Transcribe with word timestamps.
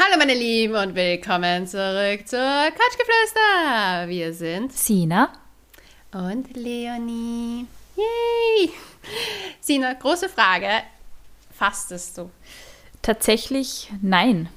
Hallo 0.00 0.16
meine 0.16 0.34
Lieben 0.34 0.76
und 0.76 0.94
willkommen 0.94 1.66
zurück 1.66 2.20
zur 2.24 2.38
Quatschgeflüster. 2.38 4.06
Wir 4.06 4.32
sind 4.32 4.72
Sina 4.72 5.32
und 6.12 6.56
Leonie. 6.56 7.66
Yay! 7.96 8.70
Sina, 9.60 9.94
große 9.94 10.28
Frage. 10.28 10.68
Fastest 11.52 12.16
du? 12.16 12.30
Tatsächlich 13.02 13.90
nein. 14.00 14.48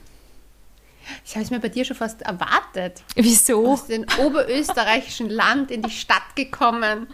Ich 1.25 1.35
habe 1.35 1.43
es 1.43 1.51
mir 1.51 1.59
bei 1.59 1.69
dir 1.69 1.85
schon 1.85 1.97
fast 1.97 2.21
erwartet. 2.21 3.03
Wieso? 3.15 3.67
Aus 3.67 3.87
dem 3.87 4.05
oberösterreichischen 4.23 5.29
Land 5.29 5.71
in 5.71 5.81
die 5.81 5.91
Stadt 5.91 6.35
gekommen. 6.35 7.07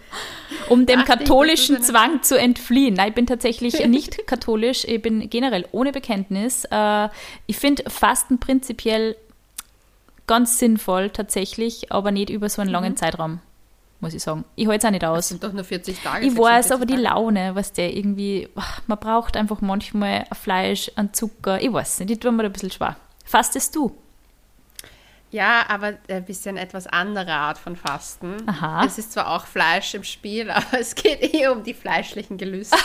Um 0.69 0.85
dem 0.85 1.03
katholischen 1.05 1.81
Zwang 1.81 2.23
zu 2.23 2.37
entfliehen. 2.37 2.95
Nein, 2.95 3.09
ich 3.09 3.15
bin 3.15 3.27
tatsächlich 3.27 3.85
nicht 3.87 4.27
katholisch. 4.27 4.85
Ich 4.85 5.01
bin 5.01 5.29
generell 5.29 5.67
ohne 5.71 5.91
Bekenntnis. 5.91 6.65
Äh, 6.71 7.09
ich 7.45 7.57
finde 7.57 7.89
Fasten 7.89 8.39
prinzipiell 8.39 9.15
ganz 10.27 10.59
sinnvoll 10.59 11.09
tatsächlich, 11.09 11.91
aber 11.91 12.11
nicht 12.11 12.29
über 12.29 12.49
so 12.49 12.61
einen 12.61 12.69
langen 12.69 12.91
mhm. 12.91 12.97
Zeitraum, 12.97 13.39
muss 14.01 14.13
ich 14.13 14.21
sagen. 14.21 14.43
Ich 14.55 14.67
halte 14.67 14.79
es 14.79 14.85
auch 14.85 14.91
nicht 14.91 15.05
aus. 15.05 15.17
Das 15.17 15.27
sind 15.29 15.43
doch 15.43 15.53
nur 15.53 15.63
40 15.63 16.01
Tage. 16.03 16.25
Ich 16.25 16.37
weiß, 16.37 16.71
aber 16.71 16.85
die 16.85 16.97
Laune, 16.97 17.55
was 17.55 17.71
der 17.71 17.95
irgendwie, 17.95 18.49
man 18.85 18.99
braucht 18.99 19.37
einfach 19.37 19.61
manchmal 19.61 20.25
Fleisch, 20.33 20.91
an 20.95 21.13
Zucker, 21.13 21.61
ich 21.61 21.71
weiß 21.71 21.99
nicht, 21.99 22.09
die 22.09 22.17
tun 22.17 22.35
mir 22.35 22.43
ein 22.43 22.51
bisschen 22.51 22.71
schwer. 22.71 22.97
Fastest 23.27 23.75
du? 23.75 23.95
Ja, 25.31 25.65
aber 25.67 25.97
ein 26.07 26.25
bisschen 26.25 26.55
etwas 26.55 26.87
andere 26.87 27.33
Art 27.33 27.57
von 27.57 27.75
Fasten. 27.75 28.37
Aha. 28.47 28.85
Es 28.85 28.97
ist 28.97 29.11
zwar 29.11 29.35
auch 29.35 29.45
Fleisch 29.45 29.93
im 29.93 30.05
Spiel, 30.05 30.49
aber 30.51 30.79
es 30.79 30.95
geht 30.95 31.21
eher 31.33 31.51
um 31.51 31.63
die 31.63 31.73
fleischlichen 31.73 32.37
Gelüste. 32.37 32.77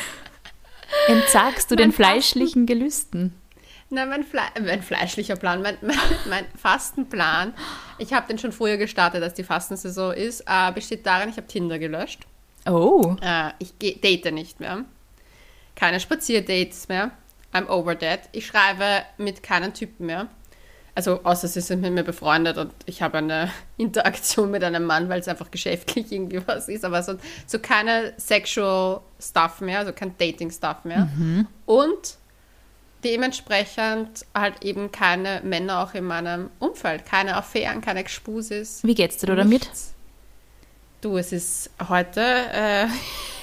Entsagst 1.08 1.70
du 1.70 1.74
mein 1.74 1.84
den 1.84 1.92
fleischlichen 1.92 2.66
Gelüsten? 2.66 3.32
Nein, 3.88 4.08
mein, 4.08 4.24
Fle 4.24 4.42
mein 4.60 4.82
fleischlicher 4.82 5.36
Plan, 5.36 5.62
mein, 5.62 5.78
mein, 5.80 5.96
mein 6.28 6.44
Fastenplan, 6.60 7.54
ich 7.98 8.12
habe 8.12 8.26
den 8.26 8.38
schon 8.38 8.52
früher 8.52 8.76
gestartet, 8.76 9.22
als 9.22 9.34
die 9.34 9.44
Fastensaison 9.44 10.12
ist, 10.12 10.42
äh, 10.46 10.72
besteht 10.72 11.06
darin, 11.06 11.30
ich 11.30 11.36
habe 11.36 11.46
Tinder 11.46 11.78
gelöscht. 11.78 12.26
Oh. 12.68 13.16
Äh, 13.22 13.52
ich 13.58 13.74
date 13.78 14.32
nicht 14.34 14.60
mehr. 14.60 14.84
Keine 15.76 16.00
Spazierdates 16.00 16.88
mehr. 16.88 17.12
I'm 17.52 17.68
over 17.68 17.98
that. 17.98 18.28
Ich 18.32 18.46
schreibe 18.46 19.04
mit 19.18 19.42
keinen 19.42 19.72
Typen 19.72 20.06
mehr. 20.06 20.28
Also 20.96 21.20
außer 21.24 21.46
sie 21.46 21.60
sind 21.60 21.82
mit 21.82 21.92
mir 21.92 22.04
befreundet 22.04 22.56
und 22.56 22.72
ich 22.86 23.02
habe 23.02 23.18
eine 23.18 23.50
Interaktion 23.76 24.50
mit 24.50 24.64
einem 24.64 24.84
Mann, 24.84 25.10
weil 25.10 25.20
es 25.20 25.28
einfach 25.28 25.50
geschäftlich 25.50 26.10
irgendwie 26.10 26.40
was 26.46 26.68
ist, 26.68 26.86
aber 26.86 27.02
so, 27.02 27.16
so 27.46 27.58
keine 27.58 28.14
sexual 28.16 29.00
Stuff 29.20 29.60
mehr, 29.60 29.80
also 29.80 29.92
kein 29.92 30.16
Dating 30.16 30.50
Stuff 30.50 30.84
mehr. 30.84 31.10
Mhm. 31.14 31.46
Und 31.66 32.16
dementsprechend 33.04 34.24
halt 34.34 34.64
eben 34.64 34.90
keine 34.90 35.42
Männer 35.44 35.82
auch 35.82 35.92
in 35.92 36.04
meinem 36.04 36.50
Umfeld, 36.60 37.04
keine 37.04 37.36
Affären, 37.36 37.82
keine 37.82 38.00
Expusis. 38.00 38.82
Wie 38.82 38.94
geht's 38.94 39.18
dir 39.18 39.36
damit? 39.36 39.68
Du, 41.02 41.18
es 41.18 41.30
ist 41.30 41.70
heute, 41.90 42.22
äh, 42.22 42.86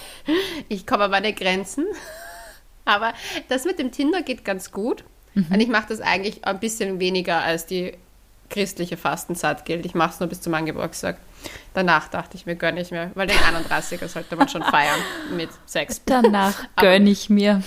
ich 0.69 0.87
komme 0.87 1.03
an 1.03 1.11
meine 1.11 1.33
Grenzen. 1.33 1.85
Aber 2.85 3.13
das 3.49 3.65
mit 3.65 3.79
dem 3.79 3.91
Tinder 3.91 4.21
geht 4.21 4.45
ganz 4.45 4.71
gut. 4.71 5.03
Mhm. 5.33 5.47
Und 5.51 5.59
ich 5.59 5.69
mache 5.69 5.87
das 5.89 6.01
eigentlich 6.01 6.45
ein 6.45 6.59
bisschen 6.59 6.99
weniger 6.99 7.41
als 7.41 7.65
die 7.65 7.93
christliche 8.49 8.97
Fastenzeit 8.97 9.65
gilt. 9.65 9.85
Ich 9.85 9.95
mache 9.95 10.13
es 10.13 10.19
nur 10.19 10.29
bis 10.29 10.41
zu 10.41 10.49
meinem 10.49 10.67
Geburtstag. 10.67 11.17
Danach 11.73 12.07
dachte 12.07 12.37
ich 12.37 12.45
mir, 12.45 12.55
gönne 12.55 12.81
ich 12.81 12.91
mir, 12.91 13.11
weil 13.15 13.27
den 13.27 13.37
31er 13.37 14.07
sollte 14.07 14.35
man 14.35 14.47
schon 14.47 14.63
feiern 14.63 14.99
mit 15.35 15.49
Sex. 15.65 16.01
Danach 16.05 16.53
gönne 16.75 17.09
ich 17.09 17.29
mir. 17.29 17.63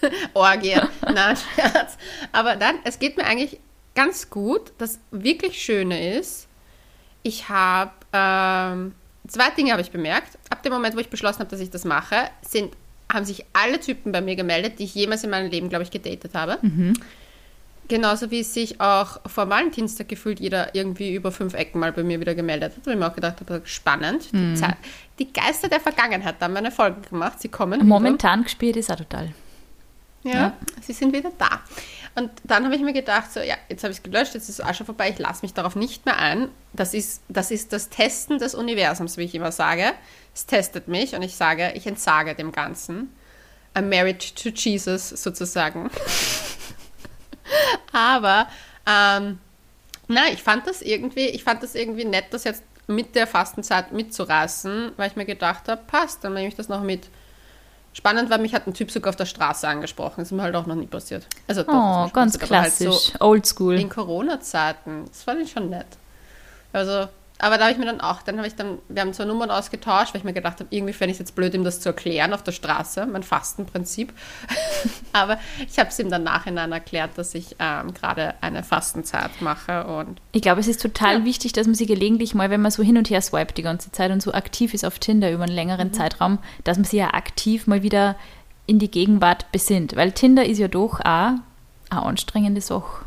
Orgie, 0.34 0.80
na 1.02 1.34
Scherz. 1.36 1.98
Aber 2.32 2.56
dann, 2.56 2.76
es 2.84 2.98
geht 2.98 3.16
mir 3.16 3.24
eigentlich 3.24 3.58
ganz 3.94 4.30
gut. 4.30 4.72
Das 4.78 4.98
wirklich 5.10 5.60
Schöne 5.60 6.16
ist, 6.16 6.46
ich 7.22 7.48
habe 7.48 7.92
ähm, 8.12 8.94
zwei 9.28 9.50
Dinge 9.50 9.72
habe 9.72 9.82
ich 9.82 9.90
bemerkt. 9.90 10.38
Ab 10.48 10.62
dem 10.62 10.72
Moment, 10.72 10.96
wo 10.96 11.00
ich 11.00 11.10
beschlossen 11.10 11.40
habe, 11.40 11.50
dass 11.50 11.60
ich 11.60 11.70
das 11.70 11.84
mache, 11.84 12.30
sind 12.42 12.74
haben 13.12 13.24
sich 13.24 13.44
alle 13.52 13.80
Typen 13.80 14.12
bei 14.12 14.20
mir 14.20 14.36
gemeldet, 14.36 14.78
die 14.78 14.84
ich 14.84 14.94
jemals 14.94 15.24
in 15.24 15.30
meinem 15.30 15.50
Leben, 15.50 15.68
glaube 15.68 15.84
ich, 15.84 15.90
gedatet 15.90 16.34
habe. 16.34 16.58
Mhm. 16.62 16.94
Genauso 17.88 18.30
wie 18.30 18.44
sich 18.44 18.80
auch 18.80 19.20
vor 19.26 19.50
Valentinstag 19.50 20.08
gefühlt 20.08 20.38
jeder 20.38 20.76
irgendwie 20.76 21.12
über 21.12 21.32
fünf 21.32 21.54
Ecken 21.54 21.80
mal 21.80 21.92
bei 21.92 22.04
mir 22.04 22.20
wieder 22.20 22.36
gemeldet 22.36 22.76
hat. 22.76 22.86
Wo 22.86 22.90
ich 22.90 22.96
mir 22.96 23.08
auch 23.08 23.14
gedacht 23.14 23.40
habe, 23.40 23.62
spannend. 23.64 24.32
Mhm. 24.32 24.54
Die, 24.54 24.60
Zeit, 24.60 24.76
die, 25.18 25.32
Geister 25.32 25.68
der 25.68 25.80
Vergangenheit 25.80 26.36
haben 26.40 26.56
eine 26.56 26.70
Folge 26.70 27.00
gemacht. 27.08 27.40
Sie 27.40 27.48
kommen. 27.48 27.84
Momentan 27.84 28.40
wieder. 28.40 28.44
gespielt 28.44 28.76
ist 28.76 28.92
auch 28.92 28.96
total. 28.96 29.32
Ja, 30.22 30.32
ja, 30.32 30.52
sie 30.82 30.92
sind 30.92 31.12
wieder 31.12 31.32
da. 31.36 31.62
Und 32.14 32.30
dann 32.44 32.64
habe 32.64 32.74
ich 32.74 32.82
mir 32.82 32.92
gedacht, 32.92 33.32
so, 33.32 33.40
ja, 33.40 33.56
jetzt 33.68 33.84
habe 33.84 33.92
ich 33.92 33.98
es 33.98 34.02
gelöscht, 34.02 34.34
jetzt 34.34 34.48
ist 34.48 34.58
es 34.58 34.64
auch 34.64 34.74
schon 34.74 34.86
vorbei, 34.86 35.10
ich 35.10 35.18
lasse 35.18 35.42
mich 35.42 35.54
darauf 35.54 35.76
nicht 35.76 36.06
mehr 36.06 36.18
ein. 36.18 36.48
Das 36.72 36.92
ist, 36.92 37.22
das 37.28 37.50
ist 37.50 37.72
das 37.72 37.88
Testen 37.88 38.38
des 38.38 38.54
Universums, 38.54 39.16
wie 39.16 39.24
ich 39.24 39.34
immer 39.34 39.52
sage. 39.52 39.92
Es 40.34 40.46
testet 40.46 40.88
mich 40.88 41.14
und 41.14 41.22
ich 41.22 41.36
sage, 41.36 41.72
ich 41.74 41.86
entsage 41.86 42.34
dem 42.34 42.52
Ganzen. 42.52 43.14
A 43.74 43.80
marriage 43.80 44.34
to 44.34 44.48
Jesus 44.48 45.10
sozusagen. 45.10 45.90
Aber 47.92 48.48
ähm, 48.86 49.38
na, 50.08 50.28
ich 50.32 50.42
fand 50.42 50.66
das 50.66 50.82
irgendwie, 50.82 51.28
ich 51.28 51.44
fand 51.44 51.62
das 51.62 51.76
irgendwie 51.76 52.04
nett, 52.04 52.26
das 52.30 52.44
jetzt 52.44 52.64
mit 52.88 53.14
der 53.14 53.28
Fastenzeit 53.28 53.92
mitzureißen, 53.92 54.92
weil 54.96 55.08
ich 55.08 55.16
mir 55.16 55.24
gedacht 55.24 55.68
habe, 55.68 55.82
passt, 55.86 56.24
dann 56.24 56.34
nehme 56.34 56.48
ich 56.48 56.56
das 56.56 56.68
noch 56.68 56.82
mit. 56.82 57.08
Spannend 57.92 58.30
war, 58.30 58.38
mich 58.38 58.54
hat 58.54 58.66
ein 58.66 58.74
Typ 58.74 58.90
sogar 58.90 59.10
auf 59.10 59.16
der 59.16 59.26
Straße 59.26 59.66
angesprochen. 59.66 60.14
Das 60.18 60.28
ist 60.28 60.32
mir 60.32 60.42
halt 60.42 60.54
auch 60.54 60.66
noch 60.66 60.76
nie 60.76 60.86
passiert. 60.86 61.26
Also 61.48 61.64
doch, 61.64 61.72
oh, 61.72 62.08
ganz 62.12 62.38
passiert, 62.38 62.48
klassisch, 62.48 62.86
halt 62.86 63.18
so 63.18 63.24
oldschool. 63.24 63.80
In 63.80 63.88
Corona-Zeiten. 63.88 65.06
Das 65.08 65.24
fand 65.24 65.42
ich 65.42 65.50
schon 65.50 65.70
nett. 65.70 65.86
Also 66.72 67.08
aber 67.40 67.56
da 67.56 67.64
habe 67.64 67.72
ich 67.72 67.78
mir 67.78 67.86
dann 67.86 68.00
auch, 68.00 68.22
dann 68.22 68.36
habe 68.36 68.46
ich 68.46 68.54
dann, 68.54 68.78
wir 68.88 69.02
haben 69.02 69.12
zwei 69.12 69.24
Nummern 69.24 69.50
ausgetauscht, 69.50 70.12
weil 70.12 70.20
ich 70.20 70.24
mir 70.24 70.32
gedacht 70.32 70.60
habe, 70.60 70.66
irgendwie 70.70 70.92
fände 70.92 71.10
ich 71.10 71.16
es 71.16 71.18
jetzt 71.20 71.34
blöd, 71.34 71.54
ihm 71.54 71.64
das 71.64 71.80
zu 71.80 71.88
erklären 71.88 72.32
auf 72.32 72.42
der 72.42 72.52
Straße, 72.52 73.06
mein 73.06 73.22
Fastenprinzip. 73.22 74.12
Aber 75.12 75.38
ich 75.66 75.78
habe 75.78 75.88
es 75.88 75.98
ihm 75.98 76.10
dann 76.10 76.22
nachhinein 76.22 76.72
erklärt, 76.72 77.16
dass 77.16 77.34
ich 77.34 77.56
ähm, 77.58 77.94
gerade 77.94 78.34
eine 78.40 78.62
Fastenzeit 78.62 79.40
mache. 79.40 79.84
Und 79.84 80.20
ich 80.32 80.42
glaube, 80.42 80.60
es 80.60 80.68
ist 80.68 80.82
total 80.82 81.20
ja. 81.20 81.24
wichtig, 81.24 81.52
dass 81.52 81.66
man 81.66 81.74
sich 81.74 81.88
gelegentlich 81.88 82.34
mal, 82.34 82.50
wenn 82.50 82.60
man 82.60 82.70
so 82.70 82.82
hin 82.82 82.98
und 82.98 83.10
her 83.10 83.22
swipet 83.22 83.56
die 83.56 83.62
ganze 83.62 83.90
Zeit 83.92 84.10
und 84.10 84.22
so 84.22 84.32
aktiv 84.32 84.74
ist 84.74 84.84
auf 84.84 84.98
Tinder 84.98 85.30
über 85.32 85.44
einen 85.44 85.54
längeren 85.54 85.88
mhm. 85.88 85.92
Zeitraum, 85.94 86.38
dass 86.64 86.76
man 86.76 86.84
sich 86.84 86.98
ja 86.98 87.14
aktiv 87.14 87.66
mal 87.66 87.82
wieder 87.82 88.16
in 88.66 88.78
die 88.78 88.90
Gegenwart 88.90 89.50
besinnt. 89.50 89.96
Weil 89.96 90.12
Tinder 90.12 90.44
ist 90.44 90.58
ja 90.58 90.68
doch 90.68 91.00
auch 91.00 91.04
eine 91.04 91.42
anstrengende 91.90 92.60
Sache. 92.60 93.04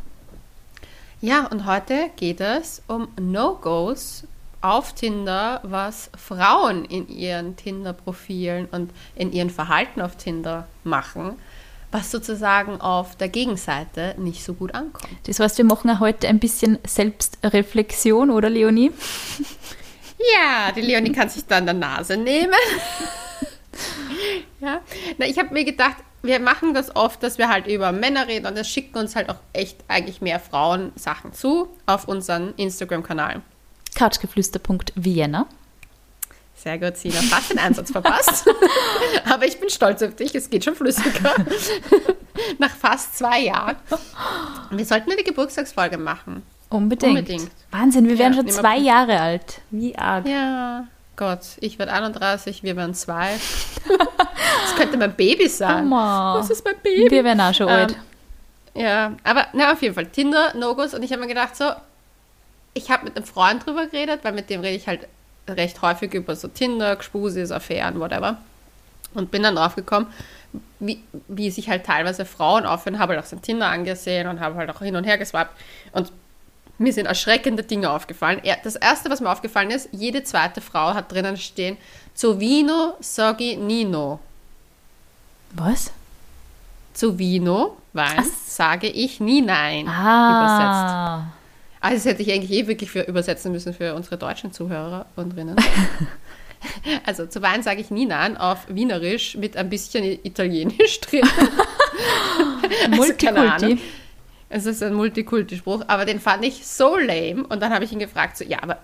Ja, 1.24 1.48
und 1.48 1.66
heute 1.66 2.10
geht 2.18 2.42
es 2.42 2.82
um 2.88 3.08
No-Gos 3.18 4.28
auf 4.60 4.92
Tinder, 4.92 5.62
was 5.64 6.10
Frauen 6.18 6.84
in 6.84 7.08
ihren 7.08 7.56
Tinder-Profilen 7.56 8.66
und 8.66 8.92
in 9.16 9.32
ihrem 9.32 9.50
Verhalten 9.50 10.02
auf 10.02 10.18
Tinder 10.18 10.68
machen, 10.84 11.38
was 11.94 12.12
sozusagen 12.12 12.82
auf 12.82 13.16
der 13.16 13.30
Gegenseite 13.30 14.16
nicht 14.18 14.44
so 14.44 14.54
gut 14.54 14.76
ankommt. 14.76 15.16
Das 15.26 15.40
heißt, 15.40 15.58
wir 15.58 15.64
machen 15.64 15.98
heute 16.02 16.28
ein 16.28 16.40
bisschen 16.40 16.78
Selbstreflexion, 16.86 18.30
oder 18.30 18.50
Leonie? 18.50 18.92
Ja, 20.36 20.72
die 20.72 20.82
Leonie 20.82 21.12
kann 21.12 21.28
sich 21.30 21.46
da 21.46 21.58
an 21.58 21.66
der 21.66 21.74
Nase 21.74 22.16
nehmen. 22.16 22.54
ja, 24.62 24.80
Na, 25.18 25.26
ich 25.26 25.38
habe 25.38 25.54
mir 25.54 25.66
gedacht, 25.66 25.98
wir 26.24 26.40
machen 26.40 26.74
das 26.74 26.96
oft, 26.96 27.22
dass 27.22 27.38
wir 27.38 27.50
halt 27.50 27.68
über 27.68 27.92
Männer 27.92 28.28
reden 28.28 28.48
und 28.48 28.58
das 28.58 28.68
schicken 28.70 28.98
uns 28.98 29.16
halt 29.16 29.30
auch 29.30 29.40
echt 29.52 29.78
eigentlich 29.88 30.22
mehr 30.22 30.40
Frauen 30.40 30.92
Sachen 30.96 31.34
zu 31.34 31.68
auf 31.86 32.08
unseren 32.08 32.54
Instagram-Kanal. 32.56 33.42
Couchgeflüster.vienna. 33.96 35.46
Sehr 36.56 36.80
gut, 36.80 36.96
Sina. 36.96 37.16
Fast 37.16 37.52
den 37.52 37.60
Einsatz 37.60 37.92
verpasst. 37.92 38.48
Aber 39.30 39.46
ich 39.46 39.60
bin 39.60 39.70
stolz 39.70 40.02
auf 40.02 40.16
dich. 40.16 40.34
Es 40.34 40.50
geht 40.50 40.64
schon 40.64 40.76
flüssiger. 40.76 41.36
Nach 42.58 42.70
fast 42.70 43.18
zwei 43.18 43.42
Jahren. 43.42 43.76
Wir 44.72 44.86
sollten 44.86 45.12
eine 45.12 45.24
Geburtstagsfolge 45.24 45.98
machen. 45.98 46.44
Unbedingt. 46.70 47.20
Unbedingt. 47.20 47.52
Wahnsinn, 47.70 48.08
wir 48.08 48.18
werden 48.18 48.34
schon 48.34 48.48
zwei 48.48 48.78
Jahre 48.78 49.20
alt. 49.20 49.62
Wie 49.72 49.98
arg. 49.98 50.26
Ja. 50.28 50.88
Gott, 51.16 51.42
ich 51.60 51.78
werde 51.78 51.94
31, 51.94 52.64
wir 52.64 52.76
werden 52.76 52.94
zwei. 52.94 53.38
Das 54.64 54.76
könnte 54.76 54.98
mein 54.98 55.14
Baby 55.16 55.48
sein. 55.48 55.88
Mama. 55.88 56.40
Was 56.40 56.50
ist 56.50 56.66
mein 56.66 56.76
Baby? 56.82 57.12
Wir 57.12 57.24
werden 57.24 57.42
auch 57.42 57.54
schon 57.54 57.68
ähm, 57.68 57.74
alt. 57.74 57.98
Ja, 58.74 59.14
aber 59.24 59.48
na, 59.54 59.74
auf 59.74 59.82
jeden 59.82 59.94
Fall 59.94 60.08
Tinder, 60.08 60.54
No-Gos. 60.56 60.94
Und 60.94 61.04
ich 61.04 61.12
habe 61.12 61.22
mir 61.22 61.28
gedacht, 61.28 61.56
so, 61.56 61.72
ich 62.74 62.90
habe 62.90 63.06
mit 63.06 63.16
einem 63.16 63.26
Freund 63.26 63.66
drüber 63.66 63.86
geredet, 63.88 64.22
weil 64.24 64.34
mit 64.34 64.50
dem 64.50 64.62
rede 64.62 64.76
ich 64.76 64.88
halt 64.88 65.08
recht 65.48 65.82
häufig 65.82 66.14
über 66.14 66.36
so 66.36 66.48
Tinder, 66.48 66.96
Gspusis, 66.96 67.52
Affären, 67.52 68.00
whatever. 68.00 68.38
Und 69.14 69.30
bin 69.30 69.44
dann 69.44 69.56
drauf 69.56 69.76
gekommen, 69.76 70.08
wie, 70.80 71.04
wie 71.28 71.52
sich 71.52 71.70
halt 71.70 71.86
teilweise 71.86 72.26
Frauen 72.26 72.66
aufhören, 72.66 72.98
habe 72.98 73.14
halt 73.14 73.24
auch 73.24 73.28
sein 73.28 73.42
Tinder 73.42 73.68
angesehen 73.68 74.28
und 74.28 74.40
habe 74.40 74.56
halt 74.56 74.70
auch 74.72 74.80
hin 74.80 74.96
und 74.96 75.04
her 75.04 75.18
geswappt. 75.18 75.56
Und 75.92 76.12
mir 76.78 76.94
sind 76.94 77.06
erschreckende 77.06 77.64
Dinge 77.64 77.90
aufgefallen. 77.90 78.42
Das 78.64 78.76
erste, 78.76 79.10
was 79.10 79.22
mir 79.22 79.32
aufgefallen 79.32 79.72
ist, 79.72 79.90
jede 79.92 80.24
zweite 80.24 80.62
Frau 80.62 80.94
hat 80.94 81.12
drinnen 81.12 81.38
stehen, 81.38 81.78
Zovino 82.14 82.96
Sogi 83.00 83.56
Nino. 83.58 84.20
Was? 85.56 85.92
zu 86.94 87.18
Vino, 87.18 87.78
Wein, 87.94 88.24
sage 88.46 88.88
ich 88.88 89.20
nie 89.20 89.42
nein 89.42 89.88
Ah. 89.88 91.26
übersetzt. 91.26 91.34
Also 91.82 91.96
das 91.96 92.06
hätte 92.06 92.22
ich 92.22 92.32
eigentlich 92.32 92.52
eh 92.52 92.68
wirklich 92.68 92.92
für 92.92 93.02
übersetzen 93.02 93.52
müssen 93.52 93.74
für 93.74 93.94
unsere 93.96 94.18
deutschen 94.18 94.54
Zuhörer 94.54 95.08
und 95.16 95.36
Drinnen. 95.36 95.56
also 97.06 97.26
zu 97.26 97.42
Wein 97.42 97.62
sage 97.64 97.82
ich 97.82 97.90
nie 97.92 98.06
nein 98.06 98.38
auf 98.38 98.60
Wienerisch 98.68 99.36
mit 99.38 99.58
ein 99.58 99.70
bisschen 99.70 100.04
Italienisch 100.04 101.02
drin. 101.02 101.24
Also. 102.86 102.96
Multikulti. 102.96 103.80
Es 104.56 104.68
ist 104.68 104.84
ein 104.84 104.94
Multikulti-Spruch, 104.94 105.86
aber 105.88 106.06
den 106.06 106.20
fand 106.20 106.46
ich 106.46 106.68
so 106.68 106.96
lame. 106.96 107.44
Und 107.50 107.60
dann 107.60 107.74
habe 107.74 107.86
ich 107.86 107.92
ihn 107.92 107.98
gefragt, 107.98 108.38
so, 108.38 108.44
ja, 108.44 108.60
aber 108.62 108.78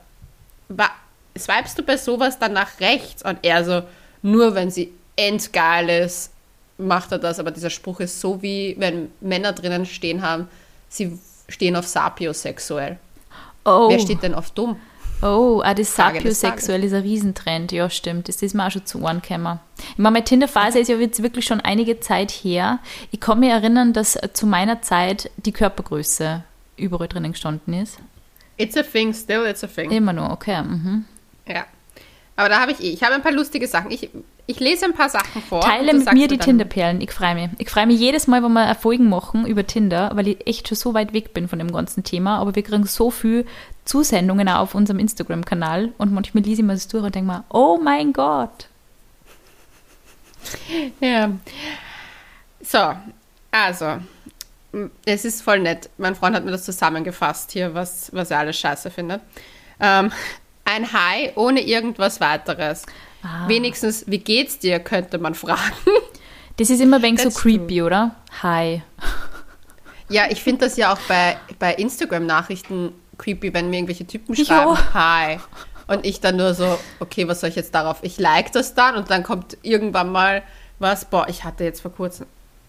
swipest 1.38 1.77
du 1.77 1.83
bei 1.83 1.95
sowas 1.95 2.39
dann 2.39 2.54
nach 2.54 2.80
rechts? 2.80 3.24
Und 3.24 3.38
er 3.44 3.63
so, 3.63 3.83
nur 4.24 4.56
wenn 4.56 4.71
sie 4.71 4.92
endgeil 5.16 5.89
ist, 5.89 6.31
macht 6.80 7.12
er 7.12 7.19
das. 7.19 7.38
Aber 7.38 7.51
dieser 7.51 7.69
Spruch 7.69 8.00
ist 8.00 8.19
so 8.19 8.42
wie, 8.42 8.77
wenn 8.80 9.12
Männer 9.21 9.54
drinnen 9.54 9.86
stehen 9.86 10.24
haben, 10.24 10.48
sie 10.88 11.19
stehen 11.48 11.75
auf 11.75 11.86
sapiosexuell. 11.86 12.98
Oh. 13.63 13.89
Wer 13.92 14.00
steht 14.00 14.24
denn 14.24 14.33
auf 14.33 14.50
dumm? 14.50 14.80
Oh, 15.21 15.62
ah, 15.63 15.74
das 15.74 15.95
Sapiosexuell 15.95 16.83
ist 16.83 16.94
ein 16.94 17.01
Riesentrend, 17.01 17.71
ja, 17.71 17.89
stimmt. 17.89 18.30
Das 18.30 18.42
ist 18.42 18.56
mir 18.56 18.66
auch 18.66 18.71
schon 18.71 18.86
zu 18.86 19.01
Ohren 19.01 19.21
gekommen. 19.21 19.60
Ich 19.77 19.98
meine, 19.98 20.13
meine 20.13 20.24
Tinder-Phase 20.24 20.80
ist 20.80 20.88
ja 20.88 20.95
jetzt 20.95 21.21
wirklich 21.21 21.45
schon 21.45 21.60
einige 21.62 22.00
Zeit 22.00 22.31
her. 22.31 22.80
Ich 23.12 23.19
kann 23.19 23.39
mich 23.39 23.50
erinnern, 23.50 23.94
dass 23.94 24.18
zu 24.33 24.48
meiner 24.48 24.81
Zeit 24.81 25.30
die 25.38 25.51
Körpergröße 25.51 26.44
überall 26.77 27.07
drinnen 27.07 27.33
gestanden 27.33 27.74
ist. 27.74 28.00
It's 28.57 28.77
a 28.77 28.83
thing, 28.83 29.13
still 29.13 29.45
it's 29.45 29.63
a 29.63 29.68
thing. 29.68 29.92
Immer 29.92 30.13
nur, 30.13 30.31
okay. 30.31 30.62
Mhm. 30.62 31.06
Ja. 31.48 31.66
Aber 32.39 32.47
da 32.47 32.62
habe 32.62 32.71
ich 32.71 32.80
eh, 32.80 32.91
ich 32.91 33.03
habe 33.03 33.15
ein 33.15 33.21
paar 33.21 33.33
lustige 33.33 33.68
Sachen. 33.68 33.91
Ich, 33.91 34.09
ich 34.47 34.62
lese 34.62 34.86
ein 34.86 34.94
paar 34.94 35.09
Sachen 35.09 35.41
vor. 35.41 35.59
Teile 35.59 35.94
mit 35.94 36.13
mir 36.13 36.30
die 36.30 36.38
Tinder-Perlen. 36.38 37.01
Ich 37.01 37.12
freue 37.12 37.36
mich. 37.36 37.50
Ich 37.57 37.69
freue 37.69 37.86
mich 37.86 38.00
jedes 38.00 38.27
Mal, 38.27 38.41
wenn 38.41 38.53
wir 38.53 38.62
eine 38.62 38.75
Folgen 38.75 39.09
machen 39.09 39.45
über 39.45 39.68
Tinder, 39.68 40.12
weil 40.13 40.30
ich 40.30 40.47
echt 40.47 40.69
schon 40.69 40.77
so 40.77 40.94
weit 40.94 41.12
weg 41.12 41.33
bin 41.33 41.50
von 41.50 41.59
dem 41.59 41.69
ganzen 41.69 42.06
Thema. 42.06 42.38
Aber 42.38 42.56
wir 42.56 42.63
kriegen 42.63 42.86
so 42.86 43.12
viel 43.12 43.45
Zusendungen 43.83 44.47
auch 44.47 44.59
auf 44.59 44.74
unserem 44.74 45.00
Instagram-Kanal 45.00 45.91
und 45.97 46.13
manchmal 46.13 46.45
lese 46.45 46.62
ich 46.62 46.65
mir 46.65 46.75
das 46.75 46.88
durch 46.88 47.03
und 47.03 47.13
denke 47.13 47.30
mir, 47.30 47.44
oh 47.50 47.77
mein 47.83 48.13
Gott. 48.13 48.69
Ja. 51.01 51.31
So, 52.62 52.94
also, 53.51 53.97
es 55.03 55.25
ist 55.25 55.42
voll 55.42 55.59
nett. 55.59 55.89
Mein 55.97 56.15
Freund 56.15 56.38
hat 56.38 56.45
mir 56.45 56.51
das 56.51 56.63
zusammengefasst 56.63 57.51
hier, 57.51 57.74
was, 57.74 58.13
was 58.13 58.31
er 58.31 58.39
alles 58.39 58.57
scheiße 58.57 58.92
findet. 58.92 59.19
Ähm, 59.81 60.13
ein 60.69 60.94
Hi 60.94 61.31
ohne 61.36 61.62
irgendwas 61.62 62.21
weiteres. 62.21 62.83
Ah. 63.24 63.48
Wenigstens, 63.48 64.06
wie 64.07 64.19
geht's 64.19 64.60
dir, 64.60 64.80
könnte 64.80 65.18
man 65.18 65.36
fragen. 65.36 65.74
Das 66.57 66.69
ist 66.69 66.81
immer 66.81 66.98
ein 66.98 67.04
wenig 67.04 67.21
so 67.21 67.31
creepy, 67.31 67.81
oder? 67.81 68.16
Hi. 68.44 68.81
Ja, 70.10 70.24
ich 70.30 70.44
finde 70.44 70.66
das 70.66 70.75
ja 70.75 70.92
auch 70.92 71.00
bei, 71.07 71.38
bei 71.57 71.74
Instagram-Nachrichten 71.75 72.94
creepy, 73.18 73.54
wenn 73.54 73.69
mir 73.69 73.77
irgendwelche 73.77 74.06
Typen 74.06 74.36
schreiben, 74.36 74.77
hi. 74.94 75.39
Und 75.88 76.06
ich 76.06 76.19
dann 76.19 76.36
nur 76.36 76.54
so, 76.54 76.77
okay, 77.00 77.27
was 77.27 77.39
soll 77.39 77.50
ich 77.50 77.56
jetzt 77.56 77.74
darauf? 77.74 78.00
Ich 78.01 78.18
like 78.19 78.51
das 78.51 78.74
dann 78.74 78.95
und 78.95 79.10
dann 79.10 79.24
kommt 79.24 79.57
irgendwann 79.62 80.12
mal 80.12 80.44
was, 80.80 81.06
boah, 81.06 81.27
ich 81.30 81.44
hatte 81.44 81.63
jetzt 81.63 81.81
vor 81.81 81.92
kurzem 81.92 82.25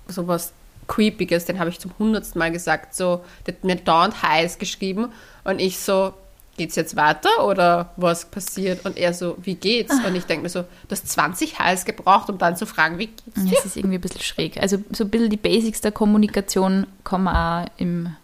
sowas 0.06 0.52
Creepiges, 0.86 1.44
den 1.44 1.58
habe 1.58 1.70
ich 1.70 1.78
zum 1.78 1.92
hundertsten 1.98 2.38
Mal 2.38 2.50
gesagt, 2.52 2.94
so, 2.94 3.24
der 3.46 3.54
hat 3.54 3.64
mir 3.64 3.76
dauernd 3.76 4.22
heiß 4.22 4.58
geschrieben 4.58 5.12
und 5.44 5.60
ich 5.60 5.78
so, 5.78 6.14
geht's 6.60 6.76
jetzt 6.76 6.94
weiter 6.96 7.46
oder 7.46 7.92
was 7.96 8.26
passiert? 8.26 8.84
Und 8.84 8.96
er 8.98 9.14
so, 9.14 9.36
wie 9.42 9.54
geht's? 9.54 9.94
Und 10.06 10.14
ich 10.14 10.24
denke 10.24 10.42
mir 10.42 10.48
so, 10.50 10.60
du 10.62 10.66
hast 10.90 11.08
20 11.08 11.58
heiß 11.58 11.84
gebraucht, 11.86 12.28
um 12.28 12.36
dann 12.38 12.56
zu 12.56 12.66
fragen, 12.66 12.98
wie 12.98 13.06
geht's 13.06 13.44
dir? 13.44 13.58
Es 13.58 13.64
ist 13.64 13.76
irgendwie 13.76 13.96
ein 13.96 14.00
bisschen 14.00 14.20
schräg. 14.20 14.58
Also 14.60 14.76
so 14.92 15.04
ein 15.04 15.10
bisschen 15.10 15.30
die 15.30 15.36
Basics 15.36 15.80
der 15.80 15.92
Kommunikation 15.92 16.86
kann 17.04 17.22
man 17.24 17.36
auch 17.66 17.70
im, 17.78 18.14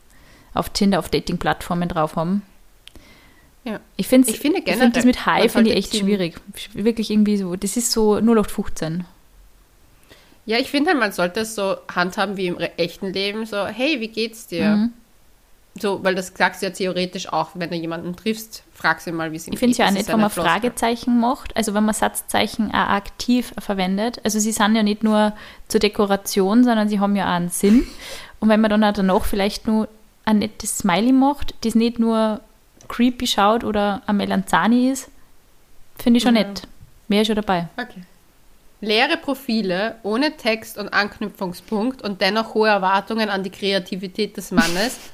auf 0.55 0.69
Tinder, 0.71 0.99
auf 0.99 1.09
Dating-Plattformen 1.09 1.89
drauf 1.89 2.17
haben. 2.17 2.43
Ja. 3.65 3.81
Ich, 3.97 4.07
find's, 4.07 4.29
Ich 4.29 4.39
finde 4.39 4.59
ich 4.59 4.65
find 4.65 4.75
generell, 4.77 4.93
das 4.93 5.05
mit 5.05 5.27
Hi 5.27 5.41
man 5.41 5.49
finde 5.49 5.71
ich 5.71 5.77
echt 5.77 5.93
Team- 5.93 6.03
schwierig. 6.07 6.41
Wirklich 6.75 7.11
irgendwie 7.11 7.37
so, 7.37 7.57
das 7.57 7.77
ist 7.77 7.91
so 7.91 8.17
0815. 8.17 9.05
Ja, 10.45 10.59
ich 10.59 10.71
finde 10.71 10.91
halt, 10.91 11.01
man 11.01 11.11
sollte 11.13 11.41
es 11.41 11.55
so 11.57 11.77
handhaben 11.93 12.37
wie 12.37 12.47
im 12.47 12.59
echten 12.77 13.13
Leben, 13.13 13.47
so, 13.47 13.67
hey, 13.67 14.01
wie 14.01 14.09
geht's 14.09 14.47
dir? 14.47 14.77
Mhm. 14.77 14.93
So, 15.79 16.03
weil 16.03 16.15
das 16.15 16.33
sagst 16.35 16.63
du 16.63 16.67
ja 16.67 16.73
theoretisch 16.73 17.31
auch, 17.33 17.51
wenn 17.55 17.71
du 17.71 17.77
jemanden 17.77 18.17
triffst, 18.17 18.63
fragst 18.73 19.07
du 19.07 19.11
ihn 19.11 19.17
mal, 19.17 19.33
wie 19.33 19.37
es 19.37 19.47
ihm 19.47 19.53
Ich 19.53 19.59
finde 19.59 19.73
es 19.73 19.79
ja 19.79 19.87
auch 19.87 19.91
nicht, 19.91 20.03
ist 20.03 20.09
wenn 20.09 20.21
man 20.21 20.31
Floskel. 20.31 20.53
Fragezeichen 20.53 21.21
macht, 21.21 21.55
also 21.57 21.75
wenn 21.75 21.85
man 21.85 21.95
Satzzeichen 21.95 22.71
auch 22.71 22.89
aktiv 22.89 23.53
verwendet. 23.59 24.21
Also 24.25 24.39
sie 24.39 24.53
sind 24.53 24.75
ja 24.75 24.83
nicht 24.83 25.03
nur 25.03 25.33
zur 25.69 25.81
Dekoration, 25.81 26.65
sondern 26.65 26.89
sie 26.89 26.99
haben 27.01 27.15
ja 27.17 27.25
auch 27.27 27.37
einen 27.37 27.49
Sinn. 27.51 27.87
Und 28.41 28.49
wenn 28.49 28.61
man 28.61 28.71
dann 28.71 28.85
auch 28.85 28.93
danach 28.93 29.25
vielleicht 29.25 29.67
nur 29.67 29.89
ein 30.25 30.39
nettes 30.39 30.79
Smiley 30.79 31.13
macht, 31.13 31.55
das 31.65 31.75
nicht 31.75 31.99
nur 31.99 32.41
creepy 32.89 33.27
schaut 33.27 33.65
oder 33.65 34.03
ein 34.07 34.17
Melanzani 34.17 34.91
ist, 34.91 35.09
finde 35.99 36.19
ich 36.19 36.23
schon 36.23 36.37
Ja. 36.37 36.45
nett. 36.45 36.63
Wäre 37.09 37.25
schon 37.25 37.37
dabei. 37.37 37.69
Okay. 37.77 38.03
Leere 38.81 39.17
Profile 39.17 39.97
ohne 40.03 40.37
Text 40.37 40.77
und 40.79 40.89
Anknüpfungspunkt 40.93 42.03
und 42.03 42.21
dennoch 42.21 42.55
hohe 42.55 42.69
Erwartungen 42.69 43.31
an 43.31 43.43
die 43.43 43.51
Kreativität 43.51 44.37
des 44.37 44.51
Mannes. 44.51 44.99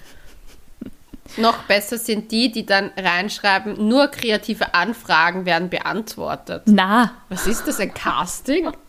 Noch 1.37 1.63
besser 1.65 1.99
sind 1.99 2.31
die, 2.31 2.51
die 2.51 2.67
dann 2.67 2.91
reinschreiben, 2.97 3.89
nur 3.89 4.09
kreative 4.09 4.75
Anfragen 4.75 5.47
werden 5.47 5.71
beantwortet. 5.71 6.63
Na, 6.67 7.13
Was 7.29 7.47
ist 7.47 7.67
das, 7.67 7.81
ein 7.81 7.95
Casting? 7.95 8.71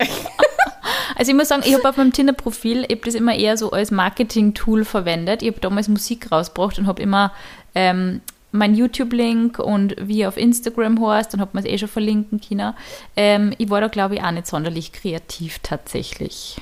Also 1.15 1.31
ich 1.31 1.37
muss 1.37 1.47
sagen, 1.47 1.63
ich 1.65 1.73
habe 1.73 1.87
auf 1.87 1.95
meinem 1.95 2.11
Tinder-Profil, 2.11 2.85
ich 2.87 2.95
habe 2.95 3.05
das 3.05 3.15
immer 3.15 3.35
eher 3.35 3.55
so 3.55 3.71
als 3.71 3.91
Marketing-Tool 3.91 4.83
verwendet. 4.83 5.41
Ich 5.41 5.49
habe 5.49 5.59
damals 5.59 5.87
Musik 5.87 6.31
rausgebracht 6.31 6.77
und 6.79 6.87
habe 6.87 7.01
immer 7.01 7.31
ähm, 7.75 8.21
mein 8.51 8.75
YouTube-Link 8.75 9.59
und 9.59 9.95
wie 9.99 10.25
auf 10.25 10.37
Instagram 10.37 11.05
heißt, 11.05 11.33
dann 11.33 11.41
hat 11.41 11.53
man 11.53 11.63
es 11.63 11.69
eh 11.69 11.77
schon 11.77 11.87
verlinken 11.87 12.41
können. 12.41 12.73
Ähm, 13.15 13.53
ich 13.57 13.69
war 13.69 13.81
da, 13.81 13.87
glaube 13.87 14.15
ich, 14.15 14.23
auch 14.23 14.31
nicht 14.31 14.47
sonderlich 14.47 14.91
kreativ 14.91 15.59
tatsächlich. 15.63 16.57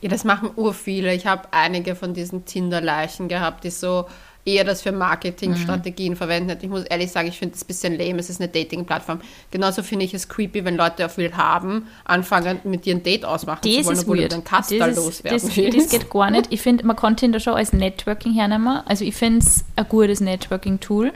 Ja, 0.00 0.08
das 0.08 0.24
machen 0.24 0.50
urviele. 0.56 1.14
Ich 1.14 1.26
habe 1.26 1.48
einige 1.50 1.94
von 1.94 2.14
diesen 2.14 2.44
Tinder-Leichen 2.44 3.28
gehabt, 3.28 3.64
die 3.64 3.70
so 3.70 4.06
eher 4.46 4.64
das 4.64 4.82
für 4.82 4.92
Marketingstrategien 4.92 6.16
verwenden. 6.16 6.56
Ich 6.60 6.68
muss 6.68 6.84
ehrlich 6.84 7.10
sagen, 7.10 7.28
ich 7.28 7.38
finde 7.38 7.54
es 7.54 7.62
ein 7.62 7.66
bisschen 7.66 7.98
lame. 7.98 8.18
Es 8.18 8.28
ist 8.30 8.40
eine 8.40 8.48
Dating-Plattform. 8.48 9.20
Genauso 9.50 9.82
finde 9.82 10.04
ich 10.04 10.12
es 10.14 10.28
creepy, 10.28 10.64
wenn 10.64 10.76
Leute 10.76 11.06
auf 11.06 11.16
Will 11.16 11.32
haben, 11.34 11.86
anfangen 12.04 12.60
mit 12.64 12.84
dir 12.84 12.94
ein 12.94 13.02
Date 13.02 13.24
ausmachen 13.24 13.62
zu 13.62 13.68
Das 13.76 13.86
wollen, 13.86 13.96
ist 13.96 14.02
obwohl 14.02 14.18
weird. 14.18 14.32
du 14.32 14.36
Das, 14.36 14.44
Kastal 14.44 14.90
ist, 14.90 14.96
loswerden 14.96 15.40
das, 15.40 15.56
willst. 15.56 15.78
das 15.78 15.88
geht 15.88 16.10
gar 16.10 16.30
nicht. 16.30 16.46
Ich 16.50 16.60
finde, 16.60 16.86
man 16.86 16.96
kann 16.96 17.16
Tinder 17.16 17.40
schon 17.40 17.54
als 17.54 17.72
Networking 17.72 18.34
hernehmen. 18.34 18.80
Also 18.86 19.04
ich 19.04 19.14
finde 19.16 19.38
es 19.40 19.64
ein 19.76 19.88
gutes 19.88 20.20
Networking-Tool. 20.20 21.12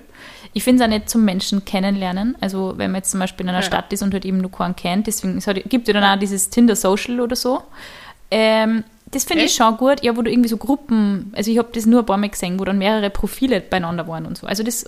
Ich 0.54 0.64
finde 0.64 0.82
es 0.82 0.88
auch 0.88 0.92
nicht 0.94 1.10
zum 1.10 1.24
Menschen 1.24 1.64
kennenlernen. 1.66 2.34
Also 2.40 2.74
wenn 2.76 2.90
man 2.92 3.00
jetzt 3.00 3.10
zum 3.10 3.20
Beispiel 3.20 3.44
in 3.44 3.50
einer 3.50 3.58
Ja. 3.58 3.64
Stadt 3.64 3.92
ist 3.92 4.02
und 4.02 4.14
halt 4.14 4.24
eben 4.24 4.38
nur 4.38 4.50
keinen 4.50 4.74
kennt, 4.74 5.06
deswegen 5.06 5.36
es 5.36 5.46
hat, 5.46 5.56
gibt 5.68 5.86
ja 5.88 5.94
dann 5.94 6.04
auch 6.04 6.18
dieses 6.18 6.48
Tinder 6.48 6.74
Social 6.74 7.20
oder 7.20 7.36
so. 7.36 7.60
Ähm, 8.30 8.84
das 9.10 9.24
finde 9.24 9.44
ich 9.44 9.54
schon 9.54 9.76
gut, 9.76 10.02
ja, 10.02 10.16
wo 10.16 10.22
du 10.22 10.30
irgendwie 10.30 10.48
so 10.48 10.56
Gruppen, 10.56 11.32
also 11.36 11.50
ich 11.50 11.58
habe 11.58 11.68
das 11.72 11.86
nur 11.86 12.00
ein 12.00 12.06
paar 12.06 12.16
Mal 12.18 12.28
gesehen, 12.28 12.58
wo 12.58 12.64
dann 12.64 12.78
mehrere 12.78 13.10
Profile 13.10 13.60
beieinander 13.60 14.06
waren 14.06 14.26
und 14.26 14.36
so. 14.36 14.46
Also 14.46 14.62
das, 14.62 14.84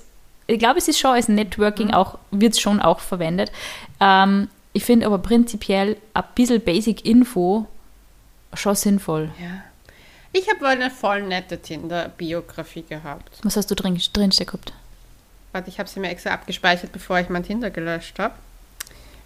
ich 0.46 0.58
glaube, 0.58 0.78
es 0.78 0.88
ist 0.88 0.98
schon 0.98 1.12
als 1.12 1.28
Networking 1.28 1.88
Mhm. 1.88 1.94
auch, 1.94 2.18
wird 2.30 2.54
es 2.54 2.60
schon 2.60 2.80
auch 2.80 3.00
verwendet. 3.00 3.50
Ähm, 4.00 4.48
ich 4.72 4.84
finde 4.84 5.06
aber 5.06 5.18
prinzipiell 5.18 5.96
ein 6.14 6.24
bisschen 6.34 6.60
Basic 6.60 7.04
Info 7.04 7.66
schon 8.54 8.74
sinnvoll. 8.74 9.30
Ja. 9.40 9.62
Ich 10.32 10.48
habe 10.48 10.66
eine 10.68 10.90
voll 10.90 11.22
nette 11.22 11.58
Tinder-Biografie 11.58 12.84
gehabt. 12.88 13.38
Was 13.42 13.56
hast 13.56 13.70
du 13.70 13.74
drin, 13.74 14.00
drinstehen 14.12 14.46
gehabt? 14.46 14.72
Warte, 15.52 15.68
ich 15.68 15.78
habe 15.80 15.88
sie 15.88 15.98
mir 15.98 16.10
extra 16.10 16.30
abgespeichert, 16.30 16.92
bevor 16.92 17.18
ich 17.18 17.28
mein 17.28 17.42
Tinder 17.42 17.70
gelöscht 17.70 18.18
habe. 18.20 18.34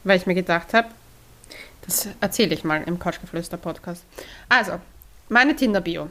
Weil 0.05 0.17
ich 0.19 0.27
mir 0.27 0.35
gedacht 0.35 0.73
habe, 0.73 0.89
das 1.85 2.09
erzähle 2.21 2.55
ich 2.55 2.65
mal 2.65 2.83
im 2.85 2.99
Couchgeflüster-Podcast. 2.99 4.05
Also, 4.49 4.81
meine 5.29 5.57
Tinder-Bio. 5.57 6.09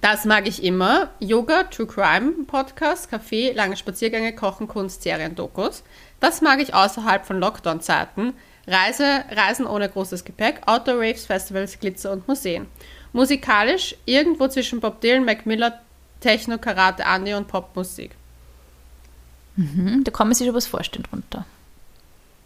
Das 0.00 0.24
mag 0.24 0.46
ich 0.46 0.62
immer. 0.62 1.10
Yoga, 1.18 1.64
True 1.64 1.86
Crime 1.86 2.44
Podcast, 2.46 3.10
Kaffee, 3.10 3.52
lange 3.52 3.76
Spaziergänge, 3.76 4.34
Kochen, 4.34 4.68
Kunst, 4.68 5.02
Serien, 5.02 5.34
Dokus. 5.34 5.82
Das 6.20 6.40
mag 6.40 6.60
ich 6.60 6.74
außerhalb 6.74 7.26
von 7.26 7.40
Lockdown-Zeiten. 7.40 8.34
Reise, 8.66 9.24
Reisen 9.30 9.66
ohne 9.66 9.88
großes 9.88 10.24
Gepäck, 10.24 10.60
Outdoor-Raves, 10.66 11.26
Festivals, 11.26 11.78
Glitzer 11.80 12.12
und 12.12 12.28
Museen. 12.28 12.66
Musikalisch 13.12 13.96
irgendwo 14.04 14.46
zwischen 14.48 14.80
Bob 14.80 15.00
Dylan, 15.00 15.24
Mac 15.24 15.46
Miller, 15.46 15.80
Techno, 16.20 16.58
Karate, 16.58 17.04
Andi 17.04 17.34
und 17.34 17.48
Popmusik. 17.48 18.12
Mhm, 19.56 20.04
da 20.04 20.10
kann 20.10 20.28
man 20.28 20.34
sich 20.34 20.46
schon 20.46 20.54
was 20.54 20.66
vorstellen 20.66 21.04
drunter. 21.10 21.44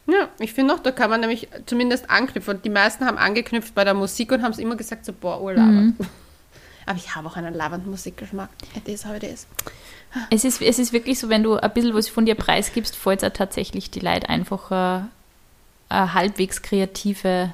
Ja, 0.06 0.28
ich 0.38 0.52
finde 0.52 0.74
auch, 0.74 0.78
da 0.78 0.92
kann 0.92 1.10
man 1.10 1.20
nämlich 1.20 1.48
zumindest 1.66 2.08
anknüpfen. 2.10 2.56
Und 2.56 2.64
die 2.64 2.70
meisten 2.70 3.04
haben 3.04 3.18
angeknüpft 3.18 3.74
bei 3.74 3.84
der 3.84 3.94
Musik 3.94 4.30
und 4.32 4.42
haben 4.42 4.52
es 4.52 4.58
immer 4.58 4.76
gesagt, 4.76 5.04
so, 5.04 5.12
boah, 5.12 5.40
urlaubend. 5.40 5.96
Aber 6.86 6.96
ich 6.96 7.16
habe 7.16 7.26
auch 7.26 7.36
einen 7.36 7.54
labernden 7.54 7.90
Musikgeschmack. 7.90 8.50
It 8.76 8.86
is 8.88 9.04
how 9.04 9.16
it 9.16 9.24
is. 9.24 9.48
Es 10.30 10.44
ist, 10.44 10.62
es 10.62 10.78
ist 10.78 10.92
wirklich 10.92 11.18
so, 11.18 11.28
wenn 11.28 11.42
du 11.42 11.56
ein 11.56 11.72
bisschen 11.72 11.94
was 11.94 12.08
von 12.08 12.24
dir 12.24 12.36
preisgibst, 12.36 12.94
fällt 12.94 13.24
es 13.24 13.32
tatsächlich 13.32 13.90
die 13.90 14.00
Leute 14.00 14.28
einfach 14.28 14.70
äh, 14.70 15.04
eine 15.88 16.14
halbwegs 16.14 16.62
kreative 16.62 17.52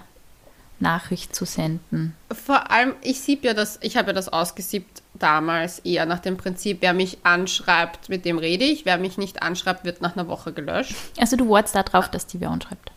Nachricht 0.80 1.34
zu 1.34 1.46
senden. 1.46 2.14
Vor 2.30 2.70
allem, 2.70 2.94
ich 3.00 3.20
sieb 3.20 3.44
ja 3.44 3.54
das, 3.54 3.78
ich 3.80 3.96
habe 3.96 4.08
ja 4.08 4.12
das 4.12 4.28
ausgesiebt 4.28 4.91
damals 5.14 5.80
eher 5.80 6.06
nach 6.06 6.20
dem 6.20 6.36
Prinzip, 6.36 6.78
wer 6.80 6.94
mich 6.94 7.18
anschreibt, 7.22 8.08
mit 8.08 8.24
dem 8.24 8.38
rede 8.38 8.64
ich, 8.64 8.84
wer 8.84 8.98
mich 8.98 9.18
nicht 9.18 9.42
anschreibt, 9.42 9.84
wird 9.84 10.00
nach 10.00 10.16
einer 10.16 10.28
Woche 10.28 10.52
gelöscht. 10.52 10.94
Also 11.18 11.36
du 11.36 11.48
wartest 11.48 11.74
darauf, 11.74 12.10
dass 12.10 12.26
die 12.26 12.40
wer 12.40 12.50
anschreibt. 12.50 12.90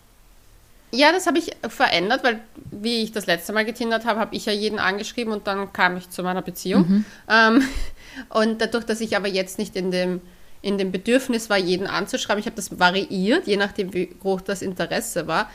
Ja, 0.92 1.12
das 1.12 1.28
habe 1.28 1.38
ich 1.40 1.52
verändert, 1.68 2.24
weil 2.24 2.40
wie 2.72 3.04
ich 3.04 3.12
das 3.12 3.26
letzte 3.26 3.52
Mal 3.52 3.66
getindert 3.66 4.06
habe, 4.06 4.20
habe 4.20 4.36
ich 4.36 4.46
ja 4.46 4.54
jeden 4.54 4.80
angeschrieben 4.80 5.34
und 5.34 5.46
dann 5.46 5.74
kam 5.74 5.98
ich 5.98 6.10
zu 6.10 6.24
meiner 6.24 6.42
Beziehung. 6.42 6.88
Mhm. 6.88 7.06
Ähm, 7.30 7.64
und 8.30 8.62
dadurch, 8.62 8.86
dass 8.86 9.02
ich 9.02 9.18
aber 9.18 9.28
jetzt 9.28 9.60
nicht 9.60 9.76
in 9.76 9.92
dem, 9.92 10.22
in 10.62 10.78
dem 10.78 10.92
Bedürfnis 10.92 11.50
war, 11.50 11.58
jeden 11.58 11.86
anzuschreiben, 11.86 12.40
ich 12.40 12.46
habe 12.46 12.56
das 12.56 12.80
variiert, 12.80 13.46
je 13.46 13.58
nachdem, 13.58 13.94
wie 13.94 14.08
groß 14.08 14.46
das 14.46 14.62
Interesse 14.62 15.28
war. 15.28 15.50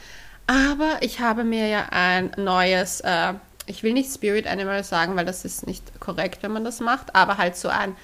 Aber 0.46 0.98
ich 1.00 1.20
habe 1.20 1.44
mir 1.44 1.68
ja 1.68 1.86
ein 1.90 2.32
neues, 2.36 3.00
äh, 3.00 3.34
ich 3.70 3.82
will 3.82 3.92
nicht 3.92 4.12
Spirit 4.12 4.46
Animal 4.46 4.84
sagen, 4.84 5.16
weil 5.16 5.24
das 5.24 5.44
ist 5.44 5.66
nicht 5.66 6.00
korrekt, 6.00 6.42
wenn 6.42 6.52
man 6.52 6.64
das 6.64 6.80
macht, 6.80 7.14
aber 7.14 7.38
halt 7.38 7.56
so 7.56 7.68
ein, 7.68 7.96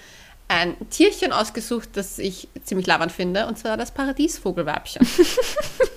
ein 0.49 0.76
Tierchen 0.90 1.32
ausgesucht, 1.32 1.90
das 1.94 2.18
ich 2.18 2.49
ziemlich 2.64 2.87
labernd 2.87 3.12
finde, 3.12 3.46
und 3.46 3.58
zwar 3.58 3.76
das 3.76 3.90
Paradiesvogelweibchen. 3.90 5.06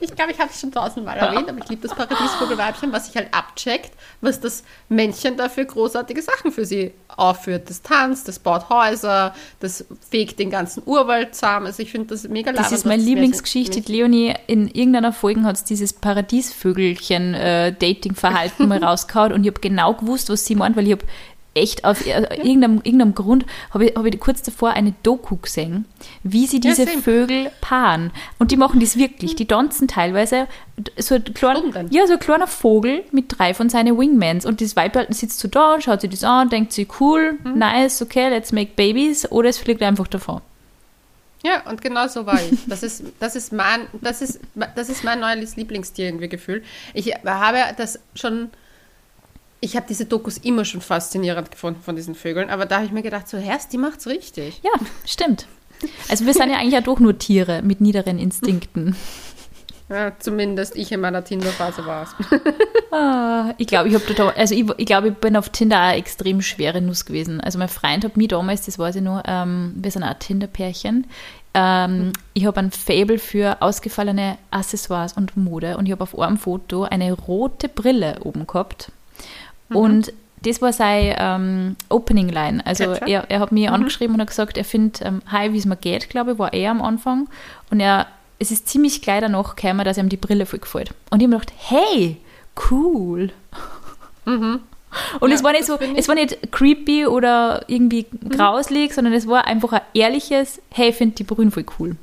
ich 0.00 0.14
glaube, 0.14 0.30
ich 0.32 0.38
habe 0.38 0.50
es 0.50 0.60
schon 0.60 0.72
tausendmal 0.72 1.16
erwähnt, 1.16 1.48
aber 1.48 1.58
ich 1.58 1.68
liebe 1.68 1.86
das 1.86 1.96
Paradiesvogelweibchen, 1.96 2.92
was 2.92 3.06
sich 3.06 3.16
halt 3.16 3.28
abcheckt, 3.32 3.92
was 4.20 4.40
das 4.40 4.64
Männchen 4.88 5.36
da 5.36 5.48
für 5.48 5.64
großartige 5.64 6.22
Sachen 6.22 6.52
für 6.52 6.64
sie 6.64 6.92
aufführt. 7.08 7.68
Das 7.70 7.82
tanzt, 7.82 8.28
das 8.28 8.38
baut 8.38 8.68
Häuser, 8.68 9.34
das 9.60 9.84
fegt 10.10 10.38
den 10.38 10.50
ganzen 10.50 10.82
Urwald 10.86 11.34
zusammen. 11.34 11.66
Also 11.66 11.82
ich 11.82 11.90
finde 11.90 12.06
das 12.08 12.28
mega 12.28 12.52
Das 12.52 12.70
ist 12.72 12.86
meine 12.86 13.02
Lieblingsgeschichte. 13.02 13.80
Leonie, 13.90 14.34
in 14.46 14.68
irgendeiner 14.68 15.12
Folge 15.12 15.42
hat 15.42 15.56
es 15.56 15.64
dieses 15.64 15.92
Paradiesvögelchen-Dating-Verhalten 15.92 18.62
äh, 18.62 18.66
mal 18.66 18.84
rausgehauen 18.84 19.32
und 19.32 19.42
ich 19.44 19.50
habe 19.50 19.60
genau 19.60 19.94
gewusst, 19.94 20.30
was 20.30 20.44
sie 20.44 20.54
meint, 20.54 20.76
weil 20.76 20.86
ich 20.86 20.92
habe 20.92 21.04
echt 21.54 21.84
auf 21.84 22.06
irgendeinem, 22.06 22.80
irgendeinem 22.82 23.14
Grund 23.14 23.46
habe 23.70 23.86
ich, 23.86 23.96
hab 23.96 24.04
ich 24.04 24.20
kurz 24.20 24.42
davor 24.42 24.70
eine 24.70 24.94
Doku 25.02 25.36
gesehen, 25.36 25.86
wie 26.22 26.46
sie 26.46 26.60
diese 26.60 26.84
ja, 26.84 26.98
Vögel 26.98 27.50
paaren. 27.60 28.10
Und 28.38 28.50
die 28.50 28.56
machen 28.56 28.80
das 28.80 28.96
wirklich. 28.96 29.36
Die 29.36 29.46
tanzen 29.46 29.88
teilweise 29.88 30.46
so 30.96 31.14
ein, 31.14 31.24
kleiner, 31.24 31.62
ja, 31.90 32.06
so 32.06 32.14
ein 32.14 32.18
kleiner 32.18 32.46
Vogel 32.46 33.04
mit 33.12 33.38
drei 33.38 33.54
von 33.54 33.68
seinen 33.68 33.98
Wingmans. 33.98 34.44
Und 34.44 34.60
das 34.60 34.76
Weib 34.76 34.98
sitzt 35.10 35.40
so 35.40 35.48
da 35.48 35.74
und 35.74 35.82
schaut 35.82 36.00
sich 36.00 36.10
das 36.10 36.24
an, 36.24 36.48
denkt 36.48 36.72
sich, 36.72 36.88
cool, 37.00 37.38
mhm. 37.44 37.58
nice, 37.58 38.02
okay, 38.02 38.28
let's 38.28 38.52
make 38.52 38.72
babies. 38.76 39.30
Oder 39.30 39.48
es 39.48 39.58
fliegt 39.58 39.82
einfach 39.82 40.08
davon. 40.08 40.40
Ja, 41.44 41.62
und 41.68 41.82
genau 41.82 42.08
so 42.08 42.24
war 42.24 42.40
ich. 42.40 42.58
Das 42.66 42.82
ist, 42.82 43.04
das 43.20 43.36
ist, 43.36 43.52
mein, 43.52 43.86
das 44.00 44.22
ist, 44.22 44.40
das 44.74 44.88
ist 44.88 45.04
mein 45.04 45.20
neues 45.20 45.56
Lieblingstier 45.56 46.06
irgendwie 46.06 46.30
gefühlt. 46.30 46.64
Ich 46.94 47.14
habe 47.24 47.58
das 47.76 48.00
schon 48.14 48.48
ich 49.64 49.76
habe 49.76 49.86
diese 49.88 50.04
Dokus 50.04 50.36
immer 50.36 50.64
schon 50.66 50.82
faszinierend 50.82 51.50
gefunden 51.50 51.80
von 51.80 51.96
diesen 51.96 52.14
Vögeln, 52.14 52.50
aber 52.50 52.66
da 52.66 52.76
habe 52.76 52.86
ich 52.86 52.92
mir 52.92 53.02
gedacht, 53.02 53.26
so 53.28 53.38
Herst, 53.38 53.72
die 53.72 53.78
macht's 53.78 54.06
richtig. 54.06 54.60
Ja, 54.62 54.72
stimmt. 55.06 55.46
Also 56.08 56.26
wir 56.26 56.34
sind 56.34 56.50
ja 56.50 56.58
eigentlich 56.58 56.74
ja 56.74 56.82
doch 56.82 57.00
nur 57.00 57.18
Tiere 57.18 57.62
mit 57.62 57.80
niederen 57.80 58.18
Instinkten. 58.18 58.94
Ja, 59.88 60.12
zumindest 60.18 60.76
ich 60.76 60.92
in 60.92 61.00
meiner 61.00 61.24
Tinder-Phase 61.24 61.84
war 61.86 62.04
es. 62.04 62.40
Ah, 62.90 63.54
ich 63.58 63.66
glaube, 63.66 63.88
ich 63.88 64.20
also 64.20 64.54
ich, 64.54 64.64
ich 64.76 64.86
glaube, 64.86 65.08
ich 65.08 65.14
bin 65.14 65.36
auf 65.36 65.48
Tinder 65.48 65.88
auch 65.88 65.94
extrem 65.94 66.40
schwere 66.42 66.80
Nuss 66.80 67.06
gewesen. 67.06 67.40
Also 67.40 67.58
mein 67.58 67.68
Freund 67.68 68.04
hat 68.04 68.16
mich 68.16 68.28
damals, 68.28 68.66
das 68.66 68.78
weiß 68.78 68.94
ich 68.94 69.02
noch, 69.02 69.20
ähm, 69.26 69.72
wir 69.74 69.90
sind 69.90 70.04
auch 70.04 70.14
Tinder-Pärchen. 70.14 71.08
Ähm, 71.54 72.12
ich 72.34 72.46
habe 72.46 72.60
ein 72.60 72.70
Fable 72.70 73.18
für 73.18 73.60
ausgefallene 73.60 74.38
Accessoires 74.52 75.14
und 75.14 75.36
Mode 75.36 75.76
und 75.76 75.86
ich 75.86 75.92
habe 75.92 76.04
auf 76.04 76.16
einem 76.16 76.38
Foto 76.38 76.84
eine 76.84 77.12
rote 77.12 77.68
Brille 77.68 78.20
oben 78.22 78.46
gehabt 78.46 78.92
Mhm. 79.74 79.80
Und 79.80 80.12
das 80.42 80.60
war 80.60 80.72
sein 80.72 81.14
ähm, 81.18 81.76
Opening 81.88 82.28
Line. 82.28 82.64
Also 82.66 82.84
er, 82.84 83.30
er 83.30 83.40
hat 83.40 83.52
mich 83.52 83.68
mhm. 83.68 83.74
angeschrieben 83.74 84.14
und 84.14 84.20
hat 84.20 84.28
gesagt, 84.28 84.58
er 84.58 84.64
findet 84.64 85.00
ähm, 85.02 85.22
Hi, 85.30 85.52
wie 85.52 85.58
es 85.58 85.64
mir 85.64 85.76
geht, 85.76 86.10
glaube 86.10 86.32
ich, 86.32 86.38
war 86.38 86.52
er 86.52 86.70
am 86.70 86.82
Anfang. 86.82 87.28
Und 87.70 87.80
er, 87.80 88.06
es 88.38 88.50
ist 88.50 88.68
ziemlich 88.68 89.02
gleich 89.02 89.20
danach 89.20 89.56
gekommen, 89.56 89.84
dass 89.84 89.98
ihm 89.98 90.08
die 90.08 90.16
Brille 90.16 90.46
voll 90.46 90.60
gefällt. 90.60 90.90
Und 91.10 91.20
ich 91.20 91.26
habe 91.26 91.36
mir 91.36 91.40
gedacht, 91.40 91.54
hey, 91.56 92.18
cool. 92.70 93.30
Mhm. 94.26 94.60
Und 95.18 95.30
ja, 95.30 95.34
es 95.34 95.42
war 95.42 95.52
nicht 95.52 95.64
so, 95.64 95.78
es 95.96 96.06
war 96.06 96.14
nicht 96.14 96.52
creepy 96.52 97.06
oder 97.06 97.64
irgendwie 97.66 98.06
mhm. 98.10 98.28
grauslig, 98.28 98.94
sondern 98.94 99.12
es 99.12 99.26
war 99.26 99.46
einfach 99.46 99.72
ein 99.72 99.80
ehrliches, 99.92 100.60
hey, 100.70 100.90
ich 100.90 100.96
finde 100.96 101.16
die 101.16 101.24
Brühen 101.24 101.50
voll 101.50 101.64
cool. 101.78 101.96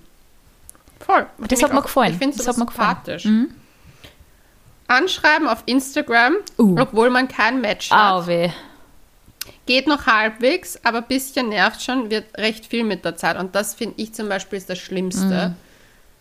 Voll. 1.00 1.25
Das 1.48 1.63
hat 1.63 1.74
mir 1.74 1.82
gefallen. 1.82 2.12
Ich 2.13 2.18
finde 2.18 2.38
das, 2.38 2.46
das 2.46 2.56
hat 2.56 2.60
mir 2.60 2.66
gefallen. 2.66 2.98
Mhm 3.24 3.61
anschreiben 4.92 5.48
auf 5.48 5.64
Instagram, 5.66 6.36
uh. 6.58 6.76
obwohl 6.80 7.10
man 7.10 7.28
kein 7.28 7.62
Match 7.62 7.90
hat. 7.90 8.14
Au 8.14 8.28
weh. 8.28 8.50
Geht 9.66 9.88
noch 9.88 10.06
halbwegs, 10.06 10.80
aber 10.84 11.00
ein 11.00 11.08
bisschen 11.08 11.50
nervt 11.50 11.82
schon, 11.82 12.10
wird 12.10 12.26
recht 12.38 12.66
viel 12.66 12.84
mit 12.84 13.06
der 13.06 13.16
Zeit. 13.16 13.38
Und 13.38 13.56
das 13.56 13.74
finde 13.74 13.96
ich 13.98 14.14
zum 14.14 14.28
Beispiel 14.28 14.58
ist 14.58 14.70
das 14.70 14.80
Schlimmste, 14.80 15.50
mm. 15.50 15.56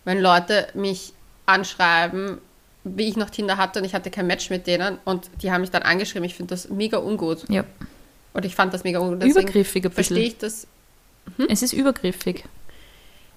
wenn 0.05 0.21
Leute 0.21 0.69
mich 0.75 1.13
anschreiben, 1.47 2.39
wie 2.85 3.09
ich 3.09 3.17
noch 3.17 3.31
Tinder 3.31 3.57
hatte 3.57 3.81
und 3.81 3.85
ich 3.85 3.95
hatte 3.95 4.11
kein 4.11 4.27
Match 4.27 4.51
mit 4.51 4.67
denen 4.67 4.99
und 5.05 5.31
die 5.43 5.51
haben 5.51 5.63
mich 5.63 5.71
dann 5.71 5.83
angeschrieben. 5.83 6.25
Ich 6.25 6.35
finde 6.35 6.55
das 6.55 6.71
mega 6.71 6.99
ungut. 6.99 7.45
Ja. 7.49 7.65
Und 8.33 8.45
ich 8.45 8.55
fand 8.55 8.73
das 8.73 8.85
mega 8.85 9.01
ungut. 9.01 9.25
Übergriffig 9.25 9.85
ein 9.85 9.91
Verstehe 9.91 10.29
ich 10.29 10.39
das. 10.39 10.67
Hm? 11.37 11.47
Es 11.51 11.63
ist 11.63 11.73
übergriffig. 11.73 12.45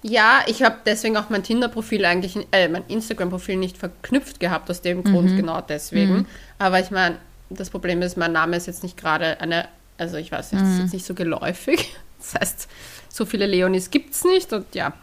Ja, 0.03 0.41
ich 0.47 0.61
habe 0.63 0.75
deswegen 0.85 1.15
auch 1.15 1.29
mein 1.29 1.43
Tinder-Profil 1.43 2.03
eigentlich, 2.05 2.37
äh, 2.51 2.67
mein 2.67 2.83
Instagram-Profil 2.87 3.55
nicht 3.55 3.77
verknüpft 3.77 4.39
gehabt, 4.39 4.69
aus 4.69 4.81
dem 4.81 5.03
Grund 5.03 5.31
mhm. 5.31 5.37
genau 5.37 5.61
deswegen. 5.61 6.13
Mhm. 6.13 6.25
Aber 6.59 6.79
ich 6.81 6.91
meine, 6.91 7.15
das 7.49 7.69
Problem 7.69 8.01
ist, 8.01 8.17
mein 8.17 8.33
Name 8.33 8.57
ist 8.57 8.67
jetzt 8.67 8.83
nicht 8.83 8.97
gerade 8.97 9.39
eine, 9.39 9.67
also 9.97 10.17
ich 10.17 10.31
weiß 10.31 10.51
nicht, 10.51 10.63
mhm. 10.63 10.71
ist 10.73 10.79
jetzt 10.79 10.93
nicht 10.93 11.05
so 11.05 11.13
geläufig. 11.13 11.89
Das 12.23 12.39
heißt, 12.39 12.69
so 13.09 13.25
viele 13.25 13.45
Leonis 13.47 13.91
gibt 13.91 14.13
es 14.13 14.23
nicht 14.23 14.53
und 14.53 14.73
ja. 14.75 14.93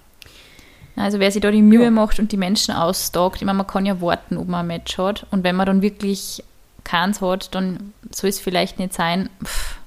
Also 0.97 1.21
wer 1.21 1.31
sich 1.31 1.43
da 1.43 1.51
die 1.51 1.61
Mühe 1.61 1.85
ja. 1.85 1.91
macht 1.91 2.19
und 2.19 2.33
die 2.33 2.39
Menschen 2.39 2.75
ausstalkt, 2.75 3.37
ich 3.37 3.45
meine, 3.45 3.59
man 3.59 3.67
kann 3.67 3.85
ja 3.85 4.01
warten, 4.01 4.39
ob 4.39 4.49
man 4.49 4.61
ein 4.61 4.69
Match 4.69 4.97
hat. 4.97 5.27
Und 5.31 5.45
wenn 5.45 5.55
man 5.55 5.67
dann 5.67 5.83
wirklich 5.83 6.43
keins 6.83 7.21
hat, 7.21 7.55
dann 7.55 7.93
soll 8.11 8.31
es 8.31 8.41
vielleicht 8.41 8.79
nicht 8.79 8.95
sein, 8.95 9.29
pff, 9.45 9.80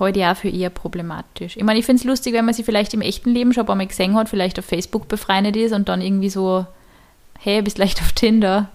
halte 0.00 0.20
ich 0.20 0.26
auch 0.26 0.36
für 0.36 0.48
eher 0.48 0.70
problematisch. 0.70 1.56
Ich 1.56 1.62
meine, 1.62 1.78
ich 1.78 1.86
finde 1.86 2.00
es 2.00 2.04
lustig, 2.04 2.32
wenn 2.32 2.44
man 2.44 2.54
sie 2.54 2.64
vielleicht 2.64 2.94
im 2.94 3.02
echten 3.02 3.30
Leben 3.30 3.52
schon 3.52 3.62
ein 3.64 3.66
paar 3.66 3.76
Mal 3.76 3.86
gesehen 3.86 4.14
hat, 4.14 4.28
vielleicht 4.28 4.58
auf 4.58 4.64
Facebook 4.64 5.08
befreundet 5.08 5.56
ist 5.56 5.72
und 5.72 5.88
dann 5.88 6.00
irgendwie 6.00 6.30
so, 6.30 6.66
hey, 7.38 7.62
bist 7.62 7.78
leicht 7.78 8.00
auf 8.00 8.12
Tinder. 8.12 8.70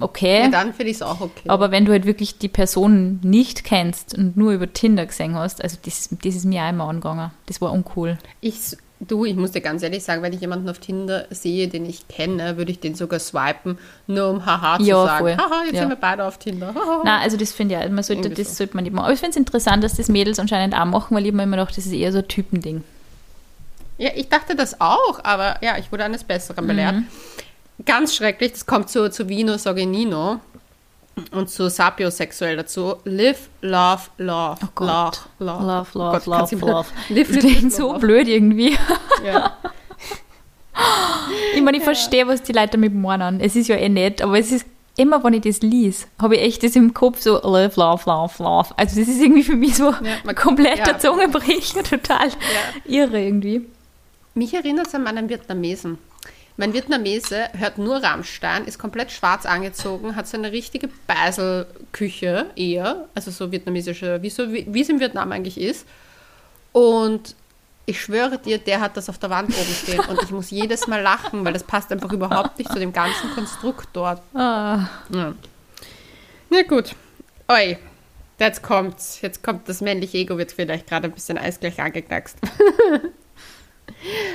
Okay. 0.00 0.42
Ja, 0.42 0.48
dann 0.48 0.72
finde 0.72 0.90
ich 0.90 0.96
es 0.96 1.02
auch 1.02 1.20
okay. 1.20 1.48
Aber 1.48 1.70
wenn 1.70 1.84
du 1.84 1.92
halt 1.92 2.06
wirklich 2.06 2.38
die 2.38 2.48
Person 2.48 3.20
nicht 3.22 3.64
kennst 3.64 4.16
und 4.16 4.36
nur 4.36 4.52
über 4.52 4.72
Tinder 4.72 5.06
gesehen 5.06 5.34
hast, 5.34 5.62
also 5.62 5.76
das, 5.84 6.08
das 6.10 6.34
ist 6.34 6.44
mir 6.44 6.62
auch 6.62 6.70
immer 6.70 6.88
angegangen. 6.88 7.30
Das 7.46 7.60
war 7.60 7.72
uncool. 7.72 8.18
Ich 8.40 8.76
Du, 9.08 9.24
ich 9.24 9.34
muss 9.34 9.50
dir 9.50 9.60
ganz 9.60 9.82
ehrlich 9.82 10.04
sagen, 10.04 10.22
wenn 10.22 10.32
ich 10.32 10.40
jemanden 10.40 10.68
auf 10.68 10.78
Tinder 10.78 11.26
sehe, 11.30 11.66
den 11.66 11.86
ich 11.86 12.06
kenne, 12.06 12.56
würde 12.56 12.70
ich 12.70 12.78
den 12.78 12.94
sogar 12.94 13.18
swipen, 13.18 13.76
nur 14.06 14.30
um 14.30 14.46
Haha 14.46 14.78
zu 14.78 14.84
ja, 14.84 15.04
sagen. 15.04 15.18
Voll. 15.24 15.36
Haha, 15.36 15.64
jetzt 15.64 15.74
ja. 15.74 15.80
sind 15.80 15.88
wir 15.88 15.96
beide 15.96 16.24
auf 16.24 16.38
Tinder. 16.38 16.72
Na, 17.04 17.18
also 17.18 17.36
das 17.36 17.52
finde 17.52 17.74
ich 17.74 17.80
ja, 17.80 17.88
man 17.88 18.04
sollte, 18.04 18.30
das 18.30 18.48
so. 18.50 18.54
sollte 18.54 18.76
man 18.76 18.84
nicht 18.84 18.92
machen. 18.92 19.06
Aber 19.06 19.12
ich 19.14 19.18
finde 19.18 19.30
es 19.30 19.36
interessant, 19.36 19.82
dass 19.82 19.96
das 19.96 20.08
Mädels 20.08 20.38
anscheinend 20.38 20.76
auch 20.76 20.84
machen, 20.84 21.16
weil 21.16 21.26
ich 21.26 21.32
mir 21.32 21.42
immer 21.42 21.56
gedacht, 21.56 21.76
das 21.76 21.86
ist 21.86 21.92
eher 21.92 22.12
so 22.12 22.18
ein 22.18 22.28
Typending. 22.28 22.84
Ja, 23.98 24.10
ich 24.14 24.28
dachte 24.28 24.54
das 24.54 24.80
auch, 24.80 25.20
aber 25.24 25.56
ja, 25.62 25.78
ich 25.78 25.90
wurde 25.90 26.04
eines 26.04 26.22
Besseren 26.22 26.66
belehrt. 26.66 26.94
Mhm. 26.94 27.06
Ganz 27.84 28.14
schrecklich, 28.14 28.52
das 28.52 28.66
kommt 28.66 28.88
zu, 28.88 29.10
zu 29.10 29.28
Vino 29.28 29.58
Sogenino 29.58 30.40
und 31.32 31.50
zu 31.50 31.68
sapiosexuell 31.68 32.56
dazu. 32.56 32.96
Live, 33.04 33.48
love, 33.60 34.02
love. 34.18 34.58
Oh 34.62 34.68
Gott. 34.74 35.22
Love, 35.38 35.64
love, 35.64 35.90
love, 35.94 35.98
love. 35.98 36.12
Gott, 36.12 36.26
love, 36.26 36.56
love. 36.56 36.88
Live, 37.08 37.28
das 37.28 37.38
klingt 37.38 37.72
so 37.72 37.92
love. 37.92 38.00
blöd 38.00 38.28
irgendwie. 38.28 38.76
Ja. 39.24 39.56
ich 41.54 41.62
meine, 41.62 41.76
ich 41.76 41.82
ja. 41.82 41.92
verstehe, 41.92 42.26
was 42.26 42.42
die 42.42 42.52
Leute 42.52 42.72
damit 42.72 42.92
meinen. 42.92 43.38
Es 43.40 43.54
ist 43.54 43.68
ja 43.68 43.76
eh 43.76 43.88
nett, 43.88 44.20
aber 44.20 44.36
es 44.36 44.50
ist 44.50 44.66
immer, 44.96 45.22
wenn 45.22 45.34
ich 45.34 45.42
das 45.42 45.62
lese, 45.62 46.06
habe 46.20 46.36
ich 46.36 46.42
echt 46.42 46.62
das 46.62 46.76
im 46.76 46.92
Kopf 46.92 47.20
so 47.20 47.34
live, 47.42 47.76
love, 47.76 48.02
love, 48.06 48.42
love. 48.42 48.70
Also 48.76 48.98
das 48.98 49.08
ist 49.08 49.20
irgendwie 49.20 49.42
für 49.42 49.54
mich 49.54 49.76
so 49.76 49.90
ja, 49.90 50.16
man, 50.24 50.34
kompletter 50.34 50.92
ja. 50.92 50.98
Zungenbrecher, 50.98 51.82
total 51.84 52.30
irre 52.84 53.22
irgendwie. 53.22 53.66
Mich 54.34 54.54
erinnert 54.54 54.88
es 54.88 54.94
an 54.94 55.04
meinen 55.04 55.28
Vietnamesen. 55.28 55.98
Mein 56.62 56.74
Vietnamese 56.74 57.48
hört 57.58 57.78
nur 57.78 58.04
Rammstein, 58.04 58.66
ist 58.66 58.78
komplett 58.78 59.10
schwarz 59.10 59.46
angezogen, 59.46 60.14
hat 60.14 60.28
so 60.28 60.36
eine 60.36 60.52
richtige 60.52 60.88
Beiselküche 61.08 62.46
eher, 62.54 63.08
also 63.16 63.32
so 63.32 63.50
vietnamesische, 63.50 64.22
wie, 64.22 64.30
so, 64.30 64.44
es 64.44 64.88
in 64.88 65.00
Vietnam 65.00 65.32
eigentlich 65.32 65.60
ist. 65.60 65.88
Und 66.70 67.34
ich 67.84 68.00
schwöre 68.00 68.38
dir, 68.38 68.58
der 68.58 68.80
hat 68.80 68.96
das 68.96 69.08
auf 69.08 69.18
der 69.18 69.30
Wand 69.30 69.48
oben 69.48 69.74
stehen 69.74 70.04
und 70.08 70.22
ich 70.22 70.30
muss 70.30 70.52
jedes 70.52 70.86
Mal 70.86 71.02
lachen, 71.02 71.44
weil 71.44 71.52
das 71.52 71.64
passt 71.64 71.90
einfach 71.90 72.12
überhaupt 72.12 72.56
nicht 72.56 72.70
zu 72.70 72.78
dem 72.78 72.92
ganzen 72.92 73.32
Konstrukt 73.34 73.88
dort. 73.92 74.22
Ah. 74.32 74.86
Ja. 75.12 75.34
Na 76.48 76.62
gut. 76.62 76.94
Oi, 77.48 77.76
jetzt 78.38 78.62
kommt's. 78.62 79.20
Jetzt 79.20 79.42
kommt 79.42 79.68
das 79.68 79.80
männliche 79.80 80.18
Ego, 80.18 80.38
wird 80.38 80.52
vielleicht 80.52 80.86
gerade 80.86 81.08
ein 81.08 81.12
bisschen 81.12 81.38
eisgleich 81.38 81.80
angeknackst. 81.80 82.38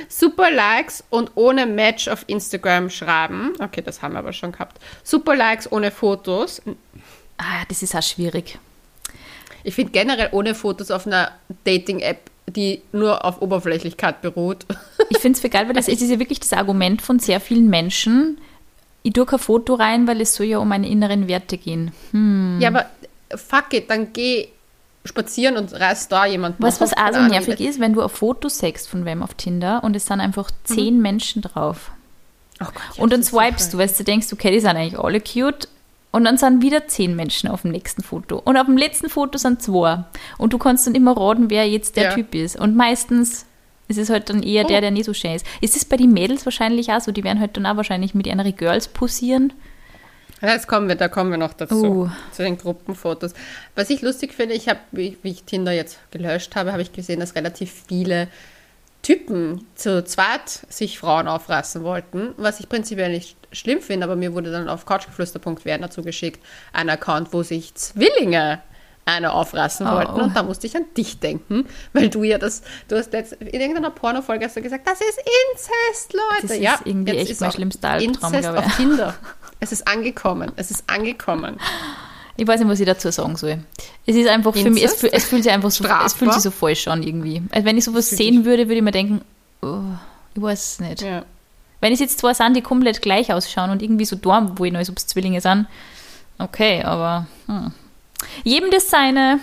Super 0.08 0.50
Likes 0.50 1.04
und 1.10 1.32
ohne 1.34 1.66
Match 1.66 2.08
auf 2.08 2.24
Instagram 2.26 2.90
schreiben. 2.90 3.52
Okay, 3.58 3.82
das 3.82 4.02
haben 4.02 4.14
wir 4.14 4.20
aber 4.20 4.32
schon 4.32 4.52
gehabt. 4.52 4.78
Super 5.02 5.36
Likes 5.36 5.70
ohne 5.70 5.90
Fotos. 5.90 6.62
Ah, 7.36 7.64
das 7.68 7.82
ist 7.82 7.94
auch 7.94 8.02
schwierig. 8.02 8.58
Ich 9.64 9.74
finde 9.74 9.92
generell 9.92 10.28
ohne 10.32 10.54
Fotos 10.54 10.90
auf 10.90 11.06
einer 11.06 11.32
Dating-App, 11.64 12.30
die 12.46 12.82
nur 12.92 13.24
auf 13.24 13.42
Oberflächlichkeit 13.42 14.22
beruht. 14.22 14.64
Ich 15.10 15.18
finde 15.18 15.36
es 15.36 15.40
für 15.40 15.48
geil, 15.48 15.66
weil 15.66 15.74
das 15.74 15.88
ist 15.88 16.02
ja 16.02 16.18
wirklich 16.18 16.40
das 16.40 16.52
Argument 16.52 17.02
von 17.02 17.18
sehr 17.18 17.40
vielen 17.40 17.68
Menschen. 17.68 18.38
Ich 19.02 19.12
tue 19.12 19.26
kein 19.26 19.38
Foto 19.38 19.74
rein, 19.74 20.06
weil 20.06 20.20
es 20.20 20.34
soll 20.34 20.46
ja 20.46 20.58
um 20.58 20.68
meine 20.68 20.88
inneren 20.88 21.28
Werte 21.28 21.56
gehen. 21.58 21.92
Hm. 22.12 22.58
Ja, 22.60 22.68
aber 22.68 22.86
fuck 23.36 23.72
it, 23.72 23.90
dann 23.90 24.12
geh 24.12 24.48
spazieren 25.08 25.56
und 25.56 25.72
reiß 25.72 26.08
da 26.08 26.26
jemanden. 26.26 26.62
Was, 26.62 26.80
was 26.80 26.96
auch 26.96 27.12
so 27.12 27.20
nervig 27.20 27.60
ist, 27.60 27.80
wenn 27.80 27.94
du 27.94 28.02
ein 28.02 28.08
Foto 28.08 28.48
sexst 28.48 28.88
von 28.88 29.04
wem 29.04 29.22
auf 29.22 29.34
Tinder 29.34 29.82
und 29.82 29.96
es 29.96 30.06
sind 30.06 30.20
einfach 30.20 30.50
zehn 30.64 30.96
mhm. 30.96 31.02
Menschen 31.02 31.42
drauf. 31.42 31.90
Oh 32.60 32.66
Gott, 32.66 32.98
und 32.98 33.12
dann 33.12 33.22
swipest 33.22 33.72
du, 33.72 33.78
weil 33.78 33.88
du 33.88 34.04
denkst, 34.04 34.28
okay, 34.32 34.50
die 34.50 34.60
sind 34.60 34.76
eigentlich 34.76 34.98
alle 34.98 35.20
cute. 35.20 35.68
Und 36.10 36.24
dann 36.24 36.38
sind 36.38 36.62
wieder 36.62 36.88
zehn 36.88 37.14
Menschen 37.14 37.50
auf 37.50 37.62
dem 37.62 37.70
nächsten 37.70 38.02
Foto. 38.02 38.40
Und 38.42 38.56
auf 38.56 38.64
dem 38.64 38.78
letzten 38.78 39.10
Foto 39.10 39.36
sind 39.36 39.60
zwei. 39.60 40.04
Und 40.38 40.54
du 40.54 40.58
kannst 40.58 40.86
dann 40.86 40.94
immer 40.94 41.14
raten, 41.14 41.50
wer 41.50 41.68
jetzt 41.68 41.96
der 41.96 42.04
ja. 42.04 42.14
Typ 42.14 42.34
ist. 42.34 42.58
Und 42.58 42.74
meistens 42.74 43.44
ist 43.88 43.98
es 43.98 44.08
halt 44.08 44.30
dann 44.30 44.42
eher 44.42 44.64
oh. 44.64 44.68
der, 44.68 44.80
der 44.80 44.90
nicht 44.90 45.04
so 45.04 45.12
schön 45.12 45.34
ist. 45.34 45.46
Ist 45.60 45.76
es 45.76 45.84
bei 45.84 45.96
den 45.96 46.12
Mädels 46.12 46.46
wahrscheinlich 46.46 46.90
auch 46.90 47.00
so? 47.00 47.12
Die 47.12 47.24
werden 47.24 47.40
halt 47.40 47.56
dann 47.56 47.66
auch 47.66 47.76
wahrscheinlich 47.76 48.14
mit 48.14 48.26
ihren 48.26 48.56
Girls 48.56 48.88
posieren. 48.88 49.52
Jetzt 50.40 50.68
kommen 50.68 50.88
wir, 50.88 50.94
da 50.94 51.08
kommen 51.08 51.30
wir 51.30 51.38
noch 51.38 51.52
dazu, 51.52 51.84
uh. 51.84 52.10
zu 52.32 52.42
den 52.42 52.58
Gruppenfotos. 52.58 53.32
Was 53.74 53.90
ich 53.90 54.02
lustig 54.02 54.32
finde, 54.34 54.54
ich 54.54 54.68
habe, 54.68 54.80
wie, 54.92 55.18
wie, 55.22 55.30
ich 55.30 55.44
Tinder 55.44 55.72
jetzt 55.72 55.98
gelöscht 56.10 56.54
habe, 56.54 56.72
habe 56.72 56.82
ich 56.82 56.92
gesehen, 56.92 57.20
dass 57.20 57.34
relativ 57.34 57.72
viele 57.88 58.28
Typen 59.02 59.66
zu 59.74 60.04
zweit 60.04 60.48
sich 60.68 60.98
Frauen 60.98 61.28
aufreißen 61.28 61.82
wollten, 61.82 62.34
was 62.36 62.60
ich 62.60 62.68
prinzipiell 62.68 63.10
nicht 63.10 63.36
schlimm 63.52 63.80
finde, 63.80 64.04
aber 64.04 64.16
mir 64.16 64.34
wurde 64.34 64.50
dann 64.52 64.68
auf 64.68 64.86
couchgeflüster.wer 64.86 65.78
dazu 65.78 66.02
geschickt, 66.02 66.44
ein 66.72 66.90
Account, 66.90 67.32
wo 67.32 67.42
sich 67.42 67.74
Zwillinge 67.74 68.60
eine 69.08 69.32
aufreißen 69.32 69.86
oh. 69.86 69.92
wollten. 69.92 70.20
Und 70.20 70.36
da 70.36 70.42
musste 70.42 70.66
ich 70.66 70.76
an 70.76 70.84
dich 70.96 71.18
denken, 71.18 71.66
weil 71.94 72.10
du 72.10 72.22
ja 72.22 72.38
das, 72.38 72.62
du 72.88 72.96
hast 72.96 73.12
letzt, 73.12 73.32
in 73.32 73.60
irgendeiner 73.60 73.90
Pornofolge 73.90 74.44
hast 74.44 74.56
du 74.56 74.62
gesagt, 74.62 74.86
das 74.86 75.00
ist 75.00 75.18
Inzest, 75.18 76.12
Leute. 76.12 76.42
Das 76.42 76.50
ist 76.50 76.60
ja, 76.60 76.78
irgendwie 76.84 77.16
echt 77.16 77.40
mein 77.40 77.52
schlimmster 77.52 77.88
Albtraum, 77.88 78.34
Inzest 78.34 78.56
auf 78.56 78.76
Tinder. 78.76 79.14
Es 79.60 79.72
ist 79.72 79.86
angekommen. 79.88 80.52
Es 80.56 80.70
ist 80.70 80.84
angekommen. 80.86 81.58
Ich 82.36 82.46
weiß 82.46 82.60
nicht, 82.60 82.68
was 82.68 82.78
ich 82.78 82.86
dazu 82.86 83.10
sagen 83.10 83.36
soll. 83.36 83.58
Es 84.06 84.14
ist 84.14 84.28
einfach 84.28 84.54
Inzest? 84.54 84.64
für 84.64 84.70
mich, 84.72 84.84
es, 84.84 84.94
fühlt, 84.94 85.12
es 85.12 85.24
fühlt 85.24 85.42
sich 85.42 85.52
einfach 85.52 85.72
so, 85.72 85.84
es 85.84 86.14
fühlt 86.14 86.32
sich 86.32 86.42
so 86.44 86.52
falsch 86.52 86.86
an 86.86 87.02
irgendwie. 87.02 87.42
Also 87.50 87.64
wenn 87.66 87.76
ich 87.76 87.84
sowas 87.84 88.08
sehen 88.08 88.44
würde, 88.44 88.68
würde 88.68 88.76
ich 88.76 88.82
mir 88.82 88.92
denken, 88.92 89.22
oh, 89.60 89.80
ich 90.34 90.40
weiß 90.40 90.72
es 90.72 90.80
nicht. 90.80 91.02
Ja. 91.02 91.24
Wenn 91.80 91.92
es 91.92 91.98
jetzt 91.98 92.20
zwei 92.20 92.34
sind, 92.34 92.56
die 92.56 92.62
komplett 92.62 93.02
gleich 93.02 93.32
ausschauen 93.32 93.70
und 93.70 93.82
irgendwie 93.82 94.04
so 94.04 94.14
da, 94.14 94.52
wo 94.56 94.64
ich 94.64 94.74
als 94.74 94.88
ob 94.88 94.98
Zwillinge 95.00 95.40
sind, 95.40 95.66
okay, 96.38 96.82
aber 96.84 97.26
hm. 97.46 97.72
jedem 98.44 98.70
das 98.70 98.88
seine, 98.88 99.40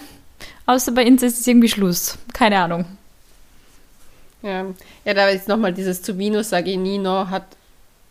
außer 0.66 0.94
bei 0.94 1.04
Inzest 1.04 1.42
ist 1.42 1.48
irgendwie 1.48 1.70
Schluss. 1.70 2.18
Keine 2.34 2.60
Ahnung. 2.60 2.86
Ja, 4.42 4.66
ja 5.04 5.14
da 5.14 5.28
ist 5.28 5.50
nochmal 5.50 5.74
dieses 5.74 6.02
zu 6.02 6.18
Vino 6.18 6.44
Saginino 6.44 7.30
hat 7.30 7.46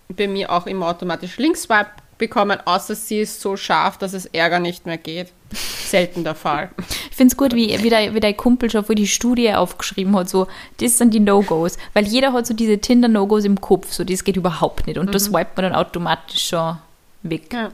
bei 0.09 0.29
mir 0.29 0.51
auch 0.51 0.67
immer 0.67 0.89
automatisch 0.89 1.39
Linkswipe 1.39 1.91
bekommen, 2.19 2.59
außer 2.65 2.95
sie 2.95 3.21
ist 3.21 3.41
so 3.41 3.57
scharf, 3.57 3.99
dass 3.99 4.13
es 4.13 4.27
Ärger 4.27 4.61
nicht 4.61 4.87
mehr 4.87 4.99
geht. 4.99 5.33
Selten 5.53 6.25
der 6.25 6.35
Fall. 6.35 6.71
Ich 7.11 7.17
finde 7.17 7.33
es 7.33 7.37
gut, 7.37 7.55
wie, 7.55 7.83
wie, 7.83 7.91
der, 7.91 8.15
wie 8.15 8.21
der 8.21 8.35
Kumpel 8.35 8.71
schon 8.71 8.85
vor 8.85 8.95
die 8.95 9.07
Studie 9.07 9.53
aufgeschrieben 9.53 10.17
hat, 10.17 10.29
so, 10.29 10.49
das 10.79 10.99
sind 10.99 11.15
die 11.15 11.21
No-Gos. 11.21 11.77
Weil 11.93 12.07
jeder 12.07 12.33
hat 12.33 12.47
so 12.47 12.55
diese 12.55 12.79
Tinder-No-Gos 12.79 13.45
im 13.45 13.61
Kopf, 13.61 13.93
so, 13.93 14.05
das 14.05 14.25
geht 14.25 14.37
überhaupt 14.37 14.87
nicht. 14.87 14.99
Und 14.99 15.07
mhm. 15.07 15.13
das 15.13 15.25
swipet 15.25 15.57
man 15.57 15.65
dann 15.65 15.75
automatisch 15.75 16.49
schon 16.49 16.79
weg. 17.23 17.53
Ja. 17.53 17.71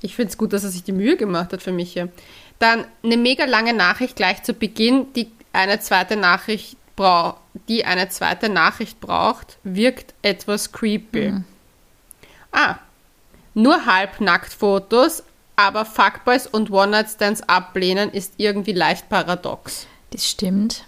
Ich 0.00 0.14
finde 0.14 0.30
es 0.30 0.38
gut, 0.38 0.52
dass 0.52 0.64
er 0.64 0.70
sich 0.70 0.84
die 0.84 0.92
Mühe 0.92 1.16
gemacht 1.16 1.52
hat 1.52 1.62
für 1.62 1.72
mich 1.72 1.92
hier. 1.92 2.08
Dann 2.58 2.84
eine 3.02 3.16
mega 3.16 3.44
lange 3.44 3.74
Nachricht 3.74 4.16
gleich 4.16 4.42
zu 4.42 4.54
Beginn, 4.54 5.12
die 5.14 5.30
eine 5.52 5.80
zweite 5.80 6.16
Nachricht 6.16 6.76
braucht, 6.96 7.36
die 7.68 7.84
eine 7.84 8.08
zweite 8.08 8.48
Nachricht 8.48 9.00
braucht, 9.00 9.58
wirkt 9.62 10.14
etwas 10.22 10.72
creepy. 10.72 11.32
Mhm. 11.32 11.44
Ah, 12.52 12.76
nur 13.54 13.86
Halbnacktfotos, 13.86 15.22
aber 15.56 15.84
Fuckboys 15.84 16.46
und 16.46 16.70
One-Night-Stands 16.70 17.42
ablehnen 17.42 18.10
ist 18.10 18.34
irgendwie 18.36 18.72
leicht 18.72 19.08
paradox. 19.08 19.86
Das 20.10 20.28
stimmt. 20.28 20.84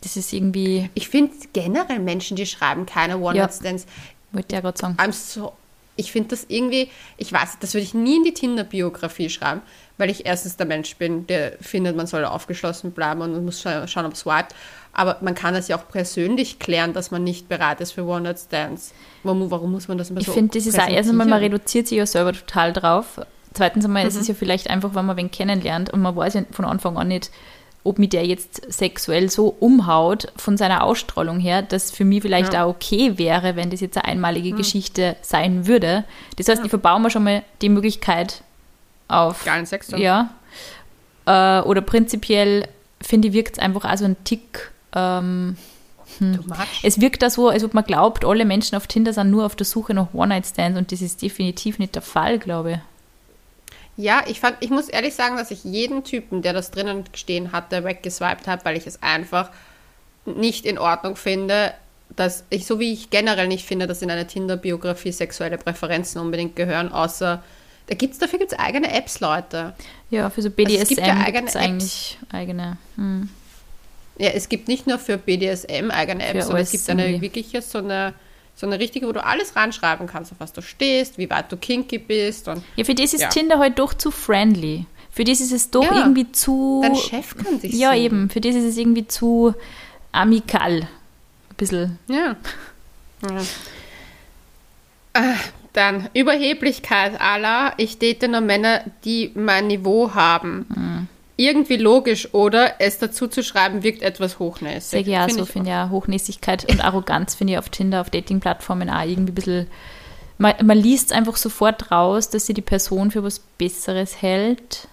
Das 0.00 0.16
ist 0.16 0.32
irgendwie. 0.32 0.90
Ich 0.94 1.08
finde 1.08 1.34
generell 1.52 2.00
Menschen, 2.00 2.36
die 2.36 2.46
schreiben 2.46 2.86
keine 2.86 3.18
One-Night-Stands. 3.18 3.84
Ja, 3.84 4.36
wollte 4.36 4.54
ja 4.54 4.60
gerade 4.60 4.78
sagen. 4.78 4.96
I'm 4.98 5.12
so, 5.12 5.52
ich 5.96 6.10
finde 6.10 6.30
das 6.30 6.46
irgendwie, 6.48 6.90
ich 7.16 7.32
weiß, 7.32 7.58
das 7.60 7.74
würde 7.74 7.84
ich 7.84 7.94
nie 7.94 8.16
in 8.16 8.24
die 8.24 8.34
Tinder-Biografie 8.34 9.30
schreiben, 9.30 9.62
weil 10.02 10.10
ich 10.10 10.26
erstens 10.26 10.56
der 10.56 10.66
Mensch 10.66 10.96
bin, 10.96 11.28
der 11.28 11.52
findet, 11.60 11.94
man 11.94 12.08
soll 12.08 12.24
aufgeschlossen 12.24 12.90
bleiben 12.90 13.20
und 13.20 13.44
muss 13.44 13.62
schauen, 13.62 14.04
ob 14.04 14.14
es 14.14 14.18
swiped. 14.18 14.52
Aber 14.92 15.18
man 15.20 15.36
kann 15.36 15.54
das 15.54 15.68
ja 15.68 15.78
auch 15.78 15.88
persönlich 15.88 16.58
klären, 16.58 16.92
dass 16.92 17.12
man 17.12 17.22
nicht 17.22 17.48
bereit 17.48 17.80
ist 17.80 17.92
für 17.92 18.04
One-Night-Stands. 18.04 18.94
Warum, 19.22 19.48
warum, 19.52 19.70
muss 19.70 19.86
man 19.86 19.98
das 19.98 20.10
immer 20.10 20.18
ich 20.18 20.26
so 20.26 20.32
Ich 20.32 20.34
finde, 20.34 20.58
das 20.58 20.66
ist 20.66 20.76
auch 20.76 20.88
erst 20.88 21.08
einmal, 21.08 21.28
man 21.28 21.38
reduziert 21.38 21.86
sich 21.86 21.98
ja 21.98 22.04
selber 22.04 22.32
total 22.32 22.72
drauf. 22.72 23.20
Zweitens 23.54 23.84
einmal 23.84 24.02
mhm. 24.02 24.08
ist 24.08 24.16
es 24.16 24.26
ja 24.26 24.34
vielleicht 24.34 24.70
einfach, 24.70 24.92
wenn 24.96 25.06
man 25.06 25.16
wen 25.16 25.30
kennenlernt 25.30 25.90
und 25.90 26.02
man 26.02 26.16
weiß 26.16 26.34
ja 26.34 26.42
von 26.50 26.64
Anfang 26.64 26.98
an 26.98 27.06
nicht, 27.06 27.30
ob 27.84 28.00
mich 28.00 28.08
der 28.08 28.26
jetzt 28.26 28.72
sexuell 28.72 29.30
so 29.30 29.54
umhaut 29.60 30.32
von 30.34 30.56
seiner 30.56 30.82
Ausstrahlung 30.82 31.38
her, 31.38 31.62
dass 31.62 31.92
für 31.92 32.04
mich 32.04 32.22
vielleicht 32.22 32.54
ja. 32.54 32.64
auch 32.64 32.70
okay 32.70 33.18
wäre, 33.18 33.54
wenn 33.54 33.70
das 33.70 33.80
jetzt 33.80 33.96
eine 33.98 34.06
einmalige 34.06 34.52
mhm. 34.52 34.56
Geschichte 34.56 35.14
sein 35.22 35.68
würde. 35.68 36.02
Das 36.38 36.48
heißt, 36.48 36.58
ja. 36.58 36.64
ich 36.64 36.70
verbaue 36.70 36.98
mir 36.98 37.10
schon 37.10 37.22
mal 37.22 37.44
die 37.60 37.68
Möglichkeit 37.68 38.42
auf. 39.12 39.44
Geilen 39.44 39.66
Sex 39.66 39.88
dann. 39.88 40.00
Ja. 40.00 40.30
Äh, 41.26 41.62
oder 41.62 41.80
prinzipiell 41.80 42.68
finde 43.00 43.28
ich, 43.28 43.34
wirkt 43.34 43.56
es 43.56 43.58
einfach 43.58 43.84
auch 43.84 43.96
so 43.96 44.04
ein 44.04 44.16
Tick 44.24 44.72
ähm, 44.94 45.56
hm. 46.18 46.44
Es 46.82 47.00
wirkt 47.00 47.22
da 47.22 47.30
so, 47.30 47.48
als 47.48 47.64
ob 47.64 47.74
man 47.74 47.84
glaubt, 47.84 48.24
alle 48.24 48.44
Menschen 48.44 48.76
auf 48.76 48.86
Tinder 48.86 49.12
sind 49.12 49.30
nur 49.30 49.46
auf 49.46 49.56
der 49.56 49.66
Suche 49.66 49.94
nach 49.94 50.12
One-Night-Stands 50.12 50.78
und 50.78 50.92
das 50.92 51.00
ist 51.00 51.22
definitiv 51.22 51.78
nicht 51.78 51.94
der 51.94 52.02
Fall, 52.02 52.38
glaube 52.38 52.72
ich. 52.72 52.78
Ja, 53.96 54.22
ich 54.26 54.40
fand, 54.40 54.56
ich 54.60 54.70
muss 54.70 54.88
ehrlich 54.88 55.14
sagen, 55.14 55.36
dass 55.36 55.50
ich 55.50 55.64
jeden 55.64 56.02
Typen, 56.02 56.42
der 56.42 56.54
das 56.54 56.70
drinnen 56.70 57.04
stehen 57.12 57.52
hatte, 57.52 57.84
weggeswiped 57.84 58.46
habe, 58.46 58.64
weil 58.64 58.76
ich 58.76 58.86
es 58.86 59.02
einfach 59.02 59.50
nicht 60.24 60.64
in 60.64 60.78
Ordnung 60.78 61.16
finde, 61.16 61.74
dass 62.16 62.44
ich, 62.50 62.66
so 62.66 62.78
wie 62.78 62.92
ich 62.92 63.10
generell 63.10 63.48
nicht 63.48 63.66
finde, 63.66 63.86
dass 63.86 64.02
in 64.02 64.10
eine 64.10 64.26
Tinder-Biografie 64.26 65.12
sexuelle 65.12 65.58
Präferenzen 65.58 66.20
unbedingt 66.20 66.56
gehören, 66.56 66.90
außer 66.90 67.42
da 67.86 67.94
gibt's, 67.94 68.18
dafür 68.18 68.38
gibt 68.38 68.52
es 68.52 68.58
eigene 68.58 68.92
Apps, 68.92 69.20
Leute. 69.20 69.74
Ja, 70.10 70.30
für 70.30 70.42
so 70.42 70.50
BDSM 70.50 70.72
also 70.72 70.82
es 70.82 70.88
gibt 70.88 71.06
ja 71.06 71.16
eigene 71.16 71.46
Apps. 71.46 71.56
eigentlich 71.56 72.18
eigene. 72.30 72.76
Hm. 72.96 73.28
Ja, 74.18 74.30
es 74.30 74.48
gibt 74.48 74.68
nicht 74.68 74.86
nur 74.86 74.98
für 74.98 75.18
BDSM 75.18 75.90
eigene 75.90 76.26
Apps, 76.26 76.46
sondern 76.46 76.62
es 76.62 76.70
gibt 76.70 76.88
eine 76.90 77.20
wirkliche 77.20 77.62
so 77.62 77.78
eine 77.78 78.14
so 78.54 78.66
eine 78.66 78.78
richtige, 78.78 79.06
wo 79.08 79.12
du 79.12 79.24
alles 79.24 79.56
reinschreiben 79.56 80.06
kannst, 80.06 80.32
auf 80.32 80.40
was 80.40 80.52
du 80.52 80.60
stehst, 80.60 81.16
wie 81.18 81.28
weit 81.30 81.50
du 81.50 81.56
kinky 81.56 81.98
bist. 81.98 82.48
Und, 82.48 82.62
ja, 82.76 82.84
für 82.84 82.94
das 82.94 83.14
ist 83.14 83.22
ja. 83.22 83.28
Tinder 83.28 83.58
halt 83.58 83.78
doch 83.78 83.94
zu 83.94 84.10
friendly. 84.10 84.86
Für 85.10 85.24
das 85.24 85.40
ist 85.40 85.52
es 85.52 85.70
doch 85.70 85.84
ja, 85.84 85.98
irgendwie 85.98 86.30
zu. 86.32 86.80
Dein 86.82 86.96
Chef 86.96 87.36
kann 87.36 87.60
sich 87.60 87.74
Ja, 87.74 87.92
sehen. 87.92 88.04
eben. 88.04 88.30
Für 88.30 88.40
das 88.40 88.54
ist 88.54 88.64
es 88.64 88.76
irgendwie 88.76 89.06
zu 89.06 89.54
amikal. 90.12 90.82
Ein 90.82 91.56
bisschen. 91.56 91.98
Ja. 92.08 92.36
ja. 93.28 93.42
Äh, 95.14 95.34
dann 95.72 96.08
Überheblichkeit 96.14 97.20
aller. 97.20 97.72
Ich 97.76 97.98
date 97.98 98.28
nur 98.28 98.40
Männer, 98.40 98.82
die 99.04 99.32
mein 99.34 99.66
Niveau 99.66 100.14
haben. 100.14 100.66
Mhm 100.68 101.08
irgendwie 101.36 101.76
logisch, 101.76 102.32
oder? 102.34 102.74
Es 102.78 102.98
dazu 102.98 103.26
zu 103.26 103.42
schreiben, 103.42 103.82
wirkt 103.82 104.02
etwas 104.02 104.38
hochnäsig. 104.38 105.06
Ja, 105.06 105.26
find 105.26 105.38
so 105.38 105.46
finde 105.46 105.70
ich 105.70 105.74
ja 105.74 105.90
Hochnäsigkeit 105.90 106.70
und 106.70 106.84
Arroganz 106.84 107.34
finde 107.34 107.54
ich 107.54 107.58
auf 107.58 107.68
Tinder, 107.68 108.00
auf 108.00 108.10
Dating-Plattformen 108.10 108.90
auch 108.90 109.02
irgendwie 109.02 109.32
ein 109.32 109.34
bisschen. 109.34 109.66
Man, 110.38 110.54
man 110.64 110.78
liest 110.78 111.12
einfach 111.12 111.36
sofort 111.36 111.90
raus, 111.90 112.28
dass 112.30 112.46
sie 112.46 112.54
die 112.54 112.62
Person 112.62 113.10
für 113.10 113.22
was 113.22 113.38
Besseres 113.38 114.20
hält. 114.20 114.88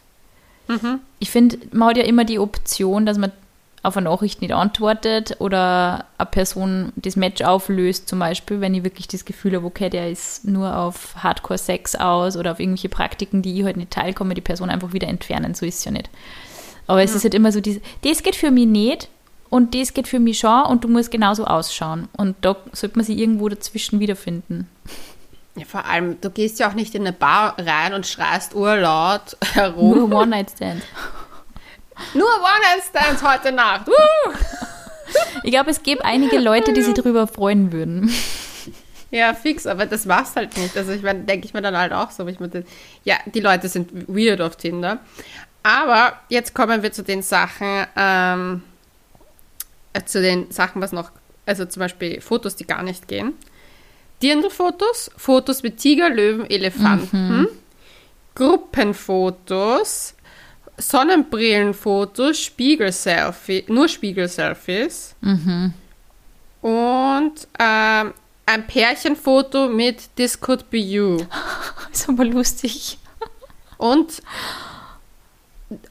Mhm. 0.68 1.00
Ich 1.20 1.32
finde, 1.32 1.58
man 1.72 1.90
hat 1.90 1.98
ja 1.98 2.04
immer 2.04 2.26
die 2.26 2.40
Option, 2.40 3.06
dass 3.06 3.18
man 3.18 3.32
auf 3.82 3.96
eine 3.96 4.10
Nachricht 4.10 4.42
nicht 4.42 4.54
antwortet 4.54 5.38
oder 5.40 6.06
eine 6.18 6.26
Person 6.26 6.92
das 6.96 7.16
Match 7.16 7.42
auflöst, 7.42 8.10
zum 8.10 8.20
Beispiel, 8.20 8.60
wenn 8.62 8.74
ich 8.74 8.84
wirklich 8.84 9.08
das 9.08 9.26
Gefühl 9.26 9.56
habe, 9.56 9.66
okay, 9.66 9.90
der 9.90 10.10
ist 10.10 10.46
nur 10.46 10.76
auf 10.76 11.16
Hardcore-Sex 11.18 11.96
aus 11.96 12.36
oder 12.36 12.52
auf 12.52 12.60
irgendwelche 12.60 12.90
Praktiken, 12.90 13.42
die 13.42 13.60
ich 13.60 13.64
halt 13.64 13.78
nicht 13.78 13.92
teilkomme, 13.92 14.34
die 14.34 14.42
Person 14.42 14.70
einfach 14.70 14.94
wieder 14.94 15.08
entfernen. 15.08 15.54
So 15.54 15.66
ist 15.66 15.80
es 15.80 15.86
ja 15.86 15.92
nicht. 15.92 16.10
Aber 16.88 17.04
es 17.04 17.16
ist 17.16 17.24
halt 17.24 17.36
immer 17.36 17.52
so, 17.52 17.62
diese, 17.62 17.82
das 18.04 18.24
geht 18.24 18.36
für 18.36 18.52
mich 18.52 18.66
nicht 18.66 19.10
und 19.50 19.76
das 19.76 19.94
geht 19.94 20.08
für 20.08 20.20
mich 20.20 20.40
schon 20.40 20.64
und 20.64 20.84
du 20.84 20.88
musst 20.88 21.12
genauso 21.12 21.46
ausschauen. 21.46 22.10
Und 22.18 22.36
da 22.42 22.56
sollte 22.74 22.98
man 22.98 23.06
sich 23.06 23.18
irgendwo 23.18 23.48
dazwischen 23.48 24.00
wiederfinden. 24.00 24.68
Ja, 25.56 25.66
vor 25.66 25.86
allem, 25.86 26.20
du 26.22 26.30
gehst 26.30 26.60
ja 26.60 26.70
auch 26.70 26.74
nicht 26.74 26.96
in 26.96 27.02
eine 27.02 27.14
Bar 27.14 27.56
rein 27.58 27.94
und 27.94 28.08
schreist 28.08 28.56
urlaut 28.56 29.38
herum. 29.54 30.10
Nur 30.10 30.20
One-Night-Stand. 30.22 30.82
Nur 32.14 32.28
One-Night-Stands 32.28 33.24
heute 33.24 33.52
Nacht. 33.52 33.90
Ich 35.44 35.52
glaube, 35.52 35.72
es 35.72 35.82
gäbe 35.84 36.06
einige 36.06 36.40
Leute, 36.40 36.74
die 36.74 36.82
sich 36.82 36.94
darüber 36.94 37.28
freuen 37.28 37.72
würden. 37.72 38.14
Ja, 39.12 39.34
fix, 39.34 39.66
aber 39.66 39.88
das 39.88 40.06
machst 40.06 40.36
halt 40.36 40.56
nicht. 40.58 40.78
Also 40.78 40.92
ich 40.92 41.02
meine, 41.02 41.24
denke 41.24 41.46
ich 41.46 41.54
mir 41.54 41.62
dann 41.62 41.76
halt 41.76 41.94
auch 41.94 42.12
so. 42.12 42.28
Ich 42.28 42.40
meine, 42.40 42.64
ja, 43.04 43.16
die 43.26 43.40
Leute 43.40 43.68
sind 43.68 44.08
weird 44.08 44.40
auf 44.40 44.56
Tinder. 44.56 45.00
Aber 45.64 46.20
jetzt 46.30 46.54
kommen 46.54 46.84
wir 46.84 46.92
zu 46.92 47.04
den 47.04 47.22
Sachen, 47.22 47.88
ähm, 47.96 48.64
äh, 49.94 50.04
zu 50.04 50.22
den 50.22 50.52
Sachen, 50.52 50.82
was 50.82 50.92
noch, 50.92 51.12
also 51.46 51.66
zum 51.66 51.82
Beispiel 51.82 52.22
Fotos, 52.22 52.56
die 52.56 52.68
gar 52.68 52.84
nicht 52.84 53.08
gehen. 53.08 53.34
Dirndl-Fotos, 54.22 55.12
Fotos 55.18 55.64
mit 55.64 55.78
Tiger, 55.78 56.10
Löwen, 56.10 56.50
Elefanten, 56.50 57.40
mhm. 57.40 57.48
Gruppenfotos, 58.36 60.14
Sonnenbrillenfotos, 60.80 62.40
Spiegel-Selfie, 62.40 63.66
nur 63.68 63.88
Spiegel-Selfies 63.88 65.16
mhm. 65.22 65.74
und 66.62 67.48
ähm, 67.60 68.14
ein 68.46 68.66
Pärchenfoto 68.66 69.68
mit 69.68 70.16
This 70.16 70.40
Could 70.40 70.70
Be 70.70 70.78
You. 70.78 71.18
Ist 71.92 72.10
aber 72.10 72.26
lustig. 72.26 72.98
Und, 73.78 74.24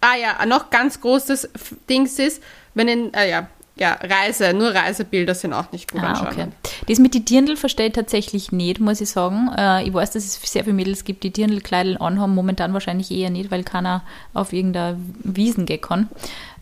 ah 0.00 0.16
ja, 0.16 0.44
noch 0.44 0.68
ganz 0.68 1.00
großes 1.00 1.50
Dings 1.88 2.18
ist, 2.18 2.42
wenn 2.74 2.88
in, 2.88 3.14
ah 3.14 3.24
ja, 3.24 3.48
ja, 3.78 3.92
Reise, 4.02 4.52
nur 4.52 4.74
Reisebilder 4.74 5.34
sind 5.34 5.52
auch 5.52 5.70
nicht 5.72 5.90
gut 5.90 6.02
ah, 6.02 6.08
anschauen. 6.08 6.28
Okay. 6.32 6.48
Das 6.88 6.98
mit 6.98 7.14
die 7.14 7.24
Dirndl 7.24 7.56
verstehe 7.56 7.86
ich 7.86 7.92
tatsächlich 7.92 8.52
nicht, 8.52 8.80
muss 8.80 9.00
ich 9.00 9.10
sagen. 9.10 9.50
Äh, 9.56 9.84
ich 9.84 9.94
weiß, 9.94 10.12
dass 10.12 10.24
es 10.24 10.40
sehr 10.42 10.64
viele 10.64 10.74
Mädels 10.74 11.04
gibt, 11.04 11.22
die 11.22 11.30
Dirndl-Kleidel 11.30 11.98
anhaben, 11.98 12.34
momentan 12.34 12.72
wahrscheinlich 12.72 13.10
eher 13.10 13.30
nicht, 13.30 13.50
weil 13.50 13.62
keiner 13.64 14.02
auf 14.34 14.52
irgendeiner 14.52 14.96
Wiesen 15.22 15.66
gehen 15.66 15.80
kann. 15.80 16.08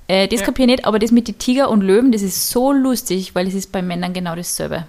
Äh, 0.09 0.29
das 0.29 0.41
ja. 0.41 0.47
kapiere 0.47 0.69
ich 0.71 0.77
nicht, 0.77 0.85
aber 0.85 0.99
das 0.99 1.11
mit 1.11 1.29
die 1.29 1.33
Tiger 1.33 1.71
und 1.71 1.81
Löwen, 1.81 2.13
das 2.13 2.23
ist 2.23 2.51
so 2.51 2.73
lustig, 2.73 3.35
weil 3.35 3.49
es 3.49 3.55
ist 3.55 3.73
bei 3.73 3.83
Männern 3.83 4.13
genau 4.13 4.37
dasselbe. 4.37 4.87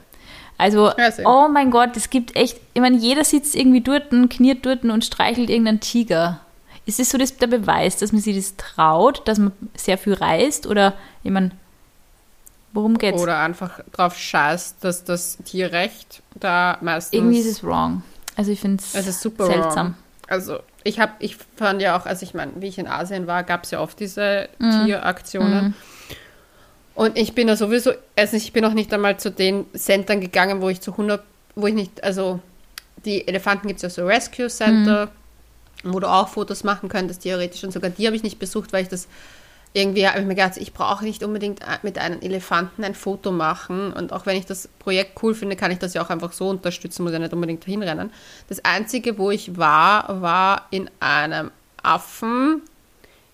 Also, 0.58 0.88
ja, 0.88 1.12
oh 1.26 1.48
mein 1.52 1.70
Gott, 1.70 1.96
es 1.96 2.10
gibt 2.10 2.36
echt, 2.36 2.58
ich 2.74 2.82
meine, 2.82 2.98
jeder 2.98 3.24
sitzt 3.24 3.56
irgendwie 3.56 3.82
dort, 3.82 4.10
kniert 4.30 4.66
dort 4.66 4.84
und 4.84 5.06
streichelt 5.06 5.50
irgendeinen 5.50 5.80
Tiger. 5.80 6.42
Ist 6.88 7.00
das 7.00 7.10
so 7.10 7.18
das, 7.18 7.38
der 7.38 7.48
Beweis, 7.48 7.98
dass 7.98 8.12
man 8.12 8.22
sich 8.22 8.36
das 8.36 8.56
traut, 8.56 9.28
dass 9.28 9.38
man 9.38 9.52
sehr 9.76 9.98
viel 9.98 10.14
reist? 10.14 10.66
Oder, 10.66 10.94
ich 11.24 11.32
meine, 11.32 11.52
worum 12.78 12.98
geht's? 13.00 13.20
Oder 13.20 13.40
einfach 13.40 13.80
drauf 13.92 14.16
scheißt, 14.16 14.84
dass 14.84 15.04
das 15.04 15.38
Tierrecht 15.44 16.22
da 16.36 16.78
meistens. 16.82 17.14
Irgendwie 17.14 17.40
ist 17.40 17.48
es 17.48 17.64
wrong. 17.64 18.04
Also, 18.36 18.52
ich 18.52 18.62
finde 18.62 18.84
es 18.84 18.92
seltsam. 18.92 19.38
Wrong. 19.38 19.96
Also, 20.28 20.60
ich 20.84 21.00
habe, 21.00 21.14
ich 21.20 21.38
fand 21.56 21.82
ja 21.82 21.98
auch, 21.98 22.06
also 22.06 22.24
ich 22.24 22.36
meine, 22.36 22.52
wie 22.58 22.68
ich 22.68 22.78
in 22.78 22.88
Asien 22.88 23.26
war, 23.26 23.44
gab 23.44 23.64
es 23.64 23.72
ja 23.72 23.82
oft 23.82 24.00
diese 24.00 24.48
mm. 24.60 24.86
Tieraktionen. 24.86 25.70
Mm. 25.70 25.74
Und 26.94 27.18
ich 27.18 27.34
bin 27.34 27.48
da 27.48 27.56
sowieso, 27.56 27.94
also 28.16 28.38
ich 28.38 28.54
bin 28.54 28.64
auch 28.64 28.74
nicht 28.74 28.94
einmal 28.94 29.18
zu 29.18 29.32
den 29.32 29.66
Centern 29.74 30.22
gegangen, 30.22 30.62
wo 30.62 30.70
ich 30.70 30.80
zu 30.80 30.92
100, 30.92 31.24
wo 31.56 31.68
ich 31.68 31.74
nicht, 31.74 32.04
also 32.04 32.40
die 33.06 33.28
Elefanten 33.28 33.68
gibt 33.68 33.78
es 33.78 33.84
ja 33.84 33.90
so 33.90 34.06
Rescue 34.06 34.50
Center, 34.50 35.10
mhm. 35.84 35.94
wo 35.94 36.00
du 36.00 36.08
auch 36.08 36.28
Fotos 36.28 36.64
machen 36.64 36.90
könntest, 36.90 37.24
theoretisch. 37.24 37.64
Und 37.64 37.74
sogar 37.74 37.90
die 37.90 38.06
habe 38.06 38.16
ich 38.16 38.24
nicht 38.24 38.40
besucht, 38.40 38.74
weil 38.74 38.84
ich 38.84 38.90
das 38.90 39.08
irgendwie 39.74 40.08
habe 40.08 40.20
ich 40.20 40.26
mir 40.26 40.36
gedacht, 40.36 40.58
ich 40.58 40.74
brauche 40.74 41.04
nicht 41.04 41.24
unbedingt 41.24 41.60
mit 41.84 41.98
einem 41.98 42.22
Elefanten 42.22 42.84
ein 42.84 42.96
Foto 42.96 43.32
machen. 43.32 43.94
Und 43.94 44.12
auch 44.14 44.26
wenn 44.26 44.38
ich 44.38 44.46
das 44.46 44.70
Projekt 44.80 45.22
cool 45.22 45.36
finde, 45.36 45.56
kann 45.56 45.72
ich 45.72 45.80
das 45.80 45.94
ja 45.94 46.04
auch 46.04 46.10
einfach 46.10 46.32
so 46.32 46.50
unterstützen, 46.50 47.04
muss 47.04 47.14
ja 47.14 47.20
nicht 47.20 47.34
unbedingt 47.34 47.64
hinrennen. 47.66 48.12
Das 48.48 48.64
Einzige, 48.66 49.18
wo 49.18 49.30
ich 49.32 49.58
war, 49.58 50.22
war 50.22 50.68
in 50.72 50.90
einem 51.00 51.52
Affen, 51.84 52.62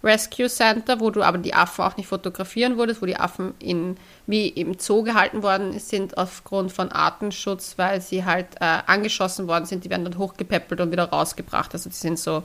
Rescue 0.03 0.49
Center, 0.49 0.99
wo 0.99 1.11
du 1.11 1.23
aber 1.23 1.37
die 1.37 1.53
Affen 1.53 1.85
auch 1.85 1.95
nicht 1.95 2.07
fotografieren 2.07 2.77
wurdest, 2.77 3.01
wo 3.01 3.05
die 3.05 3.15
Affen 3.15 3.53
in, 3.59 3.95
wie 4.27 4.49
im 4.49 4.77
Zoo 4.77 5.01
gehalten 5.01 5.43
worden 5.43 5.79
sind 5.79 6.17
aufgrund 6.17 6.73
von 6.73 6.91
Artenschutz, 6.91 7.75
weil 7.77 8.01
sie 8.01 8.25
halt 8.25 8.47
äh, 8.59 8.79
angeschossen 8.85 9.47
worden 9.47 9.65
sind. 9.65 9.85
Die 9.85 9.89
werden 9.89 10.03
dann 10.03 10.17
hochgepäppelt 10.17 10.81
und 10.81 10.91
wieder 10.91 11.05
rausgebracht. 11.05 11.73
Also 11.73 11.89
die 11.89 11.95
sind 11.95 12.19
so, 12.19 12.43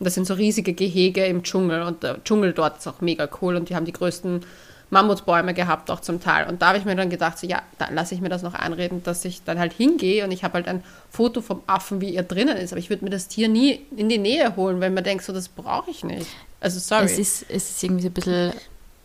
das 0.00 0.14
sind 0.14 0.26
so 0.26 0.34
riesige 0.34 0.72
Gehege 0.72 1.24
im 1.26 1.42
Dschungel 1.42 1.82
und 1.82 2.02
der 2.02 2.22
Dschungel 2.24 2.52
dort 2.52 2.78
ist 2.78 2.86
auch 2.86 3.00
mega 3.00 3.28
cool 3.40 3.56
und 3.56 3.68
die 3.68 3.76
haben 3.76 3.84
die 3.84 3.92
größten 3.92 4.44
Mammutbäume 4.90 5.54
gehabt, 5.54 5.90
auch 5.90 6.00
zum 6.00 6.20
Teil. 6.20 6.46
Und 6.48 6.62
da 6.62 6.68
habe 6.68 6.78
ich 6.78 6.84
mir 6.84 6.94
dann 6.94 7.10
gedacht, 7.10 7.38
so, 7.38 7.46
ja, 7.46 7.62
da 7.78 7.88
lasse 7.90 8.14
ich 8.14 8.20
mir 8.20 8.28
das 8.28 8.42
noch 8.42 8.54
einreden, 8.54 9.02
dass 9.02 9.24
ich 9.24 9.42
dann 9.42 9.58
halt 9.58 9.72
hingehe 9.72 10.24
und 10.24 10.30
ich 10.30 10.44
habe 10.44 10.54
halt 10.54 10.68
ein 10.68 10.84
Foto 11.10 11.40
vom 11.40 11.62
Affen, 11.66 12.00
wie 12.00 12.14
er 12.14 12.22
drinnen 12.22 12.56
ist. 12.56 12.72
Aber 12.72 12.78
ich 12.78 12.90
würde 12.90 13.04
mir 13.04 13.10
das 13.10 13.28
Tier 13.28 13.48
nie 13.48 13.80
in 13.96 14.08
die 14.08 14.18
Nähe 14.18 14.56
holen, 14.56 14.80
weil 14.80 14.90
man 14.90 15.02
denkt, 15.02 15.24
so, 15.24 15.32
das 15.32 15.48
brauche 15.48 15.90
ich 15.90 16.04
nicht. 16.04 16.26
Also 16.60 16.78
sorry. 16.78 17.06
Es 17.06 17.18
ist, 17.18 17.46
es 17.48 17.70
ist 17.70 17.82
irgendwie 17.82 18.02
so 18.02 18.08
ein 18.08 18.12
bisschen 18.12 18.52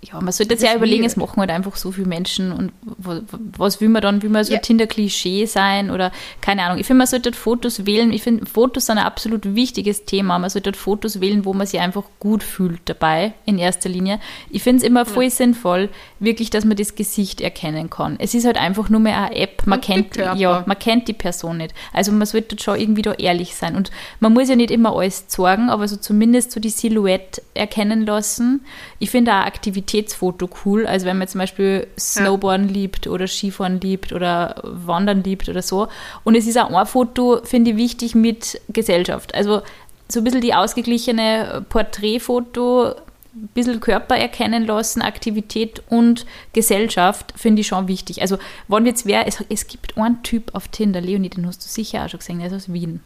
ja, 0.01 0.21
man 0.21 0.31
sollte 0.31 0.53
jetzt 0.53 0.63
ja 0.63 0.73
überlegen, 0.73 1.03
es 1.03 1.17
machen 1.17 1.41
halt 1.41 1.49
einfach 1.49 1.75
so 1.75 1.91
viele 1.91 2.07
Menschen 2.07 2.53
und 2.53 2.71
was 2.97 3.81
will 3.81 3.89
man 3.89 4.01
dann? 4.01 4.23
Will 4.23 4.29
man 4.29 4.45
so 4.45 4.53
ja. 4.53 4.59
Tinder-Klischee 4.59 5.45
sein 5.45 5.91
oder 5.91 6.12
keine 6.39 6.63
Ahnung. 6.63 6.77
Ich 6.79 6.88
finde, 6.88 6.99
man 6.99 7.07
sollte 7.07 7.33
Fotos 7.33 7.85
wählen. 7.85 8.13
Ich 8.13 8.23
finde, 8.23 8.45
Fotos 8.45 8.85
sind 8.85 8.97
ein 8.97 9.03
absolut 9.03 9.55
wichtiges 9.55 10.05
Thema. 10.05 10.39
Man 10.39 10.49
sollte 10.49 10.71
Fotos 10.73 11.19
wählen, 11.19 11.43
wo 11.43 11.53
man 11.53 11.67
sich 11.67 11.81
einfach 11.81 12.03
gut 12.19 12.43
fühlt 12.43 12.79
dabei, 12.85 13.33
in 13.45 13.57
erster 13.57 13.89
Linie. 13.89 14.19
Ich 14.49 14.63
finde 14.63 14.77
es 14.77 14.83
immer 14.88 15.05
voll 15.05 15.25
ja. 15.25 15.29
sinnvoll, 15.31 15.89
wirklich, 16.19 16.49
dass 16.49 16.63
man 16.63 16.77
das 16.77 16.95
Gesicht 16.95 17.41
erkennen 17.41 17.89
kann. 17.89 18.15
Es 18.19 18.33
ist 18.33 18.45
halt 18.45 18.57
einfach 18.57 18.88
nur 18.89 19.01
mehr 19.01 19.25
eine 19.25 19.35
App. 19.35 19.67
Man 19.67 19.81
kennt, 19.81 20.15
ja, 20.15 20.63
man 20.65 20.79
kennt 20.79 21.09
die 21.09 21.13
Person 21.13 21.57
nicht. 21.57 21.73
Also 21.91 22.13
man 22.13 22.25
sollte 22.25 22.57
schon 22.57 22.79
irgendwie 22.79 23.01
da 23.01 23.13
ehrlich 23.13 23.55
sein. 23.55 23.75
Und 23.75 23.91
man 24.21 24.33
muss 24.33 24.47
ja 24.47 24.55
nicht 24.55 24.71
immer 24.71 24.95
alles 24.95 25.27
zeigen, 25.27 25.69
aber 25.69 25.89
so 25.89 25.97
zumindest 25.97 26.51
so 26.53 26.62
die 26.62 26.69
Silhouette 26.69 27.41
erkennen 27.53 28.05
lassen. 28.05 28.62
Ich 28.99 29.09
finde 29.09 29.33
auch 29.33 29.45
Aktivität 29.45 29.88
Aktivitätsfoto 29.89 30.49
cool. 30.65 30.86
Also 30.86 31.06
wenn 31.06 31.17
man 31.17 31.28
zum 31.28 31.39
Beispiel 31.39 31.88
Snowboarden 31.97 32.67
ja. 32.67 32.73
liebt 32.73 33.08
oder 33.08 33.28
Skifahren 33.28 33.80
liebt 33.82 34.13
oder 34.13 34.56
Wandern 34.63 35.23
liebt 35.23 35.49
oder 35.49 35.62
so. 35.62 35.88
Und 36.23 36.36
es 36.36 36.47
ist 36.47 36.58
auch 36.58 36.69
ein 36.69 36.86
Foto, 36.86 37.41
finde 37.43 37.71
ich, 37.71 37.78
wichtig 37.78 38.15
mit 38.15 38.62
Gesellschaft. 38.69 39.34
Also 39.34 39.62
so 40.08 40.19
ein 40.19 40.23
bisschen 40.23 40.41
die 40.41 40.54
ausgeglichene 40.54 41.65
Porträtfoto, 41.69 42.95
ein 43.36 43.50
bisschen 43.54 43.80
Körper 43.80 44.15
erkennen 44.15 44.65
lassen, 44.65 45.02
Aktivität 45.02 45.84
und 45.89 46.26
Gesellschaft 46.54 47.34
finde 47.36 47.62
ich 47.62 47.68
schon 47.68 47.88
wichtig. 47.88 48.22
Also, 48.22 48.38
wenn 48.68 48.86
jetzt 48.86 49.06
wer, 49.06 49.28
es, 49.28 49.44
es 49.50 49.68
gibt 49.68 49.98
einen 49.98 50.24
Typ 50.24 50.56
auf 50.56 50.68
Tinder, 50.68 51.02
Leonie, 51.02 51.30
den 51.30 51.46
hast 51.46 51.63
du 51.63 51.70
sicher 51.70 52.06
auch 52.06 52.10
schon 52.10 52.20
gesehen, 52.20 52.39
der 52.39 52.48
ist 52.48 52.54
aus 52.54 52.74
Wien. 52.74 53.02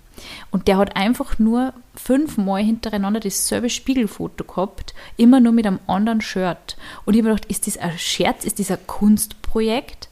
Und 0.52 0.68
der 0.68 0.78
hat 0.78 0.96
einfach 0.96 1.40
nur 1.40 1.74
fünfmal 1.96 2.64
hintereinander 2.64 3.20
dasselbe 3.20 3.70
Spiegelfoto 3.70 4.44
gehabt, 4.44 4.94
immer 5.18 5.40
nur 5.40 5.52
mit 5.52 5.68
einem 5.68 5.80
anderen 5.88 6.22
Shirt. 6.22 6.78
Und 7.06 7.14
ich 7.14 7.20
habe 7.20 7.30
mir 7.30 7.36
gedacht, 7.36 7.52
ist 7.52 7.68
das 7.68 7.78
ein 7.78 7.98
Scherz, 7.98 8.46
ist 8.46 8.60
das 8.60 8.72
ein 8.72 8.86
Kunstprojekt? 8.88 10.10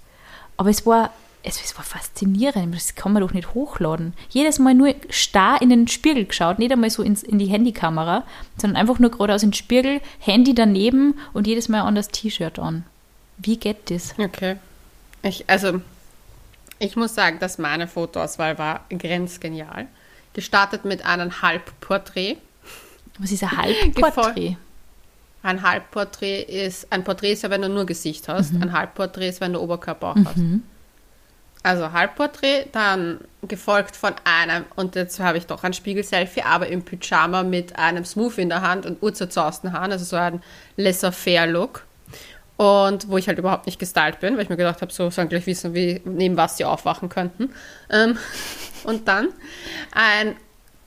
Aber 0.57 0.69
es 0.69 0.85
war, 0.85 1.11
es, 1.43 1.77
war 1.77 1.83
faszinierend, 1.83 2.75
das 2.75 2.95
kann 2.95 3.13
man 3.13 3.21
doch 3.21 3.33
nicht 3.33 3.53
hochladen. 3.53 4.13
Jedes 4.29 4.59
Mal 4.59 4.73
nur 4.73 4.93
starr 5.09 5.61
in 5.61 5.69
den 5.69 5.87
Spiegel 5.87 6.25
geschaut, 6.25 6.59
nicht 6.59 6.71
einmal 6.71 6.89
so 6.89 7.03
ins, 7.03 7.23
in 7.23 7.39
die 7.39 7.47
Handykamera, 7.47 8.23
sondern 8.57 8.79
einfach 8.79 8.99
nur 8.99 9.11
geradeaus 9.11 9.43
in 9.43 9.49
den 9.49 9.55
Spiegel, 9.55 10.01
Handy 10.19 10.53
daneben 10.53 11.15
und 11.33 11.47
jedes 11.47 11.69
Mal 11.69 11.81
an 11.81 11.95
das 11.95 12.09
T-Shirt 12.09 12.59
an. 12.59 12.85
Wie 13.37 13.57
geht 13.57 13.89
das? 13.89 14.13
Okay. 14.17 14.57
Ich, 15.23 15.49
also, 15.49 15.81
ich 16.79 16.95
muss 16.95 17.15
sagen, 17.15 17.39
dass 17.39 17.57
meine 17.57 17.87
Fotoauswahl 17.87 18.57
war 18.57 18.85
grenzgenial. 18.89 19.87
Gestartet 20.33 20.85
mit 20.85 21.05
einem 21.05 21.41
Halbporträt. 21.41 22.37
Was 23.17 23.31
ist 23.31 23.43
ein 23.43 23.51
Halbporträt? 23.57 24.57
Ein 25.43 25.63
Halbporträt 25.63 26.43
ist, 26.43 26.91
ein 26.91 27.03
Porträt 27.03 27.31
ist 27.31 27.41
ja, 27.41 27.49
wenn 27.49 27.63
du 27.63 27.69
nur 27.69 27.85
Gesicht 27.85 28.27
hast. 28.27 28.53
Mhm. 28.53 28.63
Ein 28.63 28.73
Halbporträt 28.73 29.29
ist, 29.29 29.41
wenn 29.41 29.53
du 29.53 29.59
Oberkörper 29.59 30.09
auch 30.09 30.15
mhm. 30.15 30.25
hast. 30.27 30.37
Also 31.63 31.91
Halbporträt, 31.91 32.67
dann 32.71 33.19
gefolgt 33.47 33.95
von 33.95 34.13
einem, 34.23 34.65
und 34.75 34.95
jetzt 34.95 35.19
habe 35.19 35.37
ich 35.37 35.45
doch 35.45 35.63
ein 35.63 35.73
Spiegel-Selfie, 35.73 36.41
aber 36.41 36.67
im 36.67 36.83
Pyjama 36.83 37.43
mit 37.43 37.77
einem 37.77 38.03
Smoothie 38.03 38.41
in 38.41 38.49
der 38.49 38.61
Hand 38.61 38.85
und 38.85 39.01
urzerzauzten 39.01 39.71
Haaren, 39.71 39.91
also 39.91 40.05
so 40.05 40.15
ein 40.15 40.41
laissez-faire-Look. 40.77 41.85
Und 42.57 43.09
wo 43.09 43.17
ich 43.17 43.27
halt 43.27 43.39
überhaupt 43.39 43.65
nicht 43.65 43.79
gestylt 43.79 44.19
bin, 44.19 44.35
weil 44.35 44.43
ich 44.43 44.49
mir 44.49 44.57
gedacht 44.57 44.81
habe, 44.81 44.91
so 44.91 45.09
sollen 45.09 45.29
gleich 45.29 45.47
wissen, 45.47 45.73
wie, 45.73 46.01
neben 46.05 46.37
was 46.37 46.57
sie 46.57 46.65
aufwachen 46.65 47.09
könnten. 47.09 47.51
Ähm, 47.89 48.17
und 48.83 49.07
dann 49.07 49.29
ein 49.91 50.35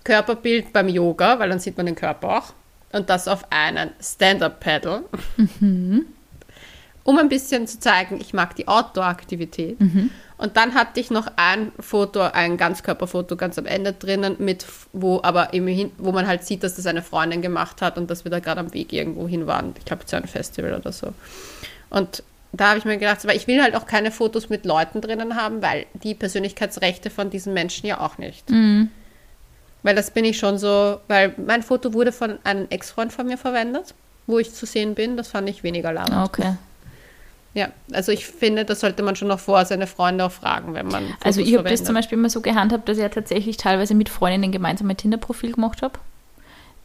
Körperbild 0.04 0.72
beim 0.72 0.88
Yoga, 0.88 1.38
weil 1.38 1.48
dann 1.48 1.58
sieht 1.58 1.76
man 1.76 1.86
den 1.86 1.96
Körper 1.96 2.38
auch. 2.38 2.52
Und 2.92 3.10
das 3.10 3.26
auf 3.26 3.50
einen 3.50 3.90
Stand-Up-Paddle. 4.00 5.04
Mhm. 5.36 6.06
Um 7.02 7.18
ein 7.18 7.28
bisschen 7.28 7.66
zu 7.66 7.80
zeigen, 7.80 8.20
ich 8.20 8.32
mag 8.32 8.54
die 8.54 8.68
Outdoor-Aktivität. 8.68 9.80
Mhm. 9.80 10.10
Und 10.44 10.58
dann 10.58 10.74
hatte 10.74 11.00
ich 11.00 11.10
noch 11.10 11.26
ein 11.36 11.72
Foto, 11.80 12.20
ein 12.20 12.58
Ganzkörperfoto 12.58 13.34
ganz 13.34 13.58
am 13.58 13.64
Ende 13.64 13.94
drinnen, 13.94 14.36
mit, 14.40 14.66
wo 14.92 15.22
aber 15.22 15.48
hin, 15.52 15.90
wo 15.96 16.12
man 16.12 16.26
halt 16.26 16.44
sieht, 16.44 16.62
dass 16.62 16.76
das 16.76 16.84
eine 16.84 17.00
Freundin 17.00 17.40
gemacht 17.40 17.80
hat 17.80 17.96
und 17.96 18.10
dass 18.10 18.24
wir 18.24 18.30
da 18.30 18.40
gerade 18.40 18.60
am 18.60 18.74
Weg 18.74 18.92
irgendwo 18.92 19.26
hin 19.26 19.46
waren. 19.46 19.72
Ich 19.78 19.86
glaube 19.86 20.04
zu 20.04 20.16
einem 20.16 20.28
Festival 20.28 20.74
oder 20.74 20.92
so. 20.92 21.14
Und 21.88 22.22
da 22.52 22.68
habe 22.68 22.78
ich 22.78 22.84
mir 22.84 22.98
gedacht, 22.98 23.26
weil 23.26 23.38
ich 23.38 23.46
will 23.46 23.62
halt 23.62 23.74
auch 23.74 23.86
keine 23.86 24.10
Fotos 24.10 24.50
mit 24.50 24.66
Leuten 24.66 25.00
drinnen 25.00 25.34
haben, 25.34 25.62
weil 25.62 25.86
die 25.94 26.14
Persönlichkeitsrechte 26.14 27.08
von 27.08 27.30
diesen 27.30 27.54
Menschen 27.54 27.86
ja 27.86 28.00
auch 28.00 28.18
nicht. 28.18 28.50
Mhm. 28.50 28.90
Weil 29.82 29.94
das 29.94 30.10
bin 30.10 30.26
ich 30.26 30.38
schon 30.38 30.58
so, 30.58 31.00
weil 31.08 31.34
mein 31.38 31.62
Foto 31.62 31.94
wurde 31.94 32.12
von 32.12 32.38
einem 32.44 32.66
Ex-Freund 32.68 33.14
von 33.14 33.26
mir 33.26 33.38
verwendet, 33.38 33.94
wo 34.26 34.38
ich 34.38 34.52
zu 34.52 34.66
sehen 34.66 34.94
bin. 34.94 35.16
Das 35.16 35.28
fand 35.28 35.48
ich 35.48 35.62
weniger 35.62 35.94
lang. 35.94 36.22
Okay. 36.22 36.52
Ja, 37.54 37.68
also 37.92 38.10
ich 38.10 38.26
finde, 38.26 38.64
das 38.64 38.80
sollte 38.80 39.02
man 39.04 39.14
schon 39.14 39.28
noch 39.28 39.38
vor 39.38 39.64
seine 39.64 39.86
Freunde 39.86 40.24
auch 40.24 40.32
fragen, 40.32 40.74
wenn 40.74 40.86
man. 40.86 41.04
Fotos 41.04 41.24
also 41.24 41.40
ich 41.40 41.56
habe 41.56 41.68
das 41.68 41.84
zum 41.84 41.94
Beispiel 41.94 42.18
immer 42.18 42.28
so 42.28 42.40
gehandhabt, 42.40 42.88
dass 42.88 42.96
ich 42.96 43.02
ja 43.02 43.08
tatsächlich 43.08 43.56
teilweise 43.56 43.94
mit 43.94 44.08
Freundinnen 44.08 44.50
gemeinsam 44.50 44.90
ein 44.90 44.96
Tinder-Profil 44.96 45.52
gemacht 45.52 45.80
habe. 45.82 45.98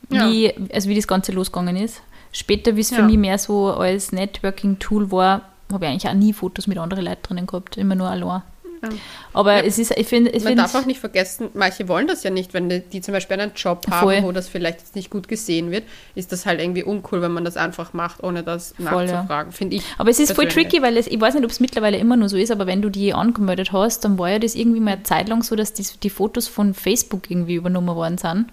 Wie, 0.10 0.46
ja. 0.46 0.52
Also 0.72 0.90
wie 0.90 0.96
das 0.96 1.08
Ganze 1.08 1.32
losgegangen 1.32 1.76
ist. 1.76 2.02
Später, 2.32 2.76
wie 2.76 2.82
es 2.82 2.90
für 2.90 2.98
ja. 2.98 3.04
mich 3.04 3.18
mehr 3.18 3.40
so 3.40 3.72
als 3.72 4.12
Networking-Tool 4.12 5.12
war, 5.12 5.42
habe 5.72 5.86
ich 5.86 5.92
eigentlich 5.92 6.08
auch 6.08 6.14
nie 6.14 6.34
Fotos 6.34 6.68
mit 6.68 6.78
anderen 6.78 7.06
Leuten 7.06 7.24
drinnen 7.24 7.48
gehabt, 7.48 7.78
immer 7.78 7.96
nur 7.96 8.08
allein. 8.08 8.44
Ja. 8.82 8.90
Aber 9.34 9.58
ja. 9.58 9.64
es 9.64 9.78
ist, 9.78 9.92
ich 9.98 10.08
finde. 10.08 10.32
Man 10.44 10.56
darf 10.56 10.74
auch 10.76 10.86
nicht 10.86 11.00
vergessen, 11.00 11.50
manche 11.54 11.88
wollen 11.88 12.08
das 12.08 12.24
ja 12.24 12.30
nicht, 12.30 12.54
wenn 12.54 12.70
die, 12.70 12.80
die 12.80 13.02
zum 13.02 13.14
Beispiel 13.14 13.40
einen 13.40 13.52
Job 13.56 13.86
haben, 13.90 14.08
Voll. 14.08 14.24
wo 14.24 14.32
das 14.32 14.48
vielleicht 14.48 14.80
jetzt 14.80 14.96
nicht 14.96 15.10
gut 15.10 15.28
gesehen 15.28 15.72
wird, 15.72 15.84
ist 16.16 16.32
das 16.32 16.46
halt 16.46 16.62
irgendwie 16.62 16.84
uncool, 16.84 17.22
wenn 17.22 17.32
man 17.32 17.46
das 17.46 17.58
einfach 17.58 17.94
macht, 17.94 18.24
ohne 18.24 18.44
das 18.44 18.74
Voll, 18.78 19.06
nachzufragen, 19.06 19.52
ja. 19.52 19.58
finde 19.58 19.76
ich. 19.78 19.84
Aber 19.98 20.10
es 20.10 20.20
ist 20.20 20.34
voll 20.34 20.48
tricky, 20.48 20.82
weil 20.82 20.98
es, 20.98 21.08
ich 21.08 21.20
weiß 21.20 21.34
nicht, 21.34 21.44
ob 21.44 21.52
es 21.52 21.60
mittlerweile 21.60 21.98
immer 21.98 22.18
nur 22.18 22.30
so 22.30 22.38
ist, 22.38 22.52
aber 22.52 22.68
wenn 22.68 22.82
du 22.82 22.90
die 22.90 23.14
angemeldet 23.14 23.72
hast, 23.72 24.06
dann 24.06 24.18
war 24.18 24.30
ja 24.30 24.40
das 24.40 24.56
irgendwie 24.56 24.80
mal 24.80 24.94
eine 24.94 25.04
Zeit 25.04 25.30
lang 25.30 25.44
so, 25.44 25.56
dass 25.56 25.74
die, 25.74 25.86
die 26.02 26.10
Fotos 26.10 26.48
von 26.48 26.74
Facebook 26.74 27.30
irgendwie 27.30 27.56
übernommen 27.56 27.96
worden 27.96 28.18
sind. 28.18 28.48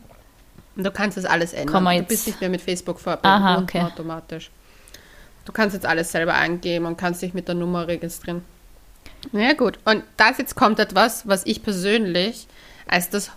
Und 0.77 0.85
du 0.85 0.91
kannst 0.91 1.17
das 1.17 1.25
alles 1.25 1.53
ändern. 1.53 1.85
du 1.85 2.03
bist 2.03 2.27
nicht 2.27 2.41
mehr 2.41 2.51
mit 2.51 2.61
Facebook 2.61 3.01
verbunden 3.01 3.63
okay. 3.63 3.81
automatisch. 3.81 4.51
Du 5.47 5.53
kannst 5.53 5.75
jetzt 5.75 5.87
alles 5.87 6.11
selber 6.13 6.35
eingeben 6.35 6.87
und 6.87 6.99
kannst 6.99 7.23
dich 7.23 7.33
mit 7.33 7.49
der 7.49 7.55
Nummer 7.55 7.87
registrieren. 7.87 8.43
Ja 9.33 9.53
gut, 9.55 9.79
und 9.85 10.05
das 10.17 10.39
jetzt 10.39 10.55
kommt 10.55 10.79
etwas, 10.79 11.27
was 11.27 11.45
ich 11.47 11.63
persönlich 11.63 12.47
als 12.87 13.11
das 13.11 13.31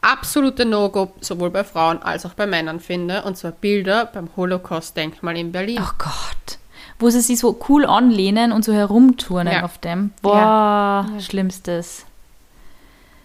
absolute 0.00 0.64
No-Go 0.64 1.12
sowohl 1.20 1.50
bei 1.50 1.64
Frauen 1.64 2.02
als 2.02 2.26
auch 2.26 2.34
bei 2.34 2.46
Männern 2.46 2.80
finde, 2.80 3.22
und 3.22 3.36
zwar 3.36 3.52
Bilder 3.52 4.06
beim 4.06 4.28
Holocaust-Denkmal 4.36 5.36
in 5.36 5.52
Berlin. 5.52 5.78
Oh 5.80 5.92
Gott. 5.98 6.58
Wo 6.98 7.10
sie 7.10 7.20
sich 7.20 7.38
so 7.38 7.58
cool 7.68 7.84
anlehnen 7.84 8.52
und 8.52 8.64
so 8.64 8.72
herumturnen 8.72 9.52
ja. 9.52 9.64
auf 9.64 9.78
dem. 9.78 10.12
Boah, 10.22 11.06
ja. 11.12 11.20
schlimmstes. 11.20 12.06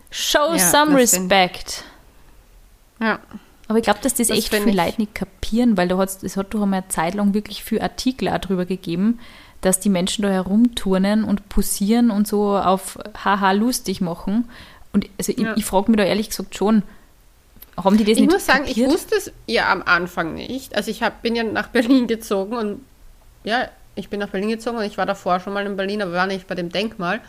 Show 0.09 0.53
ja, 0.53 0.59
some 0.59 0.97
respect. 0.97 1.85
Ja. 2.99 3.19
Aber 3.69 3.77
ich 3.77 3.85
glaube, 3.85 3.99
dass 4.03 4.13
das, 4.13 4.27
das 4.27 4.37
echt 4.37 4.53
viele 4.53 4.71
Leute 4.71 4.99
nicht 4.99 5.15
kapieren, 5.15 5.77
weil 5.77 5.87
du 5.87 5.97
hast, 5.97 6.25
es 6.25 6.35
hat 6.35 6.53
doch 6.53 6.61
einmal 6.61 6.81
eine 6.81 6.89
Zeit 6.89 7.13
lang 7.13 7.33
wirklich 7.33 7.63
viele 7.63 7.81
Artikel 7.81 8.25
darüber 8.25 8.65
gegeben, 8.65 9.19
dass 9.61 9.79
die 9.79 9.89
Menschen 9.89 10.23
da 10.23 10.29
herumturnen 10.29 11.23
und 11.23 11.47
posieren 11.49 12.11
und 12.11 12.27
so 12.27 12.57
auf 12.57 12.97
haha 13.23 13.51
lustig 13.51 14.01
machen. 14.01 14.49
Und 14.93 15.07
also 15.17 15.31
ja. 15.31 15.51
ich, 15.51 15.59
ich 15.59 15.65
frage 15.65 15.91
mich 15.91 15.97
da 15.97 16.03
ehrlich 16.03 16.29
gesagt 16.29 16.55
schon, 16.55 16.83
haben 17.77 17.97
die 17.97 18.03
das 18.03 18.13
ich 18.13 18.21
nicht 18.21 18.29
Ich 18.29 18.33
muss 18.33 18.45
sagen, 18.45 18.65
kapiert? 18.65 18.77
ich 18.87 18.93
wusste 18.93 19.15
es 19.15 19.31
ja 19.47 19.71
am 19.71 19.83
Anfang 19.83 20.33
nicht. 20.33 20.75
Also 20.75 20.91
ich 20.91 21.03
hab, 21.03 21.21
bin 21.21 21.35
ja 21.35 21.43
nach 21.43 21.67
Berlin 21.67 22.07
gezogen 22.07 22.55
und 22.55 22.81
ja, 23.43 23.67
ich 23.95 24.09
bin 24.09 24.19
nach 24.19 24.29
Berlin 24.29 24.49
gezogen 24.49 24.77
und 24.77 24.83
ich 24.83 24.97
war 24.97 25.05
davor 25.05 25.39
schon 25.39 25.53
mal 25.53 25.65
in 25.65 25.77
Berlin, 25.77 26.01
aber 26.01 26.13
war 26.13 26.27
nicht 26.27 26.47
bei 26.47 26.55
dem 26.55 26.69
Denkmal 26.69 27.21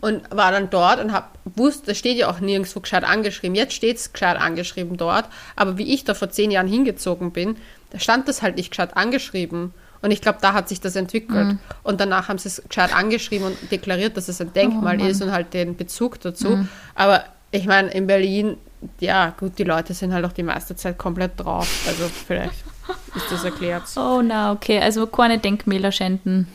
und 0.00 0.22
war 0.30 0.52
dann 0.52 0.70
dort 0.70 1.00
und 1.00 1.12
hab 1.12 1.38
wusste, 1.44 1.86
das 1.86 1.98
steht 1.98 2.16
ja 2.16 2.30
auch 2.30 2.40
nirgendwo 2.40 2.80
gescheit 2.80 3.04
angeschrieben. 3.04 3.54
Jetzt 3.54 3.74
steht 3.74 3.96
es 3.96 4.12
gescheit 4.12 4.36
angeschrieben 4.36 4.96
dort, 4.96 5.26
aber 5.56 5.78
wie 5.78 5.92
ich 5.92 6.04
da 6.04 6.14
vor 6.14 6.30
zehn 6.30 6.50
Jahren 6.50 6.68
hingezogen 6.68 7.32
bin, 7.32 7.56
da 7.90 7.98
stand 7.98 8.28
das 8.28 8.42
halt 8.42 8.56
nicht 8.56 8.70
gescheit 8.70 8.96
angeschrieben. 8.96 9.72
Und 10.06 10.12
ich 10.12 10.20
glaube, 10.20 10.38
da 10.40 10.52
hat 10.52 10.68
sich 10.68 10.80
das 10.80 10.94
entwickelt. 10.94 11.48
Mhm. 11.48 11.58
Und 11.82 12.00
danach 12.00 12.28
haben 12.28 12.38
sie 12.38 12.46
es 12.46 12.62
gescheit 12.68 12.94
angeschrieben 12.94 13.48
und 13.48 13.72
deklariert, 13.72 14.16
dass 14.16 14.28
es 14.28 14.40
ein 14.40 14.52
Denkmal 14.52 15.00
oh, 15.00 15.04
ist 15.04 15.20
und 15.20 15.32
halt 15.32 15.52
den 15.52 15.76
Bezug 15.76 16.20
dazu. 16.20 16.50
Mhm. 16.50 16.68
Aber 16.94 17.24
ich 17.50 17.66
meine, 17.66 17.90
in 17.90 18.06
Berlin, 18.06 18.56
ja, 19.00 19.34
gut, 19.36 19.58
die 19.58 19.64
Leute 19.64 19.94
sind 19.94 20.14
halt 20.14 20.24
auch 20.24 20.30
die 20.30 20.44
meiste 20.44 20.76
Zeit 20.76 20.96
komplett 20.96 21.32
drauf. 21.38 21.86
Also 21.88 22.08
vielleicht 22.24 22.54
ist 23.16 23.32
das 23.32 23.42
erklärt. 23.42 23.82
Oh, 23.96 24.22
na, 24.22 24.52
okay. 24.52 24.78
Also 24.78 25.08
keine 25.08 25.40
Denkmäler 25.40 25.90
schänden. 25.90 26.46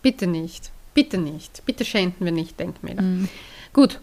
Bitte 0.00 0.28
nicht. 0.28 0.70
Bitte 0.94 1.18
nicht. 1.18 1.64
Bitte 1.66 1.84
schänden 1.84 2.24
wir 2.24 2.32
nicht 2.32 2.60
Denkmäler. 2.60 3.02
Mhm. 3.02 3.28
Gut. 3.72 3.98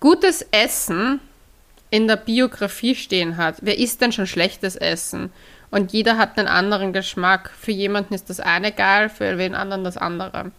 Gutes 0.00 0.46
Essen 0.50 1.20
in 1.90 2.08
der 2.08 2.16
Biografie 2.16 2.94
stehen 2.94 3.36
hat. 3.36 3.56
Wer 3.60 3.78
isst 3.78 4.00
denn 4.00 4.12
schon 4.12 4.26
schlechtes 4.26 4.76
Essen? 4.76 5.30
Und 5.74 5.92
jeder 5.92 6.16
hat 6.18 6.38
einen 6.38 6.46
anderen 6.46 6.92
Geschmack. 6.92 7.50
Für 7.50 7.72
jemanden 7.72 8.14
ist 8.14 8.30
das 8.30 8.38
eine 8.38 8.70
geil, 8.70 9.08
für 9.08 9.38
wen 9.38 9.56
anderen 9.56 9.82
das 9.82 9.96
andere. 9.96 10.52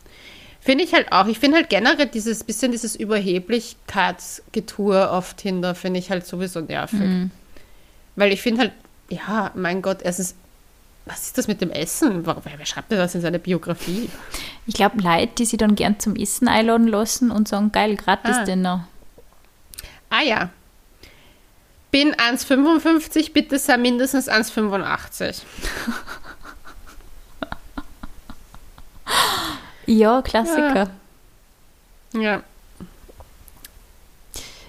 Finde 0.60 0.84
ich 0.84 0.94
halt 0.94 1.14
auch. 1.14 1.28
Ich 1.28 1.40
finde 1.40 1.56
halt 1.56 1.70
generell 1.70 2.08
dieses 2.08 2.44
bisschen 2.44 2.74
dieses 2.74 2.98
Überheblichkeitsgetue 2.98 5.10
auf 5.10 5.36
Tinder, 5.36 5.74
finde 5.74 6.02
ich 6.02 6.12
halt 6.12 6.28
sowieso 6.28 6.60
nervig. 6.60 7.00
Mhm. 7.00 7.32
Weil 8.18 8.34
ich 8.34 8.42
finde 8.42 8.64
halt, 8.64 8.74
ja, 9.08 9.52
mein 9.56 9.82
Gott, 9.82 10.00
es 10.02 10.20
ist 10.20 10.36
was 11.06 11.28
ist 11.28 11.38
das 11.38 11.48
mit 11.48 11.62
dem 11.62 11.72
Essen? 11.72 12.26
Wer, 12.26 12.36
wer 12.44 12.66
schreibt 12.66 12.92
denn 12.92 12.98
das 12.98 13.16
in 13.16 13.22
seine 13.22 13.40
Biografie? 13.40 14.10
Ich 14.66 14.74
glaube, 14.74 15.02
Leute, 15.02 15.32
die 15.38 15.46
sich 15.46 15.58
dann 15.58 15.76
gern 15.76 15.98
zum 15.98 16.18
Essen 16.18 16.50
einladen 16.50 16.90
lassen 16.90 17.32
und 17.32 17.48
sagen, 17.48 17.72
geil, 17.72 17.96
gratis 17.96 18.36
ah. 18.36 18.44
Dinner. 18.44 18.86
Ah 20.10 20.24
ja. 20.24 20.50
Bin 21.96 22.14
1,55, 22.14 23.32
bitte 23.32 23.58
sei 23.58 23.78
mindestens 23.78 24.28
1,85. 24.28 25.44
ja, 29.86 30.22
Klassiker. 30.22 30.90
Ja. 32.12 32.20
ja. 32.20 32.44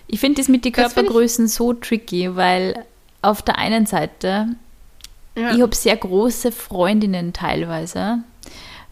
Ich 0.07 0.21
finde 0.21 0.41
das 0.41 0.47
mit 0.47 0.65
den 0.65 0.71
Körpergrößen 0.71 1.49
so 1.49 1.73
tricky, 1.73 2.37
weil 2.37 2.85
auf 3.23 3.43
der 3.43 3.59
einen 3.59 3.87
Seite 3.87 4.55
ja. 5.35 5.53
Ich 5.53 5.61
habe 5.61 5.75
sehr 5.75 5.97
große 5.97 6.53
Freundinnen 6.53 7.33
teilweise. 7.33 8.21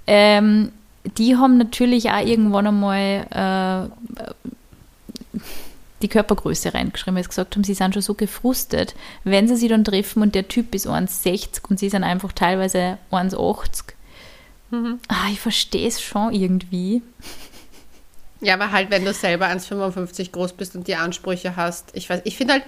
Ähm, 0.09 0.73
die 1.17 1.37
haben 1.37 1.57
natürlich 1.57 2.11
auch 2.11 2.27
irgendwann 2.27 2.67
einmal 2.67 3.91
äh, 4.03 5.39
die 6.03 6.09
Körpergröße 6.09 6.75
reingeschrieben, 6.75 7.17
weil 7.17 7.23
sie 7.23 7.29
gesagt 7.29 7.55
haben, 7.55 7.65
sie 7.65 7.75
sind 7.75 7.95
schon 7.95 8.03
so 8.03 8.15
gefrustet, 8.15 8.95
wenn 9.23 9.49
sie 9.49 9.57
sich 9.57 9.69
dann 9.69 9.85
treffen 9.85 10.23
und 10.23 10.35
der 10.35 10.49
Typ 10.49 10.75
ist 10.75 10.87
1,60 10.87 11.69
und 11.69 11.79
sie 11.79 11.89
sind 11.89 12.05
einfach 12.05 12.33
teilweise 12.33 12.99
1,80. 13.11 13.95
Mhm. 14.71 14.99
Ah, 15.09 15.29
ich 15.31 15.41
verstehe 15.41 15.89
es 15.89 16.03
schon 16.03 16.33
irgendwie. 16.33 17.03
Ja, 18.41 18.55
aber 18.55 18.73
halt, 18.73 18.91
wenn 18.91 19.05
du 19.05 19.15
selber 19.15 19.47
1,55 19.47 20.33
groß 20.33 20.53
bist 20.55 20.75
und 20.77 20.87
die 20.89 20.97
Ansprüche 20.97 21.57
hast. 21.57 21.91
Ich 21.95 22.11
ich 22.25 22.37
finde 22.37 22.55
halt, 22.55 22.65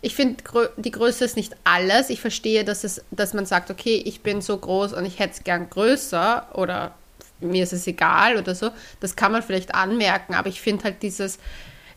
ich 0.00 0.14
finde, 0.14 0.42
die 0.78 0.90
Größe 0.90 1.24
ist 1.24 1.36
nicht 1.36 1.56
alles. 1.64 2.08
Ich 2.08 2.20
verstehe, 2.20 2.64
dass, 2.64 2.84
es, 2.84 3.02
dass 3.10 3.34
man 3.34 3.44
sagt, 3.44 3.70
okay, 3.70 4.02
ich 4.04 4.22
bin 4.22 4.40
so 4.40 4.56
groß 4.56 4.94
und 4.94 5.04
ich 5.04 5.18
hätte 5.18 5.34
es 5.34 5.44
gern 5.44 5.68
größer 5.68 6.48
oder 6.54 6.94
mir 7.40 7.62
ist 7.62 7.72
es 7.72 7.86
egal 7.86 8.36
oder 8.36 8.54
so. 8.54 8.70
Das 9.00 9.16
kann 9.16 9.32
man 9.32 9.42
vielleicht 9.42 9.74
anmerken, 9.74 10.34
aber 10.34 10.48
ich 10.48 10.60
finde 10.60 10.84
halt 10.84 11.02
dieses, 11.02 11.38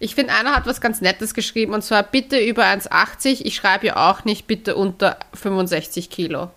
ich 0.03 0.15
finde, 0.15 0.33
einer 0.33 0.55
hat 0.55 0.65
was 0.65 0.81
ganz 0.81 1.01
Nettes 1.01 1.33
geschrieben 1.33 1.73
und 1.73 1.81
zwar 1.81 2.03
bitte 2.03 2.37
über 2.37 2.63
1,80. 2.63 3.41
Ich 3.45 3.55
schreibe 3.55 3.87
ja 3.87 4.09
auch 4.09 4.25
nicht 4.25 4.47
bitte 4.47 4.75
unter 4.75 5.17
65 5.33 6.09
Kilo. 6.09 6.49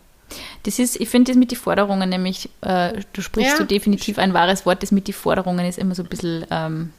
Das 0.65 0.81
ist, 0.81 1.01
ich 1.01 1.09
finde 1.09 1.31
das 1.31 1.39
mit 1.39 1.53
den 1.53 1.59
Forderungen 1.59 2.09
nämlich, 2.09 2.51
äh, 2.63 2.95
du 3.13 3.23
sprichst 3.23 3.53
ja. 3.53 3.57
so 3.57 3.65
definitiv 3.65 4.19
ein 4.19 4.35
wahres 4.35 4.67
Wort, 4.67 4.83
das 4.83 4.91
mit 4.91 5.07
den 5.07 5.15
Forderungen 5.15 5.65
ist 5.65 5.79
immer 5.79 5.95
so 5.95 6.03
ein 6.03 6.09
bisschen. 6.09 6.45
Ähm 6.51 6.93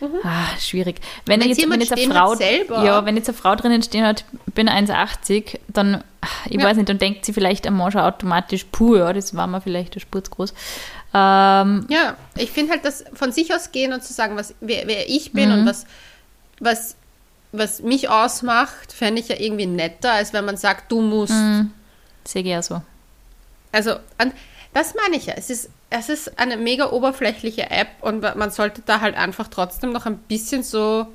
Mhm. 0.00 0.20
Ah, 0.24 0.46
schwierig. 0.58 0.96
Wenn, 1.26 1.42
jetzt, 1.42 1.60
wenn 1.60 1.78
jetzt 1.78 1.92
eine 1.92 2.14
Frau, 2.14 2.34
ja, 2.82 3.04
wenn 3.04 3.16
jetzt 3.16 3.28
eine 3.28 3.36
Frau 3.36 3.54
drinnen 3.54 3.82
stehen 3.82 4.06
hat, 4.06 4.24
bin 4.54 4.66
1,80, 4.66 5.58
dann, 5.68 6.02
ich 6.46 6.58
ja. 6.58 6.66
weiß 6.66 6.78
nicht, 6.78 6.88
dann 6.88 6.96
denkt 6.96 7.26
sie 7.26 7.34
vielleicht 7.34 7.66
am 7.66 7.76
Mann 7.76 7.92
schon 7.92 8.00
automatisch, 8.00 8.64
puh, 8.72 8.96
ja, 8.96 9.12
das 9.12 9.36
war 9.36 9.46
mal 9.46 9.60
vielleicht 9.60 9.94
der 9.94 10.00
Spur 10.00 10.22
groß. 10.22 10.54
Ähm, 11.12 11.86
ja, 11.88 12.16
ich 12.36 12.52
finde 12.52 12.72
halt, 12.72 12.84
das 12.84 13.04
von 13.14 13.32
sich 13.32 13.54
aus 13.54 13.72
gehen 13.72 13.92
und 13.92 14.02
zu 14.02 14.12
sagen, 14.12 14.36
was, 14.36 14.54
wer, 14.60 14.86
wer 14.86 15.08
ich 15.08 15.32
bin 15.32 15.50
mhm. 15.50 15.60
und 15.60 15.66
was, 15.66 15.86
was, 16.60 16.96
was 17.52 17.82
mich 17.82 18.08
ausmacht, 18.08 18.92
fände 18.92 19.20
ich 19.20 19.28
ja 19.28 19.36
irgendwie 19.38 19.66
netter, 19.66 20.12
als 20.12 20.32
wenn 20.32 20.44
man 20.44 20.56
sagt, 20.56 20.90
du 20.92 21.00
musst. 21.00 21.32
Mhm. 21.32 21.72
Sehe 22.24 22.42
ich 22.42 22.48
ja 22.48 22.62
so. 22.62 22.82
Also, 23.72 23.96
das 24.72 24.94
meine 24.94 25.16
ich 25.16 25.26
ja. 25.26 25.34
Es 25.36 25.50
ist 25.50 25.70
es 25.90 26.08
ist 26.08 26.38
eine 26.38 26.56
mega 26.56 26.90
oberflächliche 26.90 27.68
App 27.70 27.88
und 28.00 28.22
man 28.22 28.50
sollte 28.50 28.82
da 28.86 29.00
halt 29.00 29.16
einfach 29.16 29.48
trotzdem 29.48 29.92
noch 29.92 30.06
ein 30.06 30.18
bisschen 30.18 30.62
so 30.62 31.08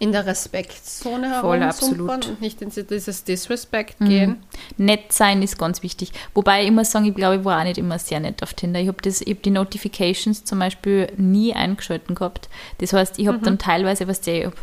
in 0.00 0.12
der 0.12 0.26
Respektzone 0.26 1.40
Voll, 1.40 1.62
absolut. 1.62 2.10
und 2.10 2.40
nicht 2.40 2.62
in 2.62 2.70
dieses 2.70 3.24
Disrespect 3.24 4.00
mhm. 4.00 4.08
gehen. 4.08 4.36
Nett 4.76 5.12
sein 5.12 5.42
ist 5.42 5.58
ganz 5.58 5.82
wichtig. 5.82 6.12
Wobei 6.34 6.62
ich 6.62 6.68
immer 6.68 6.84
sagen, 6.84 7.06
ich 7.06 7.14
glaube, 7.14 7.36
ich 7.36 7.44
war 7.44 7.58
auch 7.60 7.64
nicht 7.64 7.78
immer 7.78 7.98
sehr 7.98 8.20
nett 8.20 8.42
auf 8.42 8.54
Tinder. 8.54 8.80
Ich 8.80 8.86
habe 8.86 8.98
hab 9.02 9.42
die 9.42 9.50
Notifications 9.50 10.44
zum 10.44 10.60
Beispiel 10.60 11.08
nie 11.16 11.52
eingeschalten 11.52 12.14
gehabt. 12.14 12.48
Das 12.78 12.92
heißt, 12.92 13.18
ich 13.18 13.26
habe 13.26 13.38
mhm. 13.38 13.42
dann 13.42 13.58
teilweise, 13.58 14.06
was 14.06 14.24
ich 14.26 14.44
habe 14.44 14.56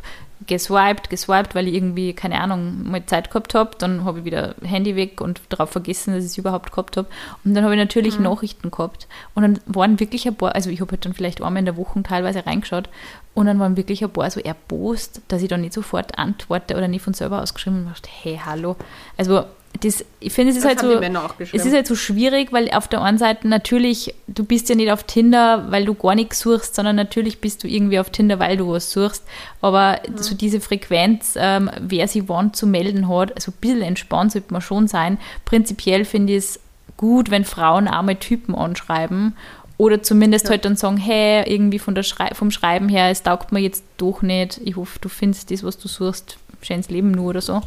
geswiped, 0.48 1.10
geswiped, 1.10 1.56
weil 1.56 1.68
ich 1.68 1.76
irgendwie, 1.76 2.14
keine 2.14 2.40
Ahnung, 2.42 2.90
mal 2.90 3.06
Zeit 3.06 3.30
gehabt 3.30 3.56
habe. 3.56 3.72
Dann 3.78 4.04
habe 4.04 4.20
ich 4.20 4.26
wieder 4.26 4.56
Handy 4.64 4.96
weg 4.96 5.22
und 5.22 5.42
darauf 5.50 5.72
vergessen, 5.72 6.14
dass 6.14 6.24
ich 6.24 6.32
es 6.32 6.38
überhaupt 6.38 6.72
gehabt 6.72 6.98
habe. 6.98 7.08
Und 7.44 7.54
dann 7.54 7.64
habe 7.64 7.74
ich 7.74 7.80
natürlich 7.80 8.18
mhm. 8.18 8.26
Nachrichten 8.26 8.72
gehabt. 8.72 9.08
Und 9.34 9.44
dann 9.44 9.60
waren 9.66 10.00
wirklich 10.00 10.28
ein 10.28 10.36
paar, 10.36 10.56
also 10.56 10.70
ich 10.70 10.82
habe 10.82 10.92
halt 10.92 11.06
dann 11.06 11.14
vielleicht 11.14 11.42
einmal 11.42 11.60
in 11.60 11.66
der 11.66 11.78
Woche 11.78 12.02
teilweise 12.04 12.46
reingeschaut 12.46 12.90
und 13.34 13.48
dann 13.48 13.60
waren 13.60 13.78
wirklich 13.78 14.04
ein 14.04 14.10
paar 14.10 14.30
so 14.32 14.40
erbost, 14.40 15.22
dass 15.28 15.42
ich 15.42 15.50
dann 15.50 15.62
nicht 15.62 15.74
sofort 15.74 16.18
antworte 16.18 16.76
oder 16.76 16.88
nicht 16.88 17.04
von 17.04 17.14
selber 17.14 17.42
ausgeschrieben 17.42 17.80
und 17.80 17.90
dachte, 17.90 18.10
hey, 18.12 18.40
hallo. 18.44 18.76
Also 19.18 19.46
das, 19.82 20.06
ich 20.20 20.32
finde, 20.34 20.52
es 20.52 20.58
ist 20.58 20.66
halt 20.66 20.80
so, 20.80 21.00
es 21.00 21.66
ist 21.66 21.74
halt 21.74 21.88
so 21.88 21.96
schwierig, 21.96 22.54
weil 22.54 22.70
auf 22.72 22.88
der 22.88 23.02
einen 23.02 23.18
Seite 23.18 23.48
natürlich, 23.48 24.14
du 24.28 24.46
bist 24.46 24.70
ja 24.70 24.76
nicht 24.76 24.92
auf 24.92 25.04
Tinder, 25.04 25.66
weil 25.70 25.86
du 25.86 25.94
gar 25.96 26.16
nichts 26.16 26.40
suchst, 26.40 26.76
sondern 26.76 26.96
natürlich 26.96 27.42
bist 27.42 27.64
du 27.64 27.68
irgendwie 27.68 28.00
auf 28.00 28.10
Tinder, 28.10 28.40
weil 28.40 28.58
du 28.58 28.72
was 28.72 28.92
suchst. 28.92 29.24
Aber 29.62 30.00
mhm. 30.08 30.18
so 30.18 30.36
diese 30.36 30.62
Frequenz, 30.62 31.36
ähm, 31.38 31.70
wer 31.80 32.08
sich 32.08 32.28
wann 32.28 32.54
zu 32.54 32.68
melden 32.68 33.10
hat, 33.10 33.36
also 33.36 33.52
ein 33.52 33.60
bisschen 33.60 33.82
entspannt 33.82 34.32
sollte 34.32 34.54
man 34.54 34.62
schon 34.62 34.88
sein. 34.88 35.18
Prinzipiell 35.44 36.06
finde 36.06 36.34
ich 36.34 36.40
es 36.40 36.60
gut, 36.98 37.30
wenn 37.30 37.44
Frauen 37.44 37.88
arme 37.88 38.18
Typen 38.18 38.56
anschreiben 38.56 39.36
oder 39.78 40.02
zumindest 40.02 40.46
ja. 40.46 40.52
halt 40.52 40.64
dann 40.64 40.78
sagen, 40.78 40.98
hey, 40.98 41.44
irgendwie 41.52 41.80
von 41.80 41.96
der 41.96 42.04
Schrei 42.04 42.30
vom 42.34 42.50
Schreiben 42.52 42.88
her, 42.88 43.10
es 43.10 43.24
taugt 43.24 43.52
mir 43.52 43.60
jetzt 43.60 43.84
doch 43.98 44.22
nicht. 44.22 44.62
Ich 44.64 44.78
hoffe, 44.78 45.00
du 45.02 45.10
findest 45.10 45.52
das, 45.52 45.64
was 45.64 45.78
du 45.78 45.90
suchst, 45.90 46.38
schönes 46.62 46.90
Leben 46.90 47.12
nur 47.12 47.32
oder 47.32 47.42
so 47.42 47.62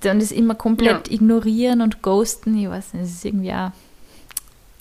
dann 0.00 0.20
das 0.20 0.32
immer 0.32 0.54
komplett 0.54 1.08
ja. 1.08 1.14
ignorieren 1.14 1.80
und 1.80 2.02
ghosten, 2.02 2.56
ich 2.56 2.68
weiß 2.68 2.94
nicht, 2.94 3.04
das 3.04 3.12
ist 3.12 3.24
irgendwie 3.24 3.52
auch. 3.52 3.72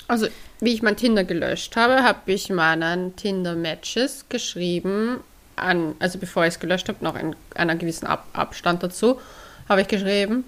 Also, 0.08 0.28
wie 0.60 0.74
ich 0.74 0.82
mein 0.82 0.98
Tinder 0.98 1.24
gelöscht 1.24 1.76
habe, 1.76 2.04
habe 2.04 2.32
ich 2.32 2.50
meinen 2.50 3.16
Tinder-Matches 3.16 4.26
geschrieben, 4.30 5.22
an, 5.56 5.96
also 6.00 6.20
bevor 6.20 6.44
ich 6.44 6.56
es 6.56 6.60
gelöscht 6.60 6.90
habe, 6.90 7.04
noch 7.04 7.16
in 7.16 7.36
einer 7.56 7.76
gewissen 7.76 8.08
Ab 8.08 8.28
Abstand 8.34 8.84
dazu, 8.84 9.20
habe 9.70 9.82
ich 9.82 9.88
geschrieben, 9.88 10.44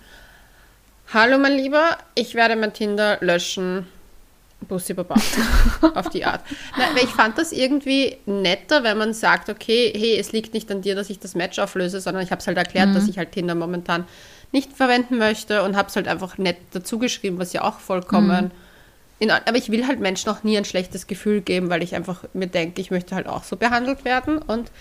Hallo 1.13 1.37
mein 1.37 1.53
Lieber, 1.53 1.97
ich 2.15 2.33
werde 2.33 2.55
mein 2.55 2.73
Tinder 2.73 3.17
löschen. 3.21 3.87
Bussi 4.65 4.93
Baba. 4.93 5.15
auf 5.95 6.09
die 6.09 6.25
Art. 6.25 6.41
Na, 6.77 6.95
weil 6.95 7.03
ich 7.03 7.09
fand 7.09 7.37
das 7.37 7.51
irgendwie 7.51 8.17
netter, 8.25 8.83
wenn 8.83 8.97
man 8.97 9.13
sagt, 9.13 9.49
okay, 9.49 9.93
hey, 9.95 10.17
es 10.17 10.31
liegt 10.31 10.53
nicht 10.53 10.71
an 10.71 10.81
dir, 10.81 10.95
dass 10.95 11.09
ich 11.09 11.19
das 11.19 11.35
Match 11.35 11.59
auflöse, 11.59 11.99
sondern 12.01 12.23
ich 12.23 12.31
habe 12.31 12.39
es 12.39 12.47
halt 12.47 12.57
erklärt, 12.57 12.89
mhm. 12.89 12.93
dass 12.93 13.07
ich 13.07 13.17
halt 13.17 13.31
Tinder 13.31 13.55
momentan 13.55 14.05
nicht 14.51 14.73
verwenden 14.73 15.17
möchte 15.17 15.63
und 15.63 15.75
habe 15.75 15.89
es 15.89 15.95
halt 15.95 16.07
einfach 16.07 16.37
nett 16.37 16.57
dazu 16.71 16.99
geschrieben, 16.99 17.39
was 17.39 17.53
ja 17.53 17.63
auch 17.63 17.79
vollkommen. 17.79 18.45
Mhm. 18.45 18.51
In, 19.19 19.31
aber 19.31 19.55
ich 19.55 19.71
will 19.71 19.87
halt 19.87 19.99
Menschen 19.99 20.29
auch 20.29 20.43
nie 20.43 20.57
ein 20.57 20.65
schlechtes 20.65 21.07
Gefühl 21.07 21.41
geben, 21.41 21.69
weil 21.69 21.83
ich 21.83 21.95
einfach 21.95 22.23
mir 22.33 22.47
denke, 22.47 22.81
ich 22.81 22.91
möchte 22.91 23.15
halt 23.15 23.27
auch 23.27 23.43
so 23.43 23.55
behandelt 23.55 24.05
werden 24.05 24.37
und 24.37 24.71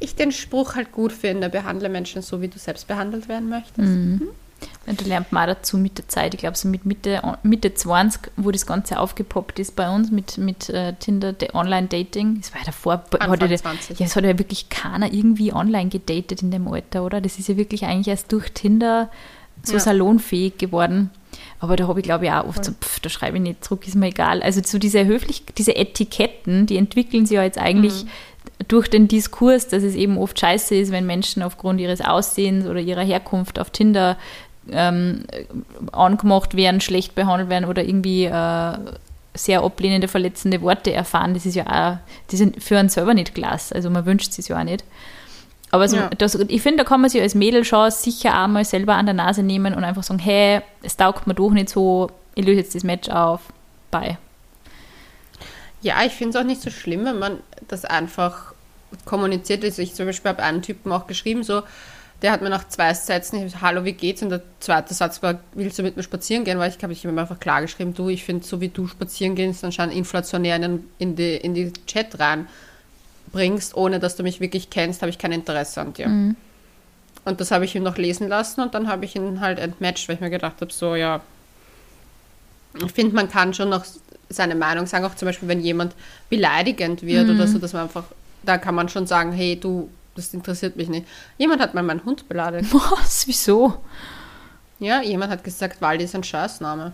ich 0.00 0.14
den 0.14 0.32
Spruch 0.32 0.76
halt 0.76 0.92
gut 0.92 1.12
finde, 1.12 1.48
behandle 1.48 1.88
Menschen 1.88 2.22
so, 2.22 2.40
wie 2.40 2.48
du 2.48 2.58
selbst 2.58 2.86
behandelt 2.86 3.28
werden 3.28 3.48
möchtest. 3.48 3.88
Mhm. 3.88 4.28
Und 4.86 5.00
da 5.00 5.04
lernt 5.04 5.32
man 5.32 5.44
auch 5.44 5.54
dazu 5.54 5.76
mit 5.76 5.98
der 5.98 6.08
Zeit. 6.08 6.34
Ich 6.34 6.40
glaube, 6.40 6.56
so 6.56 6.66
mit 6.66 6.86
Mitte, 6.86 7.20
Mitte 7.42 7.74
20, 7.74 8.32
wo 8.36 8.50
das 8.50 8.66
Ganze 8.66 8.98
aufgepoppt 8.98 9.58
ist 9.58 9.76
bei 9.76 9.88
uns 9.90 10.10
mit, 10.10 10.38
mit 10.38 10.70
äh, 10.70 10.94
Tinder, 10.94 11.34
Online-Dating. 11.52 12.40
Das 12.40 12.52
war 12.52 12.60
ja 12.60 12.66
davor. 12.66 13.04
Hatte, 13.20 13.46
ja, 13.46 14.06
es 14.06 14.16
hat 14.16 14.24
ja 14.24 14.38
wirklich 14.38 14.70
keiner 14.70 15.12
irgendwie 15.12 15.52
online 15.52 15.90
gedatet 15.90 16.42
in 16.42 16.50
dem 16.50 16.66
Alter, 16.68 17.04
oder? 17.04 17.20
Das 17.20 17.38
ist 17.38 17.48
ja 17.48 17.56
wirklich 17.56 17.84
eigentlich 17.84 18.08
erst 18.08 18.32
durch 18.32 18.50
Tinder 18.52 19.10
so 19.62 19.74
ja. 19.74 19.80
salonfähig 19.80 20.56
geworden. 20.56 21.10
Aber 21.60 21.76
da 21.76 21.86
habe 21.86 22.00
ich, 22.00 22.04
glaube 22.04 22.24
ich, 22.24 22.32
auch 22.32 22.46
oft 22.46 22.64
so, 22.64 22.72
pff, 22.72 23.00
da 23.00 23.10
schreibe 23.10 23.36
ich 23.36 23.42
nicht 23.42 23.64
zurück, 23.64 23.86
ist 23.86 23.94
mir 23.94 24.06
egal. 24.06 24.42
Also 24.42 24.62
so 24.64 24.78
diese 24.78 25.04
höflich, 25.04 25.44
diese 25.58 25.76
Etiketten, 25.76 26.66
die 26.66 26.78
entwickeln 26.78 27.26
sich 27.26 27.36
ja 27.36 27.42
jetzt 27.42 27.58
eigentlich 27.58 28.04
mhm 28.04 28.08
durch 28.66 28.88
den 28.88 29.08
Diskurs, 29.08 29.68
dass 29.68 29.82
es 29.82 29.94
eben 29.94 30.18
oft 30.18 30.38
scheiße 30.38 30.74
ist, 30.74 30.90
wenn 30.90 31.06
Menschen 31.06 31.42
aufgrund 31.42 31.80
ihres 31.80 32.00
Aussehens 32.00 32.66
oder 32.66 32.80
ihrer 32.80 33.04
Herkunft 33.04 33.58
auf 33.58 33.70
Tinder 33.70 34.16
ähm, 34.72 35.24
angemacht 35.92 36.54
werden, 36.54 36.80
schlecht 36.80 37.14
behandelt 37.14 37.50
werden 37.50 37.64
oder 37.64 37.84
irgendwie 37.84 38.24
äh, 38.24 38.78
sehr 39.34 39.62
ablehnende, 39.62 40.08
verletzende 40.08 40.60
Worte 40.62 40.92
erfahren. 40.92 41.34
Das 41.34 41.46
ist 41.46 41.54
ja 41.54 41.66
auch, 41.66 41.98
die 42.30 42.36
sind 42.36 42.62
für 42.62 42.78
einen 42.78 42.88
selber 42.88 43.14
nicht 43.14 43.34
klasse. 43.34 43.74
Also 43.74 43.90
man 43.90 44.04
wünscht 44.06 44.38
es 44.38 44.48
ja 44.48 44.58
auch 44.58 44.64
nicht. 44.64 44.84
Aber 45.70 45.88
so, 45.88 45.96
ja. 45.96 46.10
das, 46.16 46.34
ich 46.34 46.62
finde, 46.62 46.78
da 46.78 46.88
kann 46.88 47.00
man 47.00 47.10
sich 47.10 47.20
als 47.20 47.34
Mädel 47.34 47.64
schon 47.64 47.90
sicher 47.90 48.42
auch 48.42 48.48
mal 48.48 48.64
selber 48.64 48.94
an 48.94 49.06
der 49.06 49.14
Nase 49.14 49.42
nehmen 49.42 49.74
und 49.74 49.84
einfach 49.84 50.02
sagen, 50.02 50.18
hey, 50.18 50.62
es 50.82 50.96
taugt 50.96 51.26
mir 51.26 51.34
doch 51.34 51.50
nicht 51.50 51.68
so, 51.68 52.10
ich 52.34 52.46
löse 52.46 52.60
jetzt 52.60 52.74
das 52.74 52.84
Match 52.84 53.08
auf, 53.10 53.40
bye. 53.90 54.16
Ja, 55.82 56.02
ich 56.04 56.12
finde 56.12 56.36
es 56.36 56.42
auch 56.42 56.46
nicht 56.46 56.62
so 56.62 56.70
schlimm, 56.70 57.04
wenn 57.04 57.18
man 57.18 57.38
das 57.68 57.84
einfach 57.84 58.54
kommuniziert. 59.04 59.62
Also 59.62 59.82
ich 59.82 59.94
zum 59.94 60.06
Beispiel 60.06 60.30
habe 60.30 60.42
einen 60.42 60.62
Typen 60.62 60.90
auch 60.90 61.06
geschrieben, 61.06 61.42
so, 61.42 61.62
der 62.22 62.32
hat 62.32 62.42
mir 62.42 62.50
nach 62.50 62.66
zwei 62.68 62.92
Sätzen, 62.94 63.42
gesagt, 63.42 63.62
hallo, 63.62 63.84
wie 63.84 63.92
geht's? 63.92 64.22
Und 64.22 64.30
der 64.30 64.42
zweite 64.58 64.92
Satz 64.92 65.22
war, 65.22 65.38
willst 65.54 65.78
du 65.78 65.82
mit 65.82 65.96
mir 65.96 66.02
spazieren 66.02 66.44
gehen? 66.44 66.58
Weil 66.58 66.70
ich 66.70 66.82
habe 66.82 66.92
ich 66.92 67.06
habe 67.06 67.20
einfach 67.20 67.38
klar 67.38 67.62
geschrieben, 67.62 67.94
du, 67.94 68.08
ich 68.08 68.24
finde, 68.24 68.44
so 68.44 68.60
wie 68.60 68.68
du 68.68 68.88
spazieren 68.88 69.36
gehst, 69.36 69.64
anscheinend 69.64 69.94
inflationär 69.94 70.56
in, 70.56 70.62
den, 70.62 70.84
in, 70.98 71.16
die, 71.16 71.36
in 71.36 71.54
die 71.54 71.72
Chat 71.86 72.18
reinbringst, 72.18 73.76
ohne 73.76 74.00
dass 74.00 74.16
du 74.16 74.24
mich 74.24 74.40
wirklich 74.40 74.68
kennst, 74.68 75.00
habe 75.02 75.10
ich 75.10 75.18
kein 75.18 75.32
Interesse 75.32 75.80
an 75.80 75.92
dir. 75.92 76.08
Mhm. 76.08 76.36
Und 77.24 77.40
das 77.40 77.50
habe 77.52 77.64
ich 77.64 77.76
ihm 77.76 77.82
noch 77.84 77.98
lesen 77.98 78.26
lassen 78.26 78.62
und 78.62 78.74
dann 78.74 78.88
habe 78.88 79.04
ich 79.04 79.14
ihn 79.14 79.40
halt 79.40 79.58
entmatcht, 79.58 80.08
weil 80.08 80.16
ich 80.16 80.20
mir 80.20 80.30
gedacht 80.30 80.60
habe, 80.60 80.72
so, 80.72 80.96
ja, 80.96 81.20
ich 82.84 82.92
finde, 82.92 83.14
man 83.14 83.28
kann 83.28 83.54
schon 83.54 83.68
noch 83.68 83.84
seine 84.28 84.54
Meinung 84.54 84.86
sagen, 84.86 85.04
auch 85.04 85.14
zum 85.14 85.26
Beispiel, 85.26 85.48
wenn 85.48 85.60
jemand 85.60 85.94
beleidigend 86.30 87.02
wird 87.02 87.28
mhm. 87.28 87.36
oder 87.36 87.46
so, 87.46 87.58
dass 87.58 87.72
man 87.72 87.82
einfach, 87.82 88.04
da 88.42 88.58
kann 88.58 88.74
man 88.74 88.88
schon 88.88 89.06
sagen, 89.06 89.32
hey, 89.32 89.58
du, 89.58 89.88
das 90.18 90.34
interessiert 90.34 90.76
mich 90.76 90.88
nicht. 90.88 91.06
Jemand 91.38 91.62
hat 91.62 91.74
mal 91.74 91.82
meinen 91.82 92.04
Hund 92.04 92.28
beleidigt. 92.28 92.72
Was? 92.74 93.26
Wieso? 93.26 93.74
Ja, 94.80 95.00
jemand 95.02 95.32
hat 95.32 95.44
gesagt, 95.44 95.80
Waldi 95.80 96.04
ist 96.04 96.14
ein 96.14 96.24
Scheißname. 96.24 96.92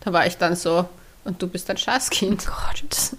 Da 0.00 0.12
war 0.12 0.26
ich 0.26 0.36
dann 0.36 0.56
so, 0.56 0.88
und 1.24 1.40
du 1.40 1.46
bist 1.46 1.70
ein 1.70 1.76
Scheißkind. 1.76 2.46
Oh 2.48 2.50
Gott. 2.50 3.16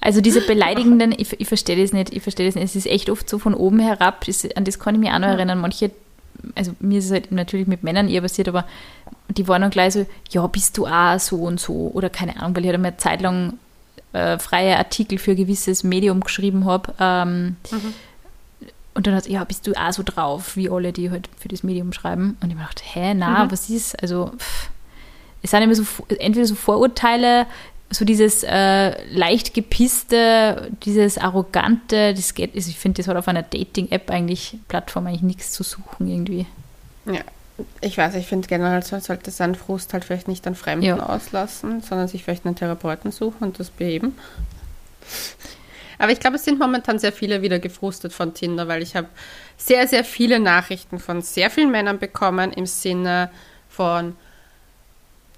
Also 0.00 0.20
diese 0.20 0.40
beleidigenden, 0.40 1.12
ich, 1.16 1.38
ich 1.38 1.48
verstehe 1.48 1.80
das 1.80 1.92
nicht, 1.92 2.14
ich 2.14 2.22
verstehe 2.22 2.46
das 2.46 2.54
nicht. 2.54 2.64
Es 2.64 2.76
ist 2.76 2.86
echt 2.86 3.10
oft 3.10 3.28
so 3.28 3.38
von 3.38 3.54
oben 3.54 3.80
herab, 3.80 4.26
ist, 4.28 4.56
an 4.56 4.64
das 4.64 4.78
kann 4.78 4.94
ich 4.94 5.00
mich 5.00 5.10
auch 5.10 5.18
noch 5.18 5.28
erinnern. 5.28 5.58
Manche, 5.58 5.90
also 6.54 6.72
mir 6.80 6.98
ist 6.98 7.06
es 7.06 7.12
halt 7.12 7.32
natürlich 7.32 7.66
mit 7.66 7.82
Männern 7.82 8.08
eher 8.08 8.22
passiert, 8.22 8.48
aber 8.48 8.66
die 9.28 9.46
waren 9.46 9.62
dann 9.62 9.70
gleich 9.70 9.92
so, 9.92 10.06
ja, 10.30 10.46
bist 10.46 10.78
du 10.78 10.86
auch 10.86 11.18
so 11.18 11.36
und 11.42 11.60
so. 11.60 11.90
Oder 11.94 12.08
keine 12.08 12.36
Ahnung, 12.40 12.56
weil 12.56 12.64
ich 12.64 12.70
halt 12.70 12.78
eine 12.78 12.96
Zeit 12.96 13.20
lang 13.20 13.58
äh, 14.14 14.38
freie 14.38 14.78
Artikel 14.78 15.18
für 15.18 15.32
ein 15.32 15.36
gewisses 15.36 15.84
Medium 15.84 16.20
geschrieben 16.20 16.64
habe. 16.64 16.94
Ähm, 16.98 17.56
mhm 17.70 17.94
und 19.00 19.06
dann 19.06 19.14
hat 19.14 19.26
ja, 19.28 19.42
bist 19.44 19.66
du 19.66 19.72
auch 19.72 19.92
so 19.94 20.02
drauf, 20.04 20.56
wie 20.56 20.68
alle, 20.68 20.92
die 20.92 21.10
halt 21.10 21.30
für 21.38 21.48
das 21.48 21.62
Medium 21.62 21.94
schreiben. 21.94 22.36
Und 22.42 22.50
ich 22.50 22.54
mir 22.54 22.60
gedacht, 22.60 22.82
hä, 22.84 23.14
na, 23.14 23.46
mhm. 23.46 23.50
was 23.50 23.70
ist? 23.70 23.98
Also, 24.02 24.30
pff. 24.36 24.68
es 25.40 25.52
sind 25.52 25.62
immer 25.62 25.74
so, 25.74 25.84
entweder 26.18 26.44
so 26.44 26.54
Vorurteile, 26.54 27.46
so 27.88 28.04
dieses 28.04 28.42
äh, 28.42 29.02
leicht 29.10 29.54
gepisste, 29.54 30.70
dieses 30.84 31.16
arrogante, 31.16 32.12
das 32.12 32.34
geht, 32.34 32.54
also 32.54 32.68
ich 32.68 32.78
finde, 32.78 32.98
das 32.98 33.08
hat 33.08 33.16
auf 33.16 33.26
einer 33.26 33.42
Dating-App 33.42 34.10
eigentlich, 34.10 34.58
Plattform 34.68 35.06
eigentlich 35.06 35.22
nichts 35.22 35.52
zu 35.52 35.62
suchen 35.62 36.06
irgendwie. 36.06 36.44
Ja, 37.06 37.22
ich 37.80 37.96
weiß, 37.96 38.16
ich 38.16 38.26
finde 38.26 38.48
generell, 38.48 38.82
so 38.82 38.98
sollte 38.98 39.30
sein 39.30 39.54
Frust 39.54 39.94
halt 39.94 40.04
vielleicht 40.04 40.28
nicht 40.28 40.46
an 40.46 40.54
Fremden 40.54 40.84
ja. 40.84 40.98
auslassen, 40.98 41.80
sondern 41.80 42.06
sich 42.06 42.22
vielleicht 42.22 42.44
einen 42.44 42.54
Therapeuten 42.54 43.12
suchen 43.12 43.44
und 43.44 43.58
das 43.58 43.70
beheben. 43.70 44.14
Aber 46.00 46.12
ich 46.12 46.18
glaube, 46.18 46.36
es 46.36 46.44
sind 46.46 46.58
momentan 46.58 46.98
sehr 46.98 47.12
viele 47.12 47.42
wieder 47.42 47.58
gefrustet 47.58 48.14
von 48.14 48.32
Tinder, 48.32 48.66
weil 48.68 48.82
ich 48.82 48.96
habe 48.96 49.08
sehr, 49.58 49.86
sehr 49.86 50.02
viele 50.02 50.40
Nachrichten 50.40 50.98
von 50.98 51.20
sehr 51.20 51.50
vielen 51.50 51.70
Männern 51.70 51.98
bekommen 51.98 52.54
im 52.54 52.64
Sinne 52.64 53.30
von, 53.68 54.16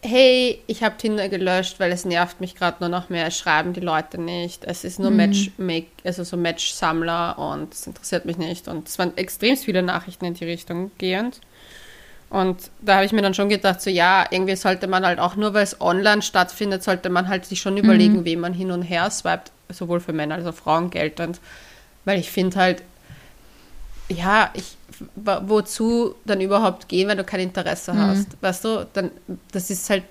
hey, 0.03 0.63
ich 0.69 0.85
habe 0.85 0.97
Tinder 0.97 1.29
gelöscht, 1.29 1.81
weil 1.81 1.91
es 1.91 2.05
nervt 2.05 2.41
mich 2.41 2.55
gerade 2.55 2.77
nur 2.79 2.89
noch 2.89 3.09
mehr, 3.09 3.27
es 3.27 3.37
schreiben 3.37 3.73
die 3.73 3.81
Leute 3.81 4.21
nicht, 4.21 4.65
es 4.65 4.85
ist 4.85 5.01
nur 5.01 5.11
mhm. 5.11 5.17
Matchmake, 5.17 5.89
also 6.05 6.23
so 6.23 6.37
Match-Sammler 6.37 7.41
und 7.41 7.75
es 7.75 7.89
interessiert 7.89 8.25
mich 8.25 8.39
nicht. 8.39 8.69
Und 8.69 8.89
es 8.89 9.01
waren 9.01 9.17
extrem 9.17 9.57
viele 9.57 9.83
Nachrichten 9.83 10.27
in 10.27 10.35
die 10.35 10.45
Richtung 10.45 10.93
gehend. 10.97 11.41
Und 12.31 12.71
da 12.81 12.95
habe 12.95 13.05
ich 13.05 13.13
mir 13.13 13.23
dann 13.23 13.35
schon 13.35 13.49
gedacht, 13.49 13.83
so 13.83 13.91
ja, 13.91 14.27
irgendwie 14.31 14.57
sollte 14.57 14.87
man 14.87 15.05
halt 15.05 15.19
auch 15.19 15.35
nur, 15.37 15.55
weil 15.55 15.65
es 15.65 15.81
online 15.81 16.23
stattfindet, 16.23 16.83
sollte 16.83 17.11
man 17.11 17.27
halt 17.27 17.47
sich 17.47 17.61
schon 17.61 17.77
überlegen, 17.77 18.21
mhm. 18.21 18.25
wem 18.25 18.41
man 18.41 18.55
hin 18.55 18.71
und 18.71 18.83
her 18.83 19.11
swiped 19.11 19.52
sowohl 19.73 20.01
für 20.01 20.13
Männer 20.13 20.37
als 20.37 20.47
auch 20.47 20.55
Frauen 20.55 20.91
geltend. 20.91 21.41
Weil 22.05 22.19
ich 22.19 22.31
finde 22.31 22.57
halt, 22.57 22.83
ja, 24.09 24.51
ich, 24.55 24.77
wozu 25.17 26.15
dann 26.25 26.41
überhaupt 26.41 26.89
gehen, 26.89 27.09
wenn 27.09 27.19
du 27.19 27.25
kein 27.25 27.41
Interesse 27.41 27.93
mhm. 27.93 27.99
hast? 27.99 28.29
Weißt 28.41 28.65
du, 28.65 28.87
dann, 28.93 29.11
das 29.53 29.71
ist 29.71 29.89
halt, 29.91 30.05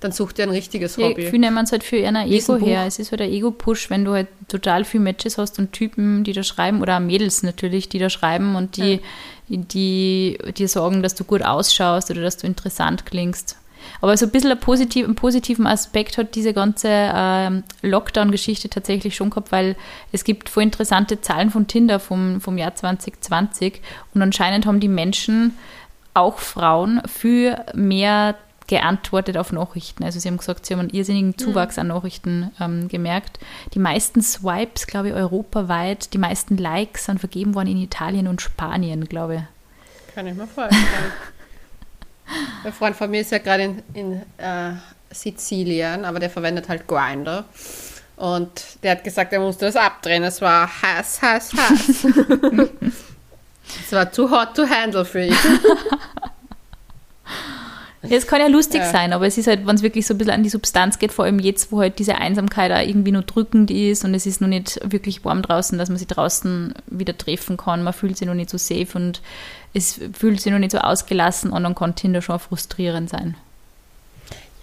dann 0.00 0.12
such 0.12 0.32
dir 0.32 0.44
ein 0.44 0.50
richtiges 0.50 0.96
ja, 0.96 1.08
Hobby. 1.08 1.26
Viele 1.26 1.38
nehmen 1.38 1.64
es 1.64 1.72
halt 1.72 1.82
für 1.82 1.96
ihr 1.96 2.08
Ego 2.08 2.56
her. 2.58 2.84
Es 2.86 2.98
ist 2.98 3.10
halt 3.10 3.22
ein 3.22 3.30
Ego-Push, 3.30 3.90
wenn 3.90 4.04
du 4.04 4.12
halt 4.12 4.28
total 4.48 4.84
viele 4.84 5.04
Matches 5.04 5.38
hast 5.38 5.58
und 5.58 5.72
Typen, 5.72 6.24
die 6.24 6.32
da 6.32 6.42
schreiben, 6.42 6.82
oder 6.82 7.00
Mädels 7.00 7.42
natürlich, 7.42 7.88
die 7.88 7.98
da 7.98 8.10
schreiben 8.10 8.54
und 8.54 8.76
die, 8.76 9.00
ja. 9.48 9.58
die 9.58 10.38
dir 10.56 10.68
sagen, 10.68 11.02
dass 11.02 11.14
du 11.14 11.24
gut 11.24 11.42
ausschaust 11.42 12.10
oder 12.10 12.22
dass 12.22 12.36
du 12.36 12.46
interessant 12.46 13.06
klingst. 13.06 13.56
Aber 14.00 14.16
so 14.16 14.26
ein 14.26 14.32
bisschen 14.32 14.50
ein 14.50 14.60
positiv, 14.60 15.04
einen 15.04 15.14
positiven 15.14 15.66
Aspekt 15.66 16.18
hat 16.18 16.34
diese 16.34 16.52
ganze 16.52 16.88
ähm, 16.90 17.64
Lockdown-Geschichte 17.82 18.68
tatsächlich 18.68 19.16
schon 19.16 19.30
gehabt, 19.30 19.52
weil 19.52 19.76
es 20.12 20.24
gibt 20.24 20.48
voll 20.48 20.62
interessante 20.62 21.20
Zahlen 21.20 21.50
von 21.50 21.66
Tinder 21.66 22.00
vom, 22.00 22.40
vom 22.40 22.58
Jahr 22.58 22.74
2020 22.74 23.80
und 24.14 24.22
anscheinend 24.22 24.66
haben 24.66 24.80
die 24.80 24.88
Menschen, 24.88 25.56
auch 26.14 26.38
Frauen, 26.38 27.02
für 27.06 27.64
mehr 27.74 28.36
geantwortet 28.66 29.36
auf 29.36 29.52
Nachrichten. 29.52 30.04
Also 30.04 30.18
sie 30.18 30.28
haben 30.28 30.38
gesagt, 30.38 30.64
sie 30.64 30.74
haben 30.74 30.80
einen 30.80 30.90
irrsinnigen 30.90 31.30
mhm. 31.30 31.38
Zuwachs 31.38 31.78
an 31.78 31.88
Nachrichten 31.88 32.50
ähm, 32.60 32.88
gemerkt. 32.88 33.38
Die 33.74 33.78
meisten 33.78 34.22
Swipes, 34.22 34.86
glaube 34.86 35.08
ich, 35.08 35.14
europaweit, 35.14 36.14
die 36.14 36.18
meisten 36.18 36.56
Likes 36.56 37.04
sind 37.06 37.20
vergeben 37.20 37.54
worden 37.54 37.68
in 37.68 37.82
Italien 37.82 38.26
und 38.26 38.40
Spanien, 38.40 39.04
glaube 39.06 39.34
ich. 39.34 40.14
Kann 40.14 40.26
ich 40.26 40.34
mir 40.34 40.46
vorstellen. 40.46 40.84
Ein 42.64 42.72
Freund 42.72 42.96
von 42.96 43.10
mir 43.10 43.20
ist 43.20 43.32
ja 43.32 43.38
gerade 43.38 43.64
in, 43.64 43.82
in 43.94 44.22
äh, 44.38 44.72
Sizilien, 45.10 46.04
aber 46.04 46.20
der 46.20 46.30
verwendet 46.30 46.68
halt 46.68 46.86
Grinder. 46.86 47.44
Und 48.16 48.82
der 48.82 48.92
hat 48.92 49.04
gesagt, 49.04 49.32
er 49.32 49.40
musste 49.40 49.66
das 49.66 49.76
abdrehen. 49.76 50.22
Es 50.22 50.40
war 50.40 50.68
heiß, 50.82 51.20
heiß, 51.20 51.52
heiß. 51.52 52.06
es 53.86 53.92
war 53.92 54.10
too 54.10 54.30
hot 54.30 54.54
to 54.54 54.68
handle 54.68 55.04
für 55.04 55.26
ihn. 55.26 55.36
Es 58.10 58.26
kann 58.26 58.40
ja 58.40 58.48
lustig 58.48 58.80
ja. 58.80 58.90
sein, 58.90 59.12
aber 59.12 59.26
es 59.26 59.38
ist 59.38 59.46
halt, 59.46 59.66
wenn 59.66 59.76
es 59.76 59.82
wirklich 59.82 60.06
so 60.06 60.14
ein 60.14 60.18
bisschen 60.18 60.34
an 60.34 60.42
die 60.42 60.50
Substanz 60.50 60.98
geht, 60.98 61.12
vor 61.12 61.24
allem 61.24 61.38
jetzt, 61.38 61.72
wo 61.72 61.80
halt 61.80 61.98
diese 61.98 62.16
Einsamkeit 62.16 62.70
auch 62.70 62.86
irgendwie 62.86 63.12
nur 63.12 63.22
drückend 63.22 63.70
ist 63.70 64.04
und 64.04 64.14
es 64.14 64.26
ist 64.26 64.40
noch 64.40 64.48
nicht 64.48 64.78
wirklich 64.84 65.24
warm 65.24 65.42
draußen, 65.42 65.78
dass 65.78 65.88
man 65.88 65.98
sich 65.98 66.06
draußen 66.06 66.74
wieder 66.86 67.16
treffen 67.16 67.56
kann. 67.56 67.82
Man 67.82 67.94
fühlt 67.94 68.18
sich 68.18 68.28
noch 68.28 68.34
nicht 68.34 68.50
so 68.50 68.58
safe 68.58 68.88
und 68.94 69.22
es 69.74 70.00
fühlt 70.12 70.40
sich 70.40 70.52
noch 70.52 70.58
nicht 70.58 70.72
so 70.72 70.78
ausgelassen 70.78 71.50
und 71.50 71.62
dann 71.62 71.74
kann 71.74 71.94
Tinder 71.94 72.22
schon 72.22 72.38
frustrierend 72.38 73.10
sein. 73.10 73.36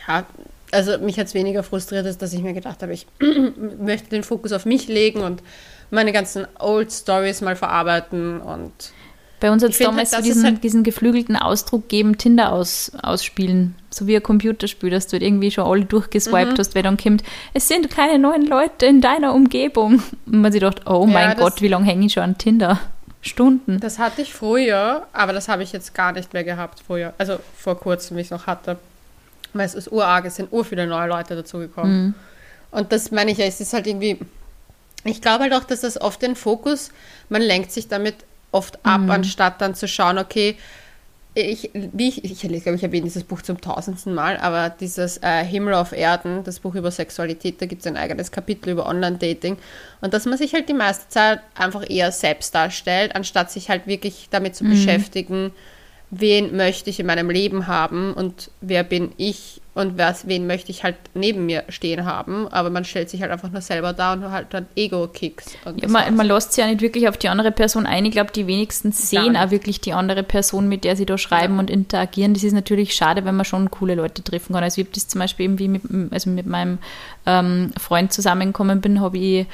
Ja, 0.08 0.26
also 0.72 0.98
mich 1.00 1.20
hat 1.20 1.28
es 1.28 1.34
weniger 1.34 1.64
frustriert, 1.64 2.06
als 2.06 2.18
dass 2.18 2.34
ich 2.34 2.42
mir 2.42 2.54
gedacht 2.54 2.82
habe, 2.82 2.94
ich 2.94 3.06
möchte 3.80 4.10
den 4.10 4.24
Fokus 4.24 4.54
auf 4.54 4.66
mich 4.66 4.88
legen 4.88 5.22
und 5.22 5.44
meine 5.90 6.14
ganzen 6.14 6.48
Old 6.60 6.92
Stories 6.92 7.42
mal 7.42 7.56
verarbeiten 7.56 8.40
und 8.40 8.72
bei 9.42 9.52
uns 9.52 9.64
hat 9.64 9.72
es 9.72 9.80
damals 9.80 10.14
halt, 10.14 10.24
so 10.24 10.30
diesen, 10.30 10.44
halt 10.46 10.64
diesen, 10.64 10.84
geflügelten 10.84 11.36
Ausdruck 11.36 11.90
geben, 11.90 12.20
Tinder 12.20 12.54
aus, 12.54 12.92
ausspielen. 13.02 13.74
So 13.90 14.06
wie 14.06 14.16
ein 14.16 14.22
Computerspiel, 14.22 14.92
dass 14.92 15.08
du 15.08 15.14
halt 15.14 15.24
irgendwie 15.24 15.50
schon 15.50 15.66
alle 15.66 15.84
durchgeswiped 15.84 16.54
mhm. 16.54 16.58
hast, 16.60 16.76
wer 16.76 16.84
dann 16.84 16.96
kommt, 16.96 17.24
es 17.56 17.68
sind 17.68 17.90
keine 17.90 18.20
neuen 18.20 18.46
Leute 18.46 18.86
in 18.86 19.02
deiner 19.02 19.34
Umgebung. 19.34 20.04
Und 20.28 20.42
man 20.42 20.52
sich 20.52 20.62
dachte, 20.62 20.84
oh 20.86 21.08
ja, 21.08 21.12
mein 21.12 21.38
Gott, 21.38 21.60
wie 21.60 21.70
lange 21.70 21.88
hänge 21.88 22.06
ich 22.06 22.14
schon 22.14 22.22
an 22.24 22.38
Tinder? 22.38 22.80
Stunden. 23.22 23.80
Das 23.80 24.00
hatte 24.00 24.22
ich 24.22 24.34
früher, 24.34 25.08
aber 25.14 25.32
das 25.34 25.48
habe 25.48 25.64
ich 25.64 25.72
jetzt 25.72 25.94
gar 25.94 26.12
nicht 26.12 26.34
mehr 26.34 26.44
gehabt 26.44 26.82
früher. 26.86 27.14
Also 27.18 27.40
vor 27.56 27.80
kurzem, 27.80 28.18
wie 28.18 28.22
ich 28.22 28.28
es 28.28 28.32
noch 28.32 28.48
hatte. 28.48 28.78
Weil 29.54 29.66
es 29.66 29.76
ist 29.76 29.92
urarg, 29.92 30.26
es 30.26 30.38
sind 30.38 30.52
ur 30.52 30.66
viele 30.66 30.88
neue 30.88 31.08
Leute 31.08 31.36
dazugekommen. 31.36 32.06
Mhm. 32.06 32.14
Und 32.72 32.92
das 32.92 33.12
meine 33.12 33.32
ich 33.32 33.38
ja, 33.38 33.46
es 33.46 33.60
ist 33.60 33.74
halt 33.74 33.86
irgendwie, 33.86 34.18
ich 35.04 35.22
glaube 35.22 35.44
halt 35.44 35.54
auch, 35.54 35.66
dass 35.66 35.82
das 35.82 36.00
oft 36.00 36.22
den 36.22 36.36
Fokus, 36.36 36.92
man 37.30 37.42
lenkt 37.42 37.72
sich 37.72 37.88
damit 37.88 38.16
oft 38.52 38.84
ab, 38.86 39.02
mhm. 39.02 39.12
anstatt 39.12 39.62
dann 39.62 39.76
zu 39.76 39.88
schauen, 39.88 40.18
okay, 40.18 40.58
ich, 41.34 41.72
wie 41.74 42.10
ich, 42.10 42.26
ich, 42.26 42.44
ich 42.44 42.64
glaube, 42.64 42.76
ich 42.76 42.84
erwähne 42.84 43.06
dieses 43.06 43.24
Buch 43.24 43.42
zum 43.42 43.62
tausendsten 43.62 44.14
Mal, 44.14 44.38
aber 44.38 44.70
dieses 44.70 45.18
äh, 45.20 45.46
Himmel 45.46 45.76
auf 45.76 45.94
Erden, 45.94 46.44
das 46.44 46.60
Buch 46.60 46.76
über 46.76 46.92
Sexualität, 46.92 47.62
da 47.62 47.68
gibt 47.68 47.82
es 47.82 47.88
ein 47.88 47.96
eigenes 47.96 48.32
Kapitel 48.32 48.72
über 48.72 48.86
Online-Dating. 48.86 49.58
Und 50.02 50.14
dass 50.14 50.26
man 50.26 50.38
sich 50.38 50.54
halt 50.54 50.68
die 50.68 50.74
meiste 50.74 51.08
Zeit 51.08 51.40
einfach 51.56 51.90
eher 51.90 52.12
selbst 52.12 52.54
darstellt, 52.54 53.16
anstatt 53.16 53.50
sich 53.50 53.70
halt 53.70 53.88
wirklich 53.88 54.28
damit 54.30 54.56
zu 54.56 54.66
mhm. 54.66 54.72
beschäftigen, 54.72 55.54
wen 56.10 56.56
möchte 56.58 56.90
ich 56.90 57.00
in 57.00 57.06
meinem 57.06 57.30
Leben 57.30 57.68
haben 57.68 58.14
und 58.14 58.52
wer 58.60 58.84
bin 58.84 59.14
ich 59.16 59.61
und 59.74 59.98
was, 59.98 60.28
wen 60.28 60.48
möchte 60.48 60.70
ich 60.70 60.84
halt 60.84 60.98
neben 61.14 61.46
mir 61.46 61.64
stehen 61.70 62.06
haben. 62.06 62.50
Aber 62.50 62.70
man 62.70 62.84
stellt 62.84 63.10
sich 63.10 63.22
halt 63.22 63.32
einfach 63.32 63.50
nur 63.52 63.62
selber 63.62 63.94
da 63.94 64.14
und 64.14 64.30
halt 64.30 64.48
dann 64.50 64.66
Ego-Kicks. 64.76 65.56
Ja, 65.78 65.88
man, 65.88 66.14
man 66.16 66.28
lässt 66.28 66.52
sich 66.54 66.64
ja 66.64 66.70
nicht 66.70 66.82
wirklich 66.82 67.08
auf 67.08 67.18
die 67.18 67.30
andere 67.30 67.52
Person 67.52 67.86
ein. 67.86 68.04
Ich 68.04 68.12
glaube, 68.12 68.34
die 68.34 68.48
wenigsten 68.48 68.92
sehen 68.92 69.38
auch 69.38 69.50
wirklich 69.50 69.80
die 69.80 69.94
andere 69.94 70.24
Person, 70.24 70.68
mit 70.68 70.84
der 70.84 70.98
sie 70.98 71.06
da 71.06 71.18
schreiben 71.18 71.54
ja. 71.54 71.60
und 71.62 71.70
interagieren. 71.70 72.34
Das 72.34 72.44
ist 72.44 72.52
natürlich 72.52 72.94
schade, 72.94 73.24
wenn 73.24 73.36
man 73.36 73.46
schon 73.46 73.72
coole 73.72 73.96
Leute 73.96 74.22
treffen 74.22 74.54
kann. 74.54 74.64
Also 74.64 74.82
ich 74.82 74.88
habe 74.88 74.94
das 74.94 75.08
zum 75.08 75.20
Beispiel 75.20 75.46
irgendwie 75.46 75.70
mit, 75.70 75.84
also 76.12 76.30
mit 76.30 76.48
meinem 76.48 76.80
ähm, 77.26 77.72
Freund 77.80 78.12
zusammengekommen 78.12 78.82
bin, 78.82 79.00
habe 79.00 79.18
ich 79.18 79.46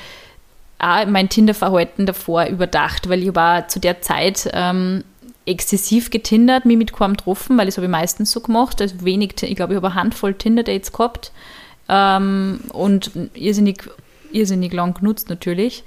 auch 0.80 1.06
mein 1.06 1.30
Tinder-Verhalten 1.30 2.08
davor 2.08 2.46
überdacht, 2.46 3.08
weil 3.10 3.24
ich 3.24 3.36
war 3.36 3.68
zu 3.68 3.80
der 3.80 4.02
Zeit 4.02 4.50
ähm, 4.54 5.04
exzessiv 5.48 6.10
getindert, 6.10 6.66
mich 6.66 6.78
mit 6.78 6.94
kaum 6.94 7.14
getroffen, 7.14 7.58
weil 7.58 7.66
das 7.66 7.78
habe 7.78 7.86
ich 7.86 7.92
meistens 7.92 8.32
so 8.32 8.42
gemacht. 8.42 8.82
Also 8.82 9.04
wenig, 9.04 9.42
ich 9.42 9.56
glaube, 9.56 9.74
ich 9.74 9.78
habe 9.78 9.88
eine 9.88 9.96
Handvoll 9.96 10.34
Tinder-Dates 10.34 10.92
gehabt 10.92 11.32
ähm, 11.90 12.60
und 12.74 13.12
irrsinnig, 13.34 13.90
irrsinnig 14.32 14.74
lang 14.74 14.94
genutzt 14.94 15.30
natürlich. 15.30 15.84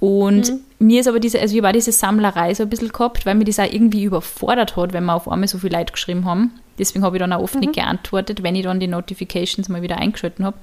Und 0.00 0.50
mhm. 0.50 0.60
mir 0.78 1.00
ist 1.00 1.08
aber 1.08 1.20
diese, 1.20 1.40
also 1.40 1.56
ich 1.56 1.62
war 1.62 1.72
diese 1.72 1.92
Sammlerei 1.92 2.52
so 2.54 2.64
ein 2.64 2.68
bisschen 2.68 2.92
gehabt, 2.92 3.24
weil 3.26 3.34
mir 3.34 3.44
das 3.44 3.58
auch 3.58 3.70
irgendwie 3.70 4.04
überfordert 4.04 4.76
hat, 4.76 4.92
wenn 4.92 5.04
wir 5.04 5.14
auf 5.14 5.28
einmal 5.28 5.48
so 5.48 5.58
viele 5.58 5.78
Leute 5.78 5.92
geschrieben 5.92 6.24
haben. 6.24 6.52
Deswegen 6.78 7.04
habe 7.04 7.16
ich 7.16 7.20
dann 7.20 7.32
auch 7.32 7.42
oft 7.42 7.54
mhm. 7.54 7.60
nicht 7.60 7.74
geantwortet, 7.74 8.42
wenn 8.42 8.56
ich 8.56 8.64
dann 8.64 8.80
die 8.80 8.88
Notifications 8.88 9.68
mal 9.68 9.82
wieder 9.82 9.98
eingeschalten 9.98 10.44
habe. 10.44 10.56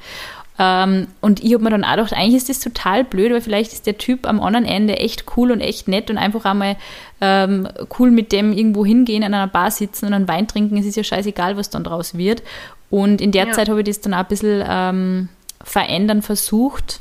Ähm, 0.59 1.07
und 1.21 1.43
ich 1.43 1.53
habe 1.53 1.63
mir 1.63 1.69
dann 1.69 1.83
auch 1.83 1.95
gedacht, 1.95 2.13
eigentlich 2.13 2.35
ist 2.35 2.49
das 2.49 2.59
total 2.59 3.03
blöd, 3.03 3.31
weil 3.31 3.41
vielleicht 3.41 3.73
ist 3.73 3.87
der 3.87 3.97
Typ 3.97 4.27
am 4.27 4.39
anderen 4.39 4.65
Ende 4.65 4.97
echt 4.97 5.25
cool 5.35 5.51
und 5.51 5.61
echt 5.61 5.87
nett 5.87 6.09
und 6.09 6.17
einfach 6.17 6.45
einmal 6.45 6.75
ähm, 7.21 7.67
cool 7.97 8.11
mit 8.11 8.31
dem 8.31 8.51
irgendwo 8.53 8.85
hingehen, 8.85 9.23
an 9.23 9.33
einer 9.33 9.47
Bar 9.47 9.71
sitzen 9.71 10.07
und 10.07 10.13
einen 10.13 10.27
Wein 10.27 10.47
trinken. 10.47 10.77
Es 10.77 10.85
ist 10.85 10.97
ja 10.97 11.03
scheißegal, 11.03 11.57
was 11.57 11.69
dann 11.69 11.83
draus 11.83 12.17
wird. 12.17 12.43
Und 12.89 13.21
in 13.21 13.31
der 13.31 13.47
ja. 13.47 13.53
Zeit 13.53 13.69
habe 13.69 13.79
ich 13.79 13.87
das 13.87 14.01
dann 14.01 14.13
auch 14.13 14.19
ein 14.19 14.27
bisschen 14.27 14.63
ähm, 14.67 15.29
verändern 15.63 16.21
versucht. 16.21 16.99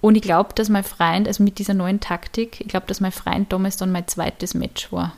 Und 0.00 0.16
ich 0.16 0.22
glaube, 0.22 0.50
dass 0.54 0.68
mein 0.68 0.82
Freund, 0.82 1.28
also 1.28 1.44
mit 1.44 1.58
dieser 1.58 1.74
neuen 1.74 2.00
Taktik, 2.00 2.60
ich 2.60 2.68
glaube, 2.68 2.86
dass 2.88 3.00
mein 3.00 3.12
Freund 3.12 3.52
damals 3.52 3.76
dann 3.76 3.92
mein 3.92 4.08
zweites 4.08 4.54
Match 4.54 4.90
war. 4.90 5.14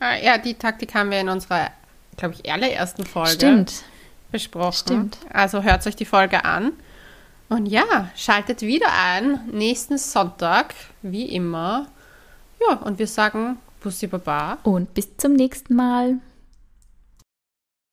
Ah, 0.00 0.16
ja, 0.16 0.38
die 0.38 0.54
Taktik 0.54 0.94
haben 0.94 1.10
wir 1.10 1.20
in 1.20 1.28
unserer, 1.28 1.70
glaube 2.16 2.34
ich, 2.34 2.50
allerersten 2.50 3.04
Folge. 3.04 3.32
Stimmt 3.32 3.84
besprochen. 4.30 4.72
Stimmt. 4.72 5.18
Also 5.32 5.62
hört 5.62 5.86
euch 5.86 5.96
die 5.96 6.04
Folge 6.04 6.44
an. 6.44 6.72
Und 7.48 7.66
ja, 7.66 8.10
schaltet 8.14 8.60
wieder 8.60 8.88
ein, 9.04 9.48
nächsten 9.50 9.96
Sonntag, 9.96 10.74
wie 11.00 11.24
immer. 11.34 11.86
Ja, 12.60 12.76
und 12.76 12.98
wir 12.98 13.06
sagen 13.06 13.58
Bussi 13.80 14.06
Baba. 14.06 14.58
Und 14.64 14.92
bis 14.94 15.16
zum 15.16 15.32
nächsten 15.32 15.74
Mal. 15.74 16.18